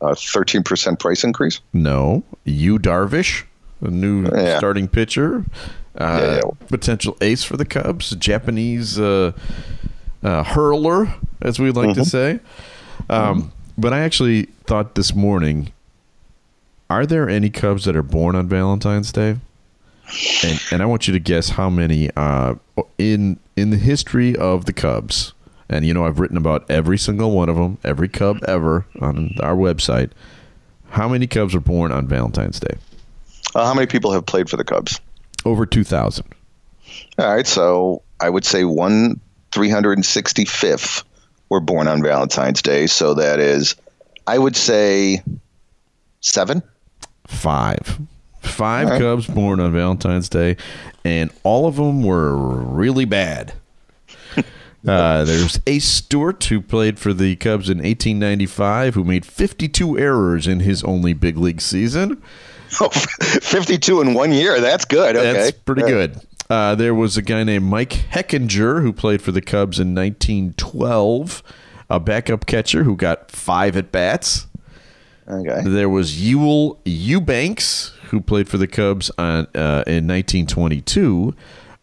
A 0.00 0.14
thirteen 0.16 0.62
percent 0.62 0.98
price 0.98 1.22
increase. 1.24 1.60
No, 1.72 2.22
Yu 2.44 2.78
Darvish, 2.78 3.44
a 3.80 3.88
new 3.90 4.24
Yeah. 4.34 4.58
starting 4.58 4.88
pitcher, 4.88 5.44
Yeah, 6.00 6.34
yeah. 6.36 6.40
potential 6.68 7.16
ace 7.20 7.42
for 7.44 7.56
the 7.56 7.64
Cubs, 7.64 8.10
Japanese 8.16 8.98
uh, 8.98 9.32
uh, 10.22 10.44
hurler, 10.44 11.12
as 11.42 11.58
we 11.58 11.70
like 11.70 11.94
to 11.94 12.04
say. 12.04 12.40
Um, 13.10 13.52
But 13.76 13.92
I 13.92 14.00
actually 14.00 14.44
thought 14.64 14.94
this 14.96 15.14
morning: 15.14 15.72
Are 16.90 17.06
there 17.06 17.28
any 17.28 17.50
Cubs 17.50 17.84
that 17.84 17.94
are 17.96 18.02
born 18.02 18.34
on 18.36 18.48
Valentine's 18.48 19.12
Day? 19.12 19.36
And, 20.42 20.60
and 20.72 20.82
I 20.82 20.86
want 20.86 21.06
you 21.06 21.12
to 21.12 21.20
guess 21.20 21.50
how 21.50 21.68
many 21.70 22.10
uh, 22.16 22.54
in 22.96 23.38
in 23.56 23.70
the 23.70 23.76
history 23.76 24.34
of 24.36 24.64
the 24.64 24.72
Cubs. 24.72 25.32
And 25.68 25.84
you 25.84 25.92
know, 25.92 26.06
I've 26.06 26.18
written 26.18 26.36
about 26.36 26.68
every 26.70 26.96
single 26.96 27.30
one 27.32 27.48
of 27.48 27.56
them, 27.56 27.78
every 27.84 28.08
Cub 28.08 28.38
ever 28.48 28.86
on 29.00 29.36
our 29.40 29.54
website. 29.54 30.10
How 30.90 31.08
many 31.08 31.26
Cubs 31.26 31.54
were 31.54 31.60
born 31.60 31.92
on 31.92 32.08
Valentine's 32.08 32.58
Day? 32.58 32.78
Uh, 33.54 33.66
how 33.66 33.74
many 33.74 33.86
people 33.86 34.10
have 34.12 34.24
played 34.24 34.48
for 34.48 34.56
the 34.56 34.64
Cubs? 34.64 35.00
Over 35.44 35.66
2,000. 35.66 36.24
All 37.18 37.34
right, 37.34 37.46
so 37.46 38.02
I 38.20 38.30
would 38.30 38.44
say 38.44 38.64
one 38.64 39.20
365th 39.52 41.04
were 41.48 41.60
born 41.60 41.88
on 41.88 42.02
Valentine's 42.02 42.62
Day. 42.62 42.86
So 42.86 43.14
that 43.14 43.40
is, 43.40 43.76
I 44.26 44.38
would 44.38 44.56
say, 44.56 45.22
seven. 46.20 46.62
Five. 47.26 47.98
Five 48.40 48.88
right. 48.88 49.00
Cubs 49.00 49.26
born 49.26 49.60
on 49.60 49.72
Valentine's 49.72 50.28
Day, 50.28 50.56
and 51.04 51.30
all 51.42 51.66
of 51.66 51.76
them 51.76 52.02
were 52.02 52.34
really 52.36 53.04
bad. 53.04 53.54
Uh, 54.86 55.24
there's 55.24 55.60
Ace 55.66 55.84
Stewart, 55.84 56.42
who 56.44 56.62
played 56.62 57.00
for 57.00 57.12
the 57.12 57.34
Cubs 57.36 57.68
in 57.68 57.78
1895, 57.78 58.94
who 58.94 59.02
made 59.02 59.26
52 59.26 59.98
errors 59.98 60.46
in 60.46 60.60
his 60.60 60.84
only 60.84 61.12
big 61.12 61.36
league 61.36 61.60
season. 61.60 62.22
Oh, 62.80 62.88
52 62.90 64.00
in 64.02 64.14
one 64.14 64.32
year. 64.32 64.60
That's 64.60 64.84
good. 64.84 65.16
Okay. 65.16 65.32
That's 65.32 65.50
pretty 65.52 65.82
Yeah. 65.82 65.88
good. 65.88 66.20
Uh, 66.50 66.74
there 66.74 66.94
was 66.94 67.16
a 67.16 67.22
guy 67.22 67.44
named 67.44 67.64
Mike 67.66 67.90
Hechinger 68.12 68.80
who 68.82 68.92
played 68.92 69.20
for 69.22 69.32
the 69.32 69.40
Cubs 69.42 69.78
in 69.78 69.94
1912, 69.94 71.42
a 71.90 72.00
backup 72.00 72.46
catcher 72.46 72.84
who 72.84 72.96
got 72.96 73.30
five 73.30 73.76
at 73.76 73.92
bats. 73.92 74.46
Okay. 75.28 75.60
There 75.64 75.88
was 75.90 76.12
Uel 76.16 76.78
Eubanks 76.84 77.92
who 78.10 78.20
played 78.20 78.48
for 78.48 78.56
the 78.56 78.66
Cubs 78.66 79.10
on, 79.18 79.46
uh, 79.54 79.84
in 79.86 80.06
1922. 80.06 81.34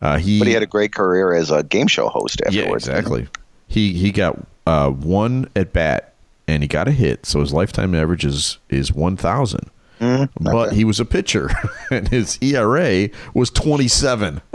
Uh, 0.02 0.18
he, 0.18 0.40
But 0.40 0.48
he 0.48 0.54
had 0.54 0.64
a 0.64 0.68
great 0.68 0.94
career 0.94 1.34
as 1.34 1.52
a 1.52 1.64
game 1.64 1.88
show 1.88 2.10
host 2.10 2.42
yeah, 2.52 2.64
exactly. 2.74 3.28
He 3.68 3.94
he 3.94 4.12
got 4.12 4.46
uh, 4.68 4.90
one 4.90 5.48
at 5.56 5.74
bat 5.74 6.14
and 6.48 6.62
he 6.64 6.68
got 6.68 6.88
a 6.88 6.92
hit, 6.92 7.26
so 7.26 7.40
his 7.40 7.54
lifetime 7.54 7.96
average 7.96 8.26
is 8.26 8.58
is 8.70 8.92
1,000. 8.92 9.70
Mm-hmm. 10.06 10.44
But 10.44 10.74
he 10.74 10.84
was 10.84 11.00
a 11.00 11.06
pitcher, 11.06 11.50
and 11.92 12.08
his 12.08 12.38
ERA 12.42 13.10
was 13.34 13.50
27. 13.50 14.42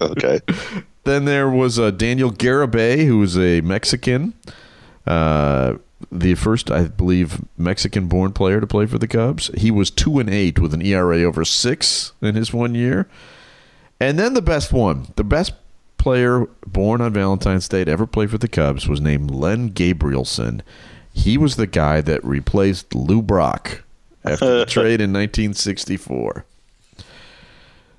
Okay. 0.00 0.40
Then 1.04 1.24
there 1.24 1.48
was 1.48 1.78
uh, 1.78 1.92
Daniel 1.92 2.32
Garibay, 2.32 3.06
who 3.06 3.18
was 3.18 3.38
a 3.38 3.60
Mexican, 3.60 4.34
uh, 5.06 5.74
the 6.10 6.34
first, 6.34 6.68
I 6.68 6.88
believe, 6.88 7.44
Mexican-born 7.56 8.32
player 8.32 8.60
to 8.60 8.66
play 8.66 8.86
for 8.86 8.98
the 8.98 9.06
Cubs. 9.06 9.48
He 9.56 9.70
was 9.70 9.88
two 9.88 10.18
and 10.18 10.28
eight 10.28 10.58
with 10.58 10.74
an 10.74 10.82
ERA 10.82 11.22
over 11.22 11.44
six 11.44 12.12
in 12.20 12.34
his 12.34 12.52
one 12.52 12.74
year. 12.74 13.08
And 14.00 14.18
then 14.18 14.34
the 14.34 14.42
best 14.42 14.72
one, 14.72 15.06
the 15.14 15.22
best 15.22 15.52
player 15.96 16.46
born 16.66 17.00
on 17.00 17.12
Valentine's 17.12 17.68
Day 17.68 17.84
to 17.84 17.92
ever 17.92 18.08
play 18.08 18.26
for 18.26 18.38
the 18.38 18.48
Cubs 18.48 18.88
was 18.88 19.00
named 19.00 19.30
Len 19.30 19.70
Gabrielson. 19.70 20.62
He 21.12 21.38
was 21.38 21.54
the 21.54 21.68
guy 21.68 22.00
that 22.00 22.24
replaced 22.24 22.96
Lou 22.96 23.22
Brock 23.22 23.84
after 24.26 24.58
the 24.58 24.66
trade 24.68 25.00
in 25.00 25.12
1964. 25.12 26.44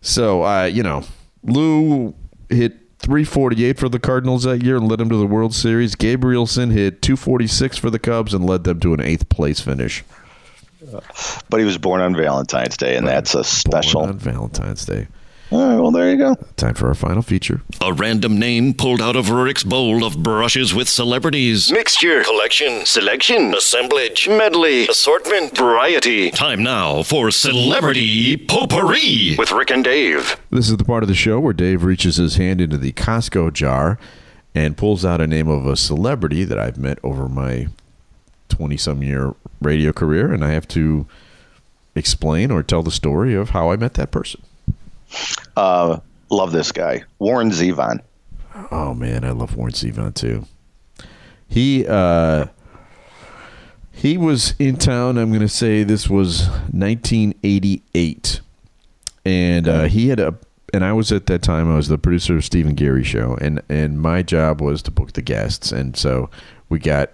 So, 0.02 0.44
uh, 0.44 0.66
you 0.66 0.84
know, 0.84 1.04
Lou 1.44 2.16
hit 2.50 2.78
348 3.00 3.80
for 3.80 3.90
the 3.90 4.00
Cardinals 4.00 4.44
that 4.44 4.64
year 4.64 4.78
and 4.78 4.88
led 4.88 5.00
them 5.00 5.10
to 5.10 5.18
the 5.18 5.28
World 5.28 5.54
Series. 5.54 5.96
Gabrielson 5.96 6.72
hit 6.72 7.02
246 7.02 7.78
for 7.78 7.90
the 7.90 8.00
Cubs 8.00 8.34
and 8.34 8.46
led 8.46 8.64
them 8.64 8.80
to 8.80 8.94
an 8.94 9.02
eighth 9.02 9.30
place 9.30 9.60
finish. 9.60 10.04
But 11.50 11.60
he 11.60 11.66
was 11.66 11.78
born 11.78 12.02
on 12.02 12.16
Valentine's 12.16 12.78
Day, 12.78 12.96
and 12.96 13.08
that's 13.08 13.36
a 13.36 13.44
special. 13.44 14.02
Born 14.02 14.12
on 14.12 14.20
Valentine's 14.20 14.86
Day. 14.86 15.08
All 15.50 15.66
right, 15.66 15.80
well, 15.80 15.92
there 15.92 16.10
you 16.10 16.18
go. 16.18 16.36
Time 16.58 16.74
for 16.74 16.88
our 16.90 16.94
final 16.94 17.22
feature. 17.22 17.62
A 17.80 17.94
random 17.94 18.38
name 18.38 18.74
pulled 18.74 19.02
out 19.02 19.16
of 19.16 19.28
Rurik's 19.28 19.64
bowl 19.64 20.04
of 20.04 20.22
brushes 20.22 20.74
with 20.74 20.90
celebrities. 20.90 21.72
Mixture, 21.72 22.22
collection, 22.24 22.86
selection, 22.86 23.54
assemblage, 23.56 24.28
medley, 24.28 24.88
assortment, 24.90 25.58
variety. 25.58 26.32
Time 26.32 26.62
now 26.62 27.02
for 27.02 27.32
Celebrity 27.32 28.36
Potpourri 28.36 29.36
with 29.38 29.54
Rick 29.54 29.72
and 29.72 29.86
Dave. 29.86 30.38
This 30.50 30.70
is 30.70 30.76
the 30.76 30.84
part 30.84 31.04
of 31.04 31.08
the 31.08 31.16
show 31.16 31.40
where 31.40 31.54
Dave 31.54 31.86
reaches 31.86 32.18
his 32.18 32.36
hand 32.36 32.60
into 32.60 32.78
the 32.78 32.92
Costco 32.92 33.54
jar 33.54 33.98
and 34.54 34.76
pulls 34.76 35.06
out 35.06 35.22
a 35.22 35.28
name 35.28 35.48
of 35.48 35.66
a 35.66 35.78
celebrity 35.78 36.44
that 36.44 36.60
I've 36.60 36.78
met 36.78 37.00
over 37.04 37.30
my 37.30 37.68
20 38.50 38.76
some 38.76 39.02
year 39.02 39.34
radio 39.62 39.94
career, 39.94 40.34
and 40.34 40.44
I 40.44 40.52
have 40.52 40.68
to 40.70 41.08
explain 41.96 42.52
or 42.52 42.64
tell 42.64 42.84
the 42.84 42.92
story 42.92 43.34
of 43.34 43.52
how 43.52 43.72
I 43.72 43.78
met 43.78 43.94
that 43.94 44.12
person. 44.12 44.42
Uh, 45.56 46.00
love 46.30 46.52
this 46.52 46.72
guy, 46.72 47.04
Warren 47.20 47.50
Zevon. 47.52 48.02
Oh 48.72 48.94
man, 48.94 49.24
I 49.24 49.32
love 49.32 49.56
Warren 49.56 49.74
Zevon 49.74 50.14
too. 50.14 50.46
He 51.48 51.86
uh, 51.88 52.48
he 53.92 54.18
was 54.18 54.54
in 54.60 54.78
town. 54.78 55.18
I'm 55.18 55.30
going 55.30 55.42
to 55.42 55.50
say 55.50 55.84
this 55.84 56.10
was 56.10 56.48
1988, 56.72 58.42
and 59.26 59.68
uh, 59.68 59.84
he 59.86 60.10
had 60.10 60.20
a. 60.20 60.36
And 60.74 60.84
I 60.84 60.92
was 60.92 61.14
at 61.14 61.28
that 61.28 61.42
time. 61.42 61.72
I 61.72 61.78
was 61.78 61.88
the 61.88 61.98
producer 61.98 62.36
of 62.36 62.44
Steve 62.44 62.68
and 62.68 62.76
Garry 62.76 63.04
show, 63.04 63.38
and 63.40 63.62
and 63.70 64.02
my 64.02 64.22
job 64.22 64.62
was 64.62 64.82
to 64.84 64.92
book 64.92 65.14
the 65.14 65.22
guests. 65.22 65.72
And 65.72 65.96
so 65.96 66.30
we 66.68 66.78
got 66.78 67.12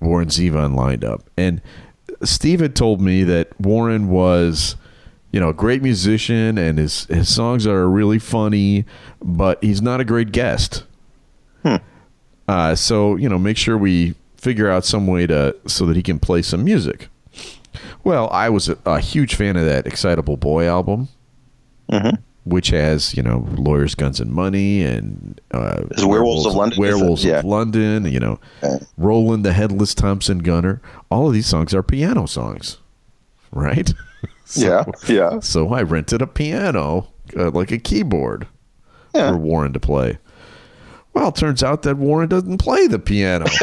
Warren 0.00 0.28
Zevon 0.28 0.76
lined 0.76 1.04
up, 1.04 1.28
and 1.36 1.62
Steve 2.22 2.60
had 2.60 2.76
told 2.76 3.00
me 3.00 3.24
that 3.24 3.58
Warren 3.58 4.08
was 4.08 4.76
you 5.32 5.38
know, 5.40 5.48
a 5.50 5.54
great 5.54 5.82
musician 5.82 6.58
and 6.58 6.78
his 6.78 7.04
his 7.06 7.32
songs 7.32 7.66
are 7.66 7.88
really 7.88 8.18
funny, 8.18 8.84
but 9.22 9.62
he's 9.62 9.80
not 9.82 10.00
a 10.00 10.04
great 10.04 10.32
guest. 10.32 10.84
Hmm. 11.62 11.76
Uh, 12.48 12.74
so 12.74 13.16
you 13.16 13.28
know, 13.28 13.38
make 13.38 13.56
sure 13.56 13.76
we 13.78 14.14
figure 14.36 14.68
out 14.70 14.84
some 14.84 15.06
way 15.06 15.26
to 15.26 15.54
so 15.66 15.86
that 15.86 15.96
he 15.96 16.02
can 16.02 16.18
play 16.18 16.42
some 16.42 16.64
music. 16.64 17.08
Well, 18.02 18.28
I 18.30 18.48
was 18.48 18.68
a, 18.68 18.76
a 18.86 18.98
huge 18.98 19.34
fan 19.34 19.56
of 19.56 19.64
that 19.66 19.86
Excitable 19.86 20.36
Boy 20.36 20.66
album, 20.66 21.08
Mhm. 21.92 22.18
which 22.44 22.68
has 22.70 23.14
you 23.14 23.22
know 23.22 23.46
Lawyers, 23.56 23.94
Guns, 23.94 24.18
and 24.18 24.32
Money, 24.32 24.82
and 24.82 25.40
uh, 25.52 25.82
Is 25.92 26.04
Werewolves 26.04 26.46
of 26.46 26.54
London. 26.54 26.78
Werewolves 26.80 27.24
Yeah. 27.24 27.38
of 27.40 27.44
London. 27.44 28.06
You 28.10 28.18
know, 28.18 28.40
Okay. 28.64 28.84
Roland 28.96 29.44
the 29.44 29.52
Headless 29.52 29.94
Thompson 29.94 30.38
Gunner. 30.38 30.80
All 31.10 31.28
of 31.28 31.34
these 31.34 31.46
songs 31.46 31.72
are 31.74 31.82
piano 31.84 32.26
songs, 32.26 32.78
right? 33.52 33.92
So- 34.44 34.66
Yeah, 34.66 34.84
yeah. 35.08 35.40
so 35.40 35.72
I 35.72 35.82
rented 35.82 36.22
a 36.22 36.26
piano, 36.26 37.06
uh, 37.36 37.50
like 37.52 37.70
a 37.70 37.78
keyboard, 37.78 38.48
Yeah. 39.14 39.30
for 39.30 39.36
Warren 39.36 39.72
to 39.74 39.80
play. 39.80 40.18
Well, 41.12 41.28
it 41.28 41.36
turns 41.36 41.62
out 41.62 41.82
that 41.82 41.96
Warren 41.96 42.28
doesn't 42.28 42.58
play 42.58 42.88
the 42.88 42.98
piano. 42.98 43.46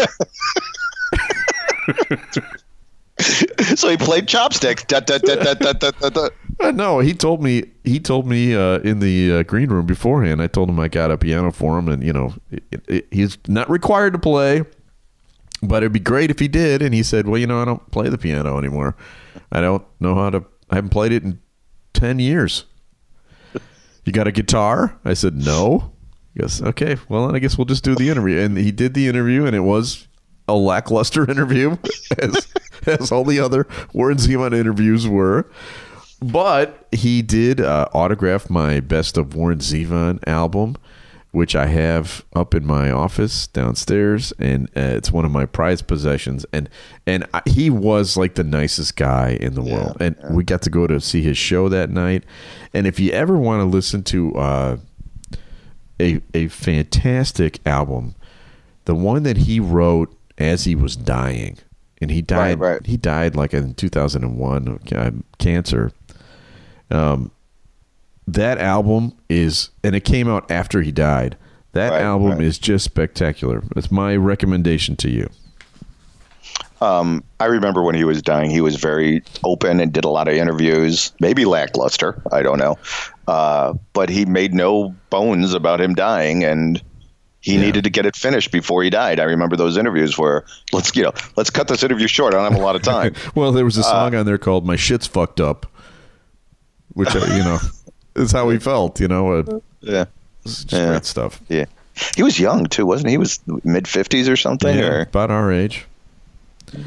so 3.76 3.89
he 3.89 3.97
played 3.97 4.28
chopsticks. 4.28 4.84
Da, 4.86 4.99
da, 4.99 5.18
da, 5.18 5.36
da, 5.36 5.53
da, 5.53 5.74
da, 5.74 5.91
da, 5.91 6.10
da. 6.10 6.30
Uh, 6.60 6.72
no, 6.72 6.99
he 6.99 7.14
told 7.14 7.41
me. 7.41 7.64
He 7.84 7.99
told 7.99 8.28
me 8.28 8.55
uh, 8.55 8.80
in 8.80 8.99
the 8.99 9.39
uh, 9.39 9.43
green 9.43 9.70
room 9.70 9.86
beforehand. 9.86 10.41
I 10.41 10.47
told 10.47 10.70
him 10.70 10.80
I 10.80 10.88
got 10.88 11.12
a 11.12 11.18
piano 11.18 11.51
for 11.51 11.78
him, 11.78 11.88
and 11.88 12.03
you 12.03 12.14
know, 12.14 12.34
it, 12.51 12.64
it, 12.88 13.08
he's 13.12 13.38
not 13.47 13.70
required 13.70 14.14
to 14.14 14.20
play, 14.20 14.64
but 15.62 15.84
it'd 15.84 15.93
be 15.93 15.99
great 15.99 16.32
if 16.32 16.39
he 16.39 16.47
did. 16.47 16.82
And 16.82 16.93
he 16.93 17.03
said, 17.03 17.28
"Well, 17.28 17.39
you 17.39 17.47
know, 17.47 17.62
I 17.62 17.66
don't 17.66 17.91
play 17.91 18.10
the 18.10 18.18
piano 18.18 18.58
anymore. 18.58 18.95
I 19.51 19.62
don't 19.62 19.86
know 19.99 20.16
how 20.16 20.30
to. 20.30 20.45
I 20.70 20.76
haven't 20.76 20.89
played 20.89 21.12
it 21.12 21.24
in 21.24 21.39
ten 21.93 22.20
years." 22.20 22.66
You 24.05 24.14
got 24.14 24.26
a 24.26 24.32
guitar? 24.32 24.97
I 25.03 25.14
said 25.16 25.36
no. 25.36 25.91
He 26.38 26.39
goes, 26.39 26.62
okay. 26.62 26.95
Well, 27.10 27.26
then 27.26 27.36
I 27.36 27.39
guess 27.39 27.58
we'll 27.58 27.66
just 27.66 27.84
do 27.84 27.93
the 27.93 28.10
interview. 28.10 28.39
And 28.39 28.58
he 28.58 28.72
did 28.72 28.93
the 28.93 29.08
interview, 29.08 29.45
and 29.45 29.53
it 29.53 29.62
was 29.62 30.08
a 30.47 30.53
lackluster 30.53 31.30
interview, 31.32 31.78
as 32.20 32.47
as 32.86 33.12
all 33.12 33.26
the 33.26 33.39
other 33.39 33.68
Warren 33.93 34.18
Zevon 34.18 34.55
interviews 34.55 35.08
were. 35.08 35.49
But 36.22 36.88
he 36.91 37.22
did 37.22 37.60
uh, 37.60 37.89
autograph 37.93 38.49
my 38.49 38.80
Best 38.80 39.18
of 39.18 39.36
Warren 39.36 39.60
Zevon 39.60 40.20
album, 40.28 40.76
which 41.32 41.56
I 41.56 41.68
have 41.68 42.26
up 42.36 42.56
in 42.56 42.66
my 42.66 42.90
office 42.90 43.48
downstairs, 43.48 44.34
and 44.40 44.68
uh, 44.76 44.96
it's 44.98 45.12
one 45.12 45.26
of 45.26 45.32
my 45.32 45.46
prized 45.46 45.88
possessions. 45.88 46.46
And 46.54 46.70
and 47.06 47.28
I, 47.34 47.42
he 47.46 47.70
was 47.70 48.18
like 48.18 48.36
the 48.36 48.44
nicest 48.44 48.96
guy 48.96 49.38
in 49.40 49.54
the 49.54 49.62
world. 49.62 49.98
And 50.00 50.16
we 50.32 50.44
got 50.44 50.62
to 50.64 50.70
go 50.70 50.88
to 50.88 51.00
see 51.02 51.22
his 51.22 51.38
show 51.38 51.70
that 51.70 51.90
night. 51.90 52.24
And 52.74 52.88
if 52.88 53.00
you 53.00 53.12
ever 53.12 53.38
want 53.38 53.62
to 53.62 53.66
listen 53.66 54.04
to 54.04 54.36
uh, 54.36 54.78
a 56.00 56.22
a 56.34 56.48
fantastic 56.48 57.60
album, 57.66 58.16
the 58.86 58.96
one 58.96 59.24
that 59.24 59.38
he 59.38 59.60
wrote 59.60 60.16
as 60.38 60.64
he 60.64 60.76
was 60.76 60.96
dying, 60.96 61.58
and 62.02 62.10
he 62.10 62.22
died. 62.22 62.60
Right, 62.60 62.74
right. 62.74 62.86
He 62.86 62.98
died 62.98 63.36
like 63.36 63.54
in 63.54 63.74
2001 63.74 64.68
of 64.68 65.24
cancer. 65.40 65.92
Um, 66.90 67.32
that 68.28 68.58
album 68.58 69.14
is, 69.30 69.70
and 69.84 69.96
it 69.96 70.02
came 70.02 70.28
out 70.28 70.50
after 70.52 70.82
he 70.82 70.92
died. 70.92 71.38
That 71.74 71.92
Right, 71.92 72.02
album 72.02 72.32
right. 72.32 72.42
is 72.42 72.58
just 72.60 72.86
spectacular. 72.86 73.64
It's 73.76 73.92
my 73.92 74.16
recommendation 74.16 74.96
to 74.98 75.10
you. 75.10 75.30
Um, 76.80 77.24
I 77.40 77.46
remember 77.46 77.82
when 77.82 77.96
he 77.96 78.04
was 78.04 78.22
dying, 78.22 78.52
he 78.52 78.62
was 78.62 78.76
very 78.76 79.24
open 79.44 79.80
and 79.80 79.92
did 79.92 80.06
a 80.06 80.10
lot 80.10 80.28
of 80.28 80.36
interviews, 80.36 81.12
maybe 81.20 81.46
lackluster. 81.46 82.22
I 82.32 82.44
don't 82.44 82.60
know. 82.60 82.78
Uh, 83.28 83.74
but 83.94 84.10
he 84.10 84.26
made 84.26 84.54
no 84.54 84.96
bones 85.10 85.54
about 85.54 85.82
him 85.82 85.96
dying 85.96 86.44
and 86.44 86.82
he 87.42 87.56
Yeah. 87.56 87.62
needed 87.62 87.84
to 87.86 87.90
get 87.90 88.06
it 88.06 88.16
finished 88.16 88.52
before 88.52 88.84
he 88.84 88.90
died. 88.92 89.20
I 89.20 89.24
remember 89.24 89.56
those 89.56 89.76
interviews 89.78 90.18
where 90.18 90.46
let's, 90.72 90.96
you 90.96 91.04
know, 91.04 91.14
let's 91.36 91.50
cut 91.50 91.68
this 91.68 91.82
interview 91.84 92.08
short. 92.08 92.34
I 92.34 92.38
don't 92.42 92.52
have 92.52 92.62
a 92.62 92.64
lot 92.64 92.76
of 92.76 92.82
time. 92.84 93.14
Well, 93.36 93.52
there 93.52 93.64
Uh, 93.64 93.66
was 93.66 93.78
a 93.78 93.84
song 93.84 94.14
on 94.16 94.26
there 94.26 94.38
called 94.38 94.66
"My 94.66 94.76
Shit's 94.76 95.08
Fucked 95.08 95.40
Up," 95.42 95.66
which 96.94 97.16
uh, 97.16 97.20
you 97.36 97.44
know 97.44 97.58
is 98.18 98.32
how 98.32 98.49
he 98.49 98.59
felt. 98.59 98.99
You 98.99 99.07
know, 99.07 99.32
uh, 99.34 99.59
yeah. 99.82 100.05
it's 100.43 100.63
just 100.63 100.72
Yeah. 100.74 100.88
great 100.89 101.05
stuff. 101.05 101.41
Yeah. 101.49 101.65
He 102.15 102.24
was 102.24 102.39
young 102.39 102.65
too, 102.68 102.86
wasn't 102.86 103.07
he? 103.07 103.13
He 103.13 103.18
was 103.18 103.39
mid 103.63 103.88
fifties 103.88 104.30
or 104.30 104.36
something. 104.36 104.78
Yeah, 104.78 104.86
Or 104.88 105.01
about 105.01 105.32
our 105.32 105.51
age. 105.51 105.86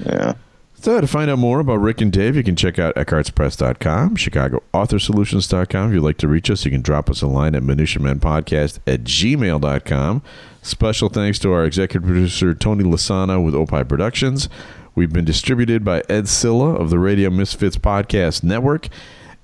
yeah. 0.07 0.35
So 0.81 0.99
to 0.99 1.07
find 1.07 1.31
out 1.31 1.39
more 1.39 1.61
about 1.61 1.77
Rick 1.77 2.01
and 2.01 2.11
Dave, 2.11 2.37
you 2.37 2.43
can 2.43 2.57
check 2.57 2.79
out 2.79 2.95
eckhartzpress.com, 2.95 4.17
chicagoauthorsolutions.com. 4.17 5.89
If 5.89 5.95
you'd 5.95 6.03
like 6.03 6.17
to 6.19 6.29
reach 6.29 6.51
us, 6.51 6.65
you 6.65 6.71
can 6.71 6.81
drop 6.81 7.11
us 7.11 7.21
a 7.21 7.27
line 7.27 7.55
at 7.55 7.63
minutiamenpodcast 7.63 8.79
at 8.87 9.05
gmail.com. 9.05 10.23
Special 10.63 11.09
thanks 11.11 11.39
to 11.41 11.53
our 11.53 11.65
executive 11.67 12.07
producer, 12.07 12.55
Tony 12.55 12.85
Lasana 12.85 13.45
with 13.45 13.55
Opie 13.55 13.85
Productions. 13.85 14.49
We've 14.95 15.13
been 15.13 15.25
distributed 15.27 15.85
by 15.85 16.03
Ed 16.09 16.29
Zilla 16.29 16.75
of 16.75 16.89
the 16.91 16.99
Radio 16.99 17.29
Misfits 17.31 17.77
Podcast 17.77 18.43
Network. 18.43 18.89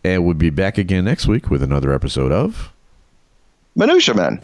And 0.06 0.24
we'll 0.24 0.34
be 0.34 0.50
back 0.50 0.78
again 0.78 1.04
next 1.04 1.26
week 1.26 1.50
with 1.50 1.64
another 1.64 1.92
episode 1.92 2.30
of 2.30 2.72
Minutia 3.74 4.14
Men. 4.14 4.40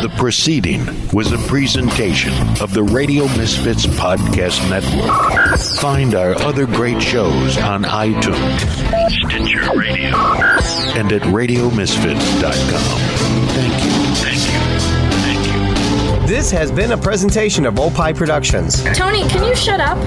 The 0.00 0.10
proceeding 0.16 0.80
was 1.12 1.32
a 1.32 1.38
presentation 1.48 2.32
of 2.62 2.72
the 2.72 2.82
Radio 2.82 3.24
Misfits 3.36 3.84
Podcast 3.84 4.70
Network. 4.70 5.60
Find 5.80 6.14
our 6.14 6.34
other 6.40 6.64
great 6.64 7.02
shows 7.02 7.58
on 7.58 7.82
iTunes, 7.84 8.60
Stitcher 9.10 9.78
Radio, 9.78 10.16
and 10.98 11.12
at 11.12 11.20
RadioMisfits.com. 11.20 13.00
Thank 13.50 13.84
you. 13.84 13.90
Thank 14.16 14.40
you. 14.46 14.60
Thank 15.20 16.20
you. 16.22 16.26
This 16.26 16.50
has 16.52 16.72
been 16.72 16.92
a 16.92 16.98
presentation 16.98 17.66
of 17.66 17.78
Opie 17.78 18.14
Productions. 18.14 18.82
Tony, 18.96 19.28
can 19.28 19.44
you 19.44 19.54
shut 19.54 19.80
up? 19.80 19.98